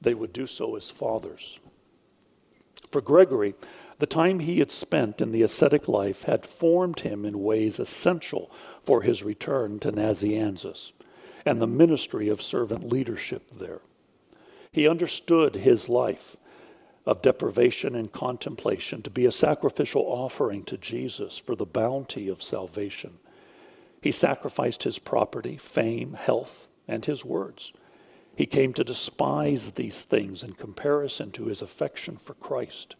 They 0.00 0.14
would 0.14 0.32
do 0.32 0.46
so 0.46 0.76
as 0.76 0.88
fathers. 0.88 1.58
For 2.92 3.00
Gregory, 3.00 3.54
the 3.98 4.06
time 4.06 4.40
he 4.40 4.58
had 4.58 4.72
spent 4.72 5.20
in 5.20 5.32
the 5.32 5.42
ascetic 5.42 5.88
life 5.88 6.24
had 6.24 6.44
formed 6.44 7.00
him 7.00 7.24
in 7.24 7.42
ways 7.42 7.78
essential 7.78 8.50
for 8.80 9.02
his 9.02 9.22
return 9.22 9.78
to 9.80 9.92
Nazianzus 9.92 10.92
and 11.46 11.60
the 11.60 11.66
ministry 11.66 12.28
of 12.28 12.42
servant 12.42 12.88
leadership 12.88 13.50
there. 13.50 13.80
He 14.72 14.88
understood 14.88 15.54
his 15.54 15.88
life 15.88 16.36
of 17.06 17.22
deprivation 17.22 17.94
and 17.94 18.10
contemplation 18.10 19.02
to 19.02 19.10
be 19.10 19.26
a 19.26 19.32
sacrificial 19.32 20.02
offering 20.02 20.64
to 20.64 20.78
Jesus 20.78 21.38
for 21.38 21.54
the 21.54 21.66
bounty 21.66 22.28
of 22.28 22.42
salvation. 22.42 23.18
He 24.00 24.10
sacrificed 24.10 24.82
his 24.82 24.98
property, 24.98 25.56
fame, 25.56 26.14
health, 26.14 26.68
and 26.88 27.04
his 27.04 27.24
words. 27.24 27.72
He 28.36 28.46
came 28.46 28.72
to 28.72 28.84
despise 28.84 29.72
these 29.72 30.02
things 30.02 30.42
in 30.42 30.54
comparison 30.54 31.30
to 31.32 31.46
his 31.46 31.62
affection 31.62 32.16
for 32.16 32.34
Christ. 32.34 32.96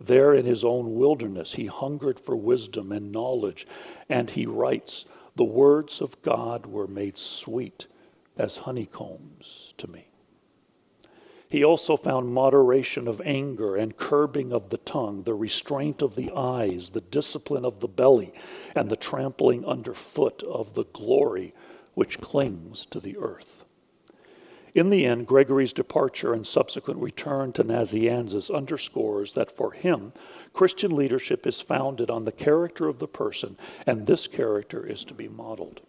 There 0.00 0.32
in 0.32 0.46
his 0.46 0.64
own 0.64 0.94
wilderness, 0.94 1.54
he 1.54 1.66
hungered 1.66 2.20
for 2.20 2.36
wisdom 2.36 2.92
and 2.92 3.10
knowledge, 3.10 3.66
and 4.08 4.30
he 4.30 4.46
writes, 4.46 5.04
The 5.36 5.44
words 5.44 6.00
of 6.00 6.20
God 6.22 6.66
were 6.66 6.86
made 6.86 7.18
sweet 7.18 7.86
as 8.36 8.58
honeycombs 8.58 9.74
to 9.78 9.90
me. 9.90 10.08
He 11.48 11.64
also 11.64 11.96
found 11.96 12.34
moderation 12.34 13.08
of 13.08 13.22
anger 13.24 13.74
and 13.74 13.96
curbing 13.96 14.52
of 14.52 14.68
the 14.68 14.76
tongue, 14.76 15.22
the 15.22 15.34
restraint 15.34 16.02
of 16.02 16.14
the 16.14 16.30
eyes, 16.36 16.90
the 16.90 17.00
discipline 17.00 17.64
of 17.64 17.80
the 17.80 17.88
belly, 17.88 18.34
and 18.74 18.90
the 18.90 18.96
trampling 18.96 19.64
underfoot 19.64 20.42
of 20.42 20.74
the 20.74 20.84
glory 20.84 21.54
which 21.94 22.20
clings 22.20 22.84
to 22.86 23.00
the 23.00 23.16
earth. 23.16 23.64
In 24.78 24.90
the 24.90 25.06
end, 25.06 25.26
Gregory's 25.26 25.72
departure 25.72 26.32
and 26.32 26.46
subsequent 26.46 27.00
return 27.00 27.52
to 27.54 27.64
Nazianzus 27.64 28.48
underscores 28.48 29.32
that 29.32 29.50
for 29.50 29.72
him, 29.72 30.12
Christian 30.52 30.94
leadership 30.94 31.48
is 31.48 31.60
founded 31.60 32.12
on 32.12 32.24
the 32.24 32.30
character 32.30 32.86
of 32.86 33.00
the 33.00 33.08
person, 33.08 33.56
and 33.88 34.06
this 34.06 34.28
character 34.28 34.86
is 34.86 35.04
to 35.06 35.14
be 35.14 35.26
modeled. 35.26 35.80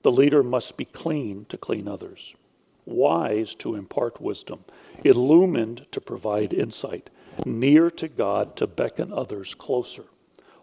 The 0.00 0.10
leader 0.10 0.42
must 0.42 0.78
be 0.78 0.86
clean 0.86 1.44
to 1.50 1.58
clean 1.58 1.86
others, 1.86 2.34
wise 2.86 3.54
to 3.56 3.74
impart 3.74 4.18
wisdom, 4.18 4.64
illumined 5.04 5.86
to 5.92 6.00
provide 6.00 6.54
insight, 6.54 7.10
near 7.44 7.90
to 7.90 8.08
God 8.08 8.56
to 8.56 8.66
beckon 8.66 9.12
others 9.12 9.54
closer, 9.54 10.06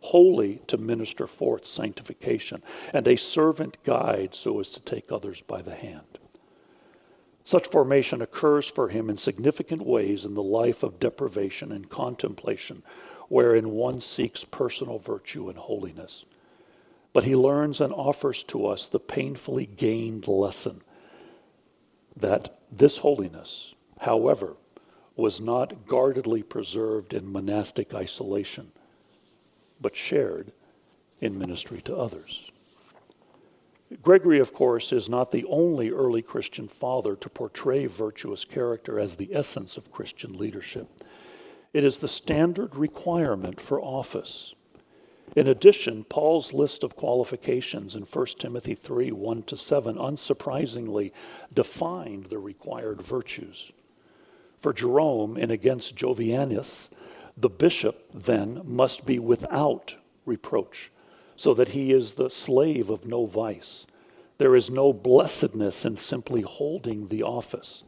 holy 0.02 0.64
to 0.66 0.80
minister 0.80 1.28
forth 1.28 1.66
sanctification, 1.66 2.64
and 2.96 3.08
a 3.08 3.16
servant 3.16 3.78
guide 3.84 4.34
so 4.34 4.60
as 4.60 4.72
to 4.72 4.82
take 4.82 5.12
others 5.12 5.42
by 5.42 5.62
the 5.62 5.76
hand. 5.76 6.17
Such 7.48 7.70
formation 7.70 8.22
occurs 8.22 8.70
for 8.70 8.90
him 8.90 9.10
in 9.10 9.16
significant 9.16 9.86
ways 9.86 10.26
in 10.26 10.34
the 10.34 10.44
life 10.44 10.84
of 10.84 11.00
deprivation 11.00 11.72
and 11.72 11.90
contemplation, 11.90 12.84
wherein 13.30 13.70
one 13.70 14.02
seeks 14.02 14.44
personal 14.44 14.98
virtue 14.98 15.48
and 15.48 15.58
holiness. 15.58 16.26
But 17.14 17.24
he 17.24 17.38
learns 17.38 17.80
and 17.80 17.94
offers 17.94 18.44
to 18.52 18.68
us 18.68 18.90
the 18.90 19.00
painfully 19.00 19.66
gained 19.66 20.28
lesson 20.28 20.82
that 22.18 22.60
this 22.70 22.98
holiness, 22.98 23.74
however, 24.02 24.58
was 25.16 25.40
not 25.40 25.88
guardedly 25.88 26.44
preserved 26.44 27.14
in 27.14 27.32
monastic 27.32 27.94
isolation, 27.94 28.74
but 29.80 29.96
shared 29.96 30.52
in 31.22 31.40
ministry 31.40 31.80
to 31.86 31.96
others. 31.96 32.47
Gregory, 34.02 34.40
of 34.40 34.54
course, 34.54 34.92
is 34.92 35.08
not 35.08 35.32
the 35.32 35.46
only 35.46 35.92
early 35.92 36.22
Christian 36.22 36.68
father 36.68 37.16
to 37.16 37.30
portray 37.30 37.86
virtuous 37.86 38.44
character 38.44 39.00
as 39.00 39.16
the 39.16 39.34
essence 39.34 39.78
of 39.78 39.92
Christian 39.92 40.38
leadership. 40.38 40.88
It 41.74 41.84
is 41.86 42.00
the 42.00 42.08
standard 42.08 42.76
requirement 42.76 43.62
for 43.62 43.82
office. 43.82 44.54
In 45.36 45.48
addition, 45.48 46.04
Paul's 46.04 46.54
list 46.54 46.84
of 46.84 46.96
qualifications 46.96 47.96
in 47.96 48.04
1 48.04 48.26
Timothy 48.40 48.74
3 48.74 49.12
1 49.12 49.44
to 49.44 49.56
7 49.56 49.96
unsurprisingly 49.98 51.12
defined 51.54 52.26
the 52.26 52.40
required 52.40 53.02
virtues. 53.02 53.72
For 54.58 54.74
Jerome, 54.74 55.38
in 55.38 55.52
Against 55.52 55.96
Jovinianus, 55.96 56.90
the 57.38 57.50
bishop 57.50 58.10
then 58.14 58.62
must 58.66 59.06
be 59.06 59.20
without 59.20 59.98
reproach 60.26 60.92
so 61.38 61.54
that 61.54 61.70
he 61.70 61.94
is 61.94 62.16
the 62.16 62.30
slave 62.30 62.90
of 62.90 63.06
no 63.06 63.26
vice. 63.26 63.86
There 64.40 64.56
is 64.56 64.70
no 64.70 64.92
blessedness 64.92 65.86
in 65.86 65.96
simply 65.96 66.42
holding 66.42 67.08
the 67.08 67.24
office. 67.24 67.84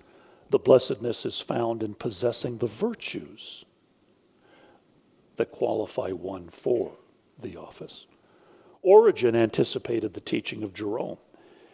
The 0.52 0.60
blessedness 0.60 1.26
is 1.26 1.41
found 1.41 1.84
in 1.84 1.95
possessing 1.95 2.58
the 2.58 2.68
virtues 2.68 3.66
that 5.36 5.52
qualify 5.52 6.12
one 6.12 6.50
for 6.50 6.93
the 7.39 7.58
office. 7.58 8.06
Origen 8.82 9.36
anticipated 9.36 10.14
the 10.14 10.22
teaching 10.22 10.64
of 10.64 10.74
Jerome. 10.74 11.18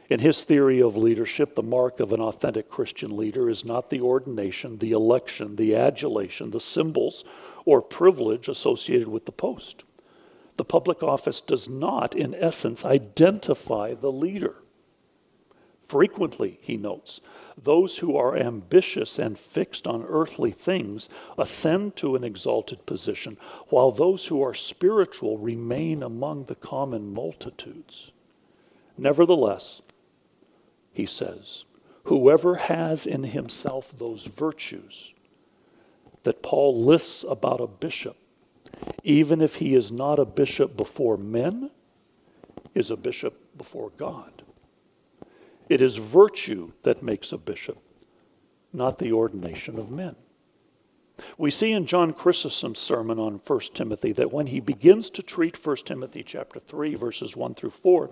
In 0.10 0.20
his 0.20 0.44
theory 0.44 0.82
of 0.82 0.96
leadership, 0.96 1.56
the 1.56 1.64
mark 1.64 2.00
of 2.00 2.14
an 2.14 2.22
authentic 2.22 2.70
Christian 2.70 3.18
leader 3.18 3.50
is 3.50 3.66
not 3.66 3.90
the 3.90 4.02
ordination, 4.02 4.78
the 4.78 4.92
election, 4.92 5.56
the 5.56 5.76
adulation, 5.76 6.52
the 6.52 6.60
symbols, 6.60 7.26
or 7.66 7.82
privilege 7.82 8.48
associated 8.48 9.08
with 9.08 9.26
the 9.26 9.32
post 9.32 9.85
the 10.58 10.66
public 10.66 11.04
office 11.04 11.42
does 11.42 11.70
not, 11.70 12.16
in 12.16 12.34
essence, 12.36 12.86
identify 12.86 13.94
the 13.94 14.12
leader. 14.12 14.56
Frequently, 15.82 16.58
he 16.62 16.78
notes, 16.78 17.22
those 17.58 18.00
who 18.00 18.18
are 18.18 18.36
ambitious 18.36 19.20
and 19.20 19.38
fixed 19.38 19.86
on 19.86 20.04
earthly 20.08 20.52
things 20.52 21.10
ascend 21.38 21.96
to 21.98 22.16
an 22.16 22.24
exalted 22.24 22.86
position, 22.86 23.38
while 23.70 23.92
those 23.92 24.28
who 24.28 24.42
are 24.42 24.54
spiritual 24.54 25.38
remain 25.38 26.02
among 26.02 26.46
the 26.46 26.56
common 26.56 27.14
multitudes. 27.14 28.12
Nevertheless, 28.98 29.82
he 30.92 31.06
says, 31.06 31.66
whoever 32.06 32.56
has 32.56 33.06
in 33.06 33.24
himself 33.24 33.92
those 33.92 34.26
virtues 34.26 35.14
that 36.24 36.42
Paul 36.42 36.84
lists 36.84 37.24
about 37.30 37.62
a 37.62 37.68
bishop 37.68 38.18
even 39.04 39.42
if 39.42 39.56
he 39.56 39.76
is 39.76 39.92
not 39.92 40.20
a 40.20 40.26
bishop 40.26 40.76
before 40.76 41.18
men, 41.18 41.72
is 42.74 42.92
a 42.92 42.98
bishop 42.98 43.58
before 43.58 43.92
God. 43.98 44.44
It 45.70 45.82
is 45.82 45.98
virtue 45.98 46.74
that 46.84 47.02
makes 47.02 47.32
a 47.32 47.38
bishop, 47.38 47.78
not 48.74 49.00
the 49.00 49.14
ordination 49.14 49.80
of 49.80 49.90
men. 49.90 50.16
We 51.38 51.50
see 51.50 51.72
in 51.72 51.86
John 51.86 52.14
Chrysostom's 52.14 52.80
sermon 52.80 53.20
on 53.20 53.36
1 53.36 53.60
Timothy 53.74 54.12
that 54.14 54.34
when 54.34 54.48
he 54.48 54.60
begins 54.60 55.10
to 55.12 55.24
treat 55.24 55.56
1 55.56 55.78
Timothy 55.78 56.24
chapter 56.24 56.60
3 56.60 56.96
verses 56.96 57.38
1 57.38 57.54
through 57.56 57.70
4, 57.70 58.10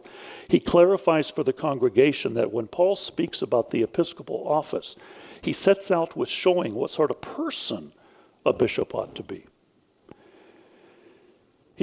he 0.48 0.60
clarifies 0.60 1.30
for 1.30 1.44
the 1.44 1.54
congregation 1.54 2.34
that 2.36 2.54
when 2.54 2.68
Paul 2.68 2.96
speaks 2.96 3.42
about 3.42 3.72
the 3.72 3.84
episcopal 3.84 4.48
office, 4.48 4.96
he 5.42 5.52
sets 5.52 5.92
out 5.92 6.16
with 6.16 6.30
showing 6.30 6.74
what 6.74 6.92
sort 6.92 7.12
of 7.12 7.20
person 7.20 7.92
a 8.46 8.54
bishop 8.54 8.96
ought 8.96 9.16
to 9.16 9.24
be. 9.24 9.46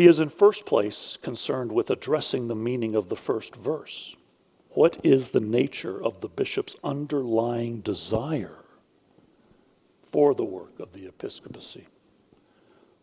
He 0.01 0.07
is 0.07 0.19
in 0.19 0.31
first 0.31 0.65
place 0.65 1.19
concerned 1.21 1.73
with 1.73 1.91
addressing 1.91 2.49
the 2.49 2.55
meaning 2.55 2.95
of 2.95 3.11
the 3.11 3.17
first 3.17 3.55
verse. 3.55 4.17
What 4.71 4.97
is 5.05 5.29
the 5.29 5.41
nature 5.41 6.03
of 6.03 6.23
the 6.23 6.29
bishop's 6.31 6.75
underlying 6.83 7.81
desire 7.81 8.65
for 10.01 10.35
the 10.35 10.43
work 10.43 10.81
of 10.81 10.95
the 10.95 11.07
episcopacy? 11.07 11.87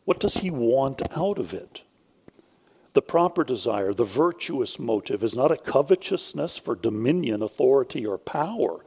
What 0.06 0.20
does 0.20 0.38
he 0.38 0.50
want 0.50 1.04
out 1.16 1.38
of 1.38 1.54
it? 1.54 1.84
The 2.94 3.04
proper 3.04 3.44
desire, 3.44 3.94
the 3.94 4.04
virtuous 4.04 4.80
motive, 4.80 5.24
is 5.24 5.36
not 5.36 5.52
a 5.52 5.58
covetousness 5.58 6.58
for 6.58 6.76
dominion, 6.76 7.44
authority, 7.44 8.08
or 8.08 8.18
power, 8.18 8.84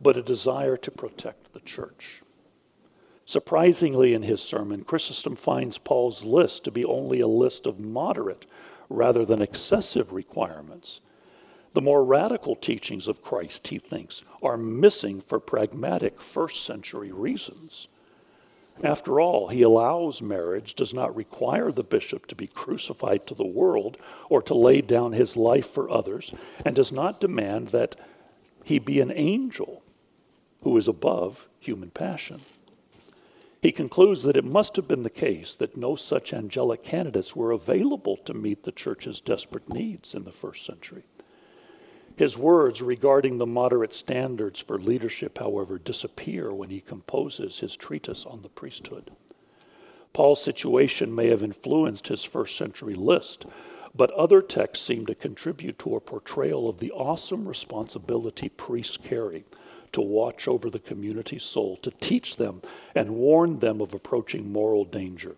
but 0.00 0.16
a 0.16 0.22
desire 0.22 0.76
to 0.78 0.90
protect 0.90 1.52
the 1.52 1.60
church. 1.60 2.23
Surprisingly, 3.26 4.12
in 4.12 4.22
his 4.22 4.42
sermon, 4.42 4.84
Chrysostom 4.84 5.34
finds 5.36 5.78
Paul's 5.78 6.24
list 6.24 6.64
to 6.64 6.70
be 6.70 6.84
only 6.84 7.20
a 7.20 7.26
list 7.26 7.66
of 7.66 7.80
moderate 7.80 8.46
rather 8.88 9.24
than 9.24 9.40
excessive 9.40 10.12
requirements. 10.12 11.00
The 11.72 11.80
more 11.80 12.04
radical 12.04 12.54
teachings 12.54 13.08
of 13.08 13.22
Christ, 13.22 13.68
he 13.68 13.78
thinks, 13.78 14.22
are 14.42 14.56
missing 14.56 15.20
for 15.20 15.40
pragmatic 15.40 16.20
first 16.20 16.64
century 16.64 17.10
reasons. 17.10 17.88
After 18.82 19.20
all, 19.20 19.48
he 19.48 19.62
allows 19.62 20.20
marriage, 20.20 20.74
does 20.74 20.92
not 20.92 21.14
require 21.14 21.72
the 21.72 21.84
bishop 21.84 22.26
to 22.26 22.34
be 22.34 22.46
crucified 22.46 23.26
to 23.26 23.34
the 23.34 23.46
world 23.46 23.96
or 24.28 24.42
to 24.42 24.54
lay 24.54 24.80
down 24.80 25.12
his 25.12 25.36
life 25.36 25.66
for 25.66 25.90
others, 25.90 26.32
and 26.64 26.76
does 26.76 26.92
not 26.92 27.20
demand 27.20 27.68
that 27.68 27.96
he 28.64 28.78
be 28.78 29.00
an 29.00 29.12
angel 29.14 29.82
who 30.62 30.76
is 30.76 30.88
above 30.88 31.48
human 31.58 31.90
passion. 31.90 32.40
He 33.64 33.72
concludes 33.72 34.24
that 34.24 34.36
it 34.36 34.44
must 34.44 34.76
have 34.76 34.86
been 34.86 35.04
the 35.04 35.08
case 35.08 35.54
that 35.54 35.74
no 35.74 35.96
such 35.96 36.34
angelic 36.34 36.82
candidates 36.82 37.34
were 37.34 37.50
available 37.50 38.18
to 38.18 38.34
meet 38.34 38.64
the 38.64 38.72
church's 38.72 39.22
desperate 39.22 39.70
needs 39.70 40.14
in 40.14 40.24
the 40.24 40.30
first 40.30 40.66
century. 40.66 41.04
His 42.14 42.36
words 42.36 42.82
regarding 42.82 43.38
the 43.38 43.46
moderate 43.46 43.94
standards 43.94 44.60
for 44.60 44.78
leadership, 44.78 45.38
however, 45.38 45.78
disappear 45.78 46.52
when 46.52 46.68
he 46.68 46.80
composes 46.80 47.60
his 47.60 47.74
treatise 47.74 48.26
on 48.26 48.42
the 48.42 48.50
priesthood. 48.50 49.12
Paul's 50.12 50.44
situation 50.44 51.14
may 51.14 51.28
have 51.28 51.42
influenced 51.42 52.08
his 52.08 52.22
first 52.22 52.58
century 52.58 52.94
list, 52.94 53.46
but 53.94 54.10
other 54.10 54.42
texts 54.42 54.84
seem 54.84 55.06
to 55.06 55.14
contribute 55.14 55.78
to 55.78 55.96
a 55.96 56.02
portrayal 56.02 56.68
of 56.68 56.80
the 56.80 56.92
awesome 56.92 57.48
responsibility 57.48 58.50
priests 58.50 58.98
carry 58.98 59.46
to 59.94 60.00
watch 60.00 60.46
over 60.46 60.68
the 60.68 60.78
community's 60.78 61.42
soul, 61.42 61.76
to 61.78 61.90
teach 61.90 62.36
them 62.36 62.60
and 62.94 63.16
warn 63.16 63.60
them 63.60 63.80
of 63.80 63.94
approaching 63.94 64.52
moral 64.52 64.84
danger, 64.84 65.36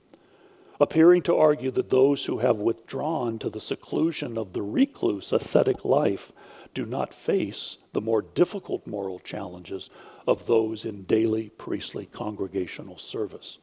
appearing 0.81 1.23
to 1.23 1.37
argue 1.37 1.71
that 1.71 1.91
those 1.91 2.27
who 2.27 2.39
have 2.39 2.59
withdrawn 2.59 3.39
to 3.39 3.49
the 3.49 3.61
seclusion 3.61 4.37
of 4.37 4.53
the 4.53 4.63
recluse 4.63 5.33
ascetic 5.33 5.85
life 5.85 6.33
do 6.75 6.85
not 6.85 7.15
face 7.15 7.79
the 7.93 8.01
more 8.01 8.21
difficult 8.21 8.87
moral 8.87 9.19
challenges 9.19 9.89
of 10.27 10.47
those 10.47 10.85
in 10.85 11.03
daily 11.03 11.49
priestly 11.49 12.07
congregational 12.07 12.99
service. 12.99 13.59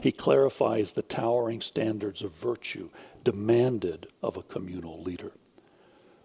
He 0.00 0.12
clarifies 0.12 0.92
the 0.92 1.02
towering 1.02 1.60
standards 1.60 2.22
of 2.22 2.32
virtue 2.32 2.88
demanded 3.22 4.06
of 4.22 4.38
a 4.38 4.42
communal 4.42 5.02
leader. 5.02 5.32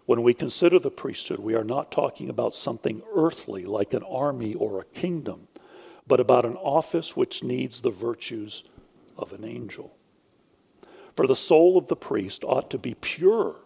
When 0.06 0.22
we 0.22 0.34
consider 0.34 0.78
the 0.78 0.90
priesthood, 0.90 1.40
we 1.40 1.54
are 1.54 1.64
not 1.64 1.90
talking 1.90 2.30
about 2.30 2.54
something 2.54 3.02
earthly 3.12 3.64
like 3.64 3.92
an 3.92 4.04
army 4.04 4.54
or 4.54 4.80
a 4.80 4.84
kingdom, 4.84 5.48
but 6.06 6.20
about 6.20 6.44
an 6.44 6.54
office 6.54 7.16
which 7.16 7.42
needs 7.42 7.80
the 7.80 7.90
virtues 7.90 8.62
of 9.18 9.32
an 9.32 9.44
angel. 9.44 9.96
For 11.14 11.26
the 11.26 11.34
soul 11.34 11.76
of 11.76 11.88
the 11.88 11.96
priest 11.96 12.44
ought 12.44 12.70
to 12.70 12.78
be 12.78 12.94
purer 12.94 13.56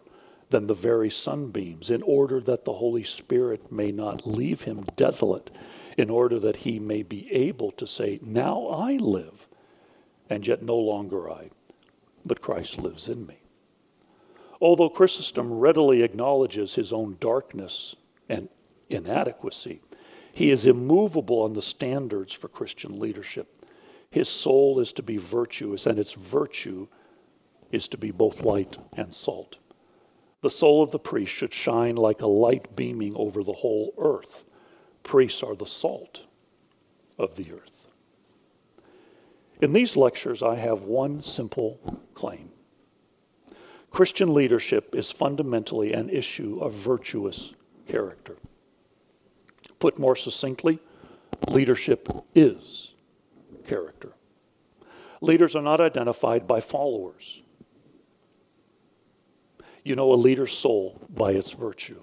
than 0.49 0.67
the 0.67 0.73
very 0.73 1.09
sunbeams, 1.09 1.89
in 1.89 2.01
order 2.01 2.39
that 2.41 2.65
the 2.65 2.73
Holy 2.73 3.03
Spirit 3.03 3.71
may 3.71 3.91
not 3.91 4.25
leave 4.25 4.63
him 4.63 4.83
desolate, 4.95 5.51
in 5.97 6.09
order 6.09 6.39
that 6.39 6.57
he 6.57 6.79
may 6.79 7.03
be 7.03 7.31
able 7.31 7.71
to 7.71 7.85
say, 7.85 8.19
Now 8.21 8.67
I 8.67 8.97
live, 8.97 9.47
and 10.29 10.45
yet 10.47 10.63
no 10.63 10.77
longer 10.77 11.29
I, 11.29 11.51
but 12.25 12.41
Christ 12.41 12.81
lives 12.81 13.07
in 13.07 13.27
me. 13.27 13.40
Although 14.61 14.89
Chrysostom 14.89 15.51
readily 15.51 16.03
acknowledges 16.03 16.75
his 16.75 16.93
own 16.93 17.17
darkness 17.19 17.95
and 18.29 18.47
inadequacy, 18.89 19.81
he 20.31 20.51
is 20.51 20.67
immovable 20.67 21.41
on 21.41 21.53
the 21.53 21.63
standards 21.63 22.33
for 22.33 22.47
Christian 22.47 22.99
leadership. 22.99 23.65
His 24.11 24.29
soul 24.29 24.79
is 24.79 24.93
to 24.93 25.03
be 25.03 25.17
virtuous, 25.17 25.87
and 25.87 25.97
its 25.97 26.13
virtue 26.13 26.87
is 27.71 27.87
to 27.87 27.97
be 27.97 28.11
both 28.11 28.43
light 28.43 28.77
and 28.93 29.15
salt. 29.15 29.57
The 30.41 30.51
soul 30.51 30.83
of 30.83 30.91
the 30.91 30.99
priest 30.99 31.33
should 31.33 31.53
shine 31.53 31.95
like 31.95 32.21
a 32.21 32.27
light 32.27 32.75
beaming 32.75 33.15
over 33.15 33.43
the 33.43 33.53
whole 33.53 33.93
earth. 33.97 34.45
Priests 35.01 35.41
are 35.41 35.55
the 35.55 35.65
salt 35.65 36.27
of 37.17 37.35
the 37.35 37.51
earth. 37.51 37.87
In 39.59 39.73
these 39.73 39.97
lectures, 39.97 40.43
I 40.43 40.55
have 40.55 40.83
one 40.83 41.21
simple 41.21 41.79
claim 42.13 42.50
Christian 43.91 44.33
leadership 44.33 44.95
is 44.95 45.11
fundamentally 45.11 45.91
an 45.93 46.09
issue 46.09 46.59
of 46.61 46.73
virtuous 46.73 47.53
character. 47.87 48.37
Put 49.79 49.99
more 49.99 50.15
succinctly, 50.15 50.79
leadership 51.49 52.07
is 52.33 52.93
character. 53.67 54.13
Leaders 55.19 55.55
are 55.55 55.61
not 55.61 55.81
identified 55.81 56.47
by 56.47 56.61
followers. 56.61 57.43
You 59.83 59.95
know 59.95 60.13
a 60.13 60.15
leader's 60.15 60.51
soul 60.53 61.01
by 61.09 61.31
its 61.31 61.51
virtue. 61.51 62.01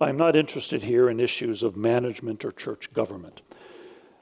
I 0.00 0.08
am 0.08 0.16
not 0.16 0.34
interested 0.34 0.82
here 0.82 1.08
in 1.08 1.20
issues 1.20 1.62
of 1.62 1.76
management 1.76 2.44
or 2.44 2.52
church 2.52 2.92
government. 2.92 3.42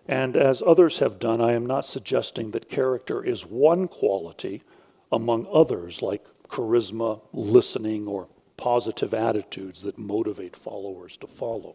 And 0.07 0.37
as 0.37 0.63
others 0.63 0.99
have 0.99 1.19
done, 1.19 1.41
I 1.41 1.53
am 1.53 1.67
not 1.67 1.87
suggesting 1.87 2.51
that 2.51 2.69
character 2.69 3.25
is 3.25 3.47
one 3.47 3.87
quality 3.87 4.63
among 5.11 5.47
others, 5.53 6.03
like 6.03 6.25
charisma, 6.53 7.21
listening, 7.33 8.07
or 8.07 8.29
positive 8.57 9.15
attitudes 9.15 9.83
that 9.83 9.99
motivate 9.99 10.55
followers 10.55 11.17
to 11.17 11.27
follow. 11.27 11.75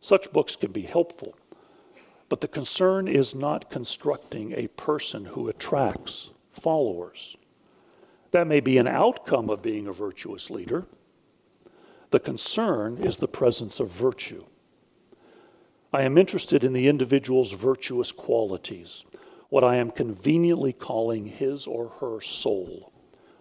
Such 0.00 0.32
books 0.32 0.56
can 0.56 0.72
be 0.72 0.82
helpful, 0.82 1.36
but 2.28 2.40
the 2.40 2.48
concern 2.48 3.08
is 3.08 3.34
not 3.34 3.70
constructing 3.70 4.52
a 4.52 4.68
person 4.68 5.26
who 5.26 5.48
attracts 5.48 6.30
followers. 6.48 7.36
That 8.30 8.46
may 8.46 8.60
be 8.60 8.78
an 8.78 8.88
outcome 8.88 9.50
of 9.50 9.62
being 9.62 9.86
a 9.86 9.92
virtuous 9.92 10.48
leader. 10.48 10.86
The 12.10 12.20
concern 12.20 12.98
is 12.98 13.18
the 13.18 13.28
presence 13.28 13.80
of 13.80 13.90
virtue. 13.90 14.44
I 15.92 16.02
am 16.02 16.16
interested 16.16 16.64
in 16.64 16.72
the 16.72 16.88
individual's 16.88 17.52
virtuous 17.52 18.12
qualities, 18.12 19.04
what 19.50 19.64
I 19.64 19.76
am 19.76 19.90
conveniently 19.90 20.72
calling 20.72 21.26
his 21.26 21.66
or 21.66 21.88
her 22.00 22.20
soul, 22.22 22.91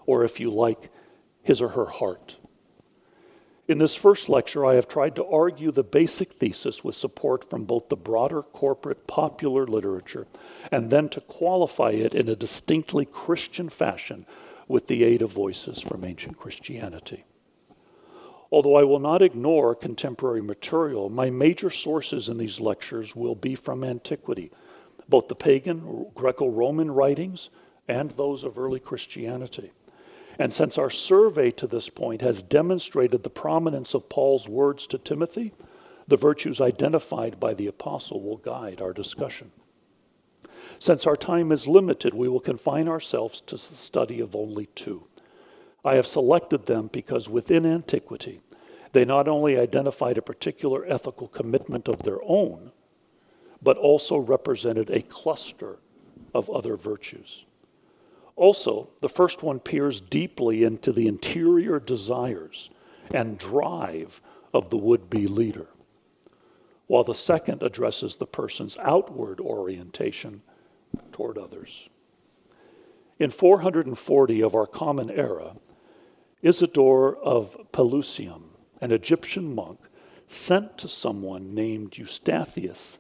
or 0.06 0.24
if 0.24 0.40
you 0.40 0.52
like, 0.52 0.90
his 1.44 1.62
or 1.62 1.70
her 1.70 1.86
heart. 1.86 2.38
In 3.68 3.78
this 3.78 3.96
first 3.96 4.28
lecture, 4.28 4.66
I 4.66 4.74
have 4.74 4.88
tried 4.88 5.16
to 5.16 5.26
argue 5.26 5.72
the 5.72 5.84
basic 5.84 6.34
thesis 6.34 6.84
with 6.84 6.96
support 6.96 7.50
from 7.50 7.64
both 7.64 7.88
the 7.88 7.96
broader 7.96 8.42
corporate 8.42 9.08
popular 9.08 9.66
literature 9.66 10.28
and 10.72 10.90
then 10.90 11.08
to 11.10 11.22
qualify 11.22 11.92
it 11.92 12.14
in 12.14 12.28
a 12.28 12.36
distinctly 12.36 13.06
Christian 13.06 13.70
fashion 13.70 14.26
with 14.68 14.88
the 14.88 15.04
aid 15.04 15.22
of 15.22 15.32
voices 15.32 15.82
from 15.82 16.04
ancient 16.04 16.38
Christianity. 16.38 17.24
Although 18.52 18.76
I 18.76 18.84
will 18.84 19.00
not 19.00 19.22
ignore 19.22 19.74
contemporary 19.74 20.42
material, 20.42 21.10
my 21.10 21.30
major 21.30 21.70
sources 21.70 22.28
in 22.28 22.38
these 22.38 22.60
lectures 22.60 23.16
will 23.16 23.36
be 23.36 23.56
from 23.56 23.86
antiquity, 23.86 24.52
both 25.08 25.30
the 25.30 25.36
pagan 25.36 26.08
Greco 26.14 26.50
Roman 26.50 26.92
writings 26.92 27.50
and 27.88 28.12
those 28.12 28.44
of 28.44 28.60
early 28.60 28.82
Christianity. 28.82 29.72
And 30.42 30.52
since 30.52 30.80
our 30.80 30.90
survey 30.90 31.52
to 31.52 31.68
this 31.68 31.88
point 31.88 32.22
has 32.22 32.42
demonstrated 32.42 33.22
the 33.22 33.30
prominence 33.30 33.94
of 33.94 34.10
Paul's 34.10 34.50
words 34.50 34.88
to 34.88 34.98
Timothy, 34.98 35.54
the 36.08 36.18
virtues 36.18 36.60
identified 36.60 37.40
by 37.40 37.54
the 37.54 37.68
apostle 37.68 38.24
will 38.24 38.38
guide 38.38 38.82
our 38.82 38.92
discussion. 38.92 39.52
Since 40.80 41.06
our 41.06 41.16
time 41.16 41.52
is 41.52 41.68
limited, 41.68 42.16
we 42.16 42.28
will 42.28 42.40
confine 42.40 42.88
ourselves 42.88 43.40
to 43.42 43.54
the 43.54 43.60
study 43.60 44.20
of 44.20 44.36
only 44.36 44.66
two. 44.74 45.06
I 45.86 45.94
have 45.94 46.08
selected 46.08 46.66
them 46.66 46.90
because 46.92 47.30
within 47.30 47.64
antiquity, 47.64 48.42
they 48.94 49.06
not 49.06 49.28
only 49.28 49.60
identified 49.60 50.18
a 50.18 50.24
particular 50.24 50.84
ethical 50.88 51.28
commitment 51.28 51.88
of 51.88 52.02
their 52.02 52.20
own, 52.24 52.72
but 53.62 53.78
also 53.78 54.18
represented 54.18 54.90
a 54.90 55.04
cluster 55.04 55.78
of 56.34 56.50
other 56.50 56.76
virtues. 56.76 57.46
Also, 58.42 58.90
the 59.02 59.08
first 59.08 59.44
one 59.44 59.60
peers 59.60 60.02
deeply 60.02 60.64
into 60.64 60.92
the 60.92 61.08
interior 61.08 61.80
desires 61.80 62.72
and 63.14 63.38
drive 63.38 64.20
of 64.52 64.72
the 64.72 64.78
would 64.78 65.12
be 65.12 65.28
leader, 65.28 65.68
while 66.88 67.04
the 67.04 67.14
second 67.14 67.62
addresses 67.62 68.16
the 68.16 68.26
person's 68.26 68.80
outward 68.80 69.40
orientation 69.40 70.42
toward 71.12 71.38
others. 71.38 71.88
In 73.20 73.30
440 73.30 74.42
of 74.42 74.56
our 74.56 74.66
common 74.66 75.12
era, 75.12 75.58
Isidore 76.42 77.18
of 77.18 77.56
Pelusium, 77.72 78.56
an 78.82 78.92
Egyptian 78.92 79.54
monk, 79.54 79.82
sent 80.26 80.80
to 80.80 80.88
someone 80.88 81.54
named 81.54 81.92
Eustathius 81.92 82.98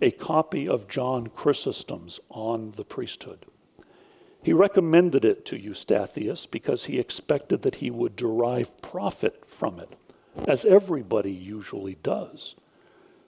a 0.00 0.12
copy 0.12 0.68
of 0.68 0.86
John 0.88 1.26
Chrysostom's 1.26 2.20
On 2.30 2.70
the 2.76 2.84
Priesthood. 2.84 3.46
He 4.44 4.52
recommended 4.52 5.24
it 5.24 5.44
to 5.46 5.58
Eustathius 5.58 6.46
because 6.46 6.84
he 6.84 7.00
expected 7.00 7.62
that 7.62 7.76
he 7.76 7.90
would 7.90 8.14
derive 8.14 8.80
profit 8.82 9.44
from 9.48 9.80
it, 9.80 9.96
as 10.46 10.64
everybody 10.64 11.32
usually 11.32 11.96
does. 12.02 12.54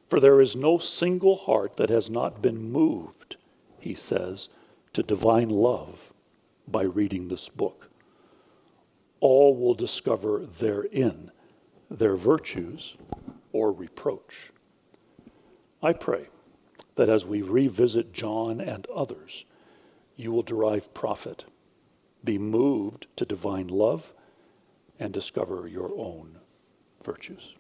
For 0.07 0.21
there 0.21 0.41
is 0.41 0.55
no 0.55 0.79
single 0.79 1.35
heart 1.35 1.77
that 1.77 1.89
has 1.89 2.09
not 2.09 2.41
been 2.41 2.71
moved 2.71 3.37
he 3.87 3.95
says, 3.95 4.49
to 4.93 5.03
divine 5.03 5.49
love 5.49 6.13
by 6.67 6.83
reading 6.83 7.29
this 7.29 7.49
book. 7.49 7.89
All 9.21 9.57
will 9.57 9.75
discover 9.75 10.45
therein 10.45 11.31
their 11.89 12.17
virtues 12.17 12.97
or 13.53 13.73
reproach. 13.73 14.51
I 15.81 15.93
pray 15.93 16.27
that 16.97 17.09
as 17.09 17.25
we 17.25 17.43
revisit 17.43 18.13
John 18.13 18.61
and 18.61 18.87
others, 18.89 19.45
you 20.17 20.33
will 20.33 20.43
derive 20.43 20.93
profit, 20.95 21.45
be 22.25 22.39
moved 22.39 23.07
to 23.17 23.25
divine 23.25 23.69
love, 23.69 24.13
and 24.99 25.13
discover 25.13 25.69
your 25.69 25.93
own 25.97 26.39
virtues. 27.05 27.55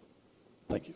Thank 0.69 0.89
you. 0.89 0.95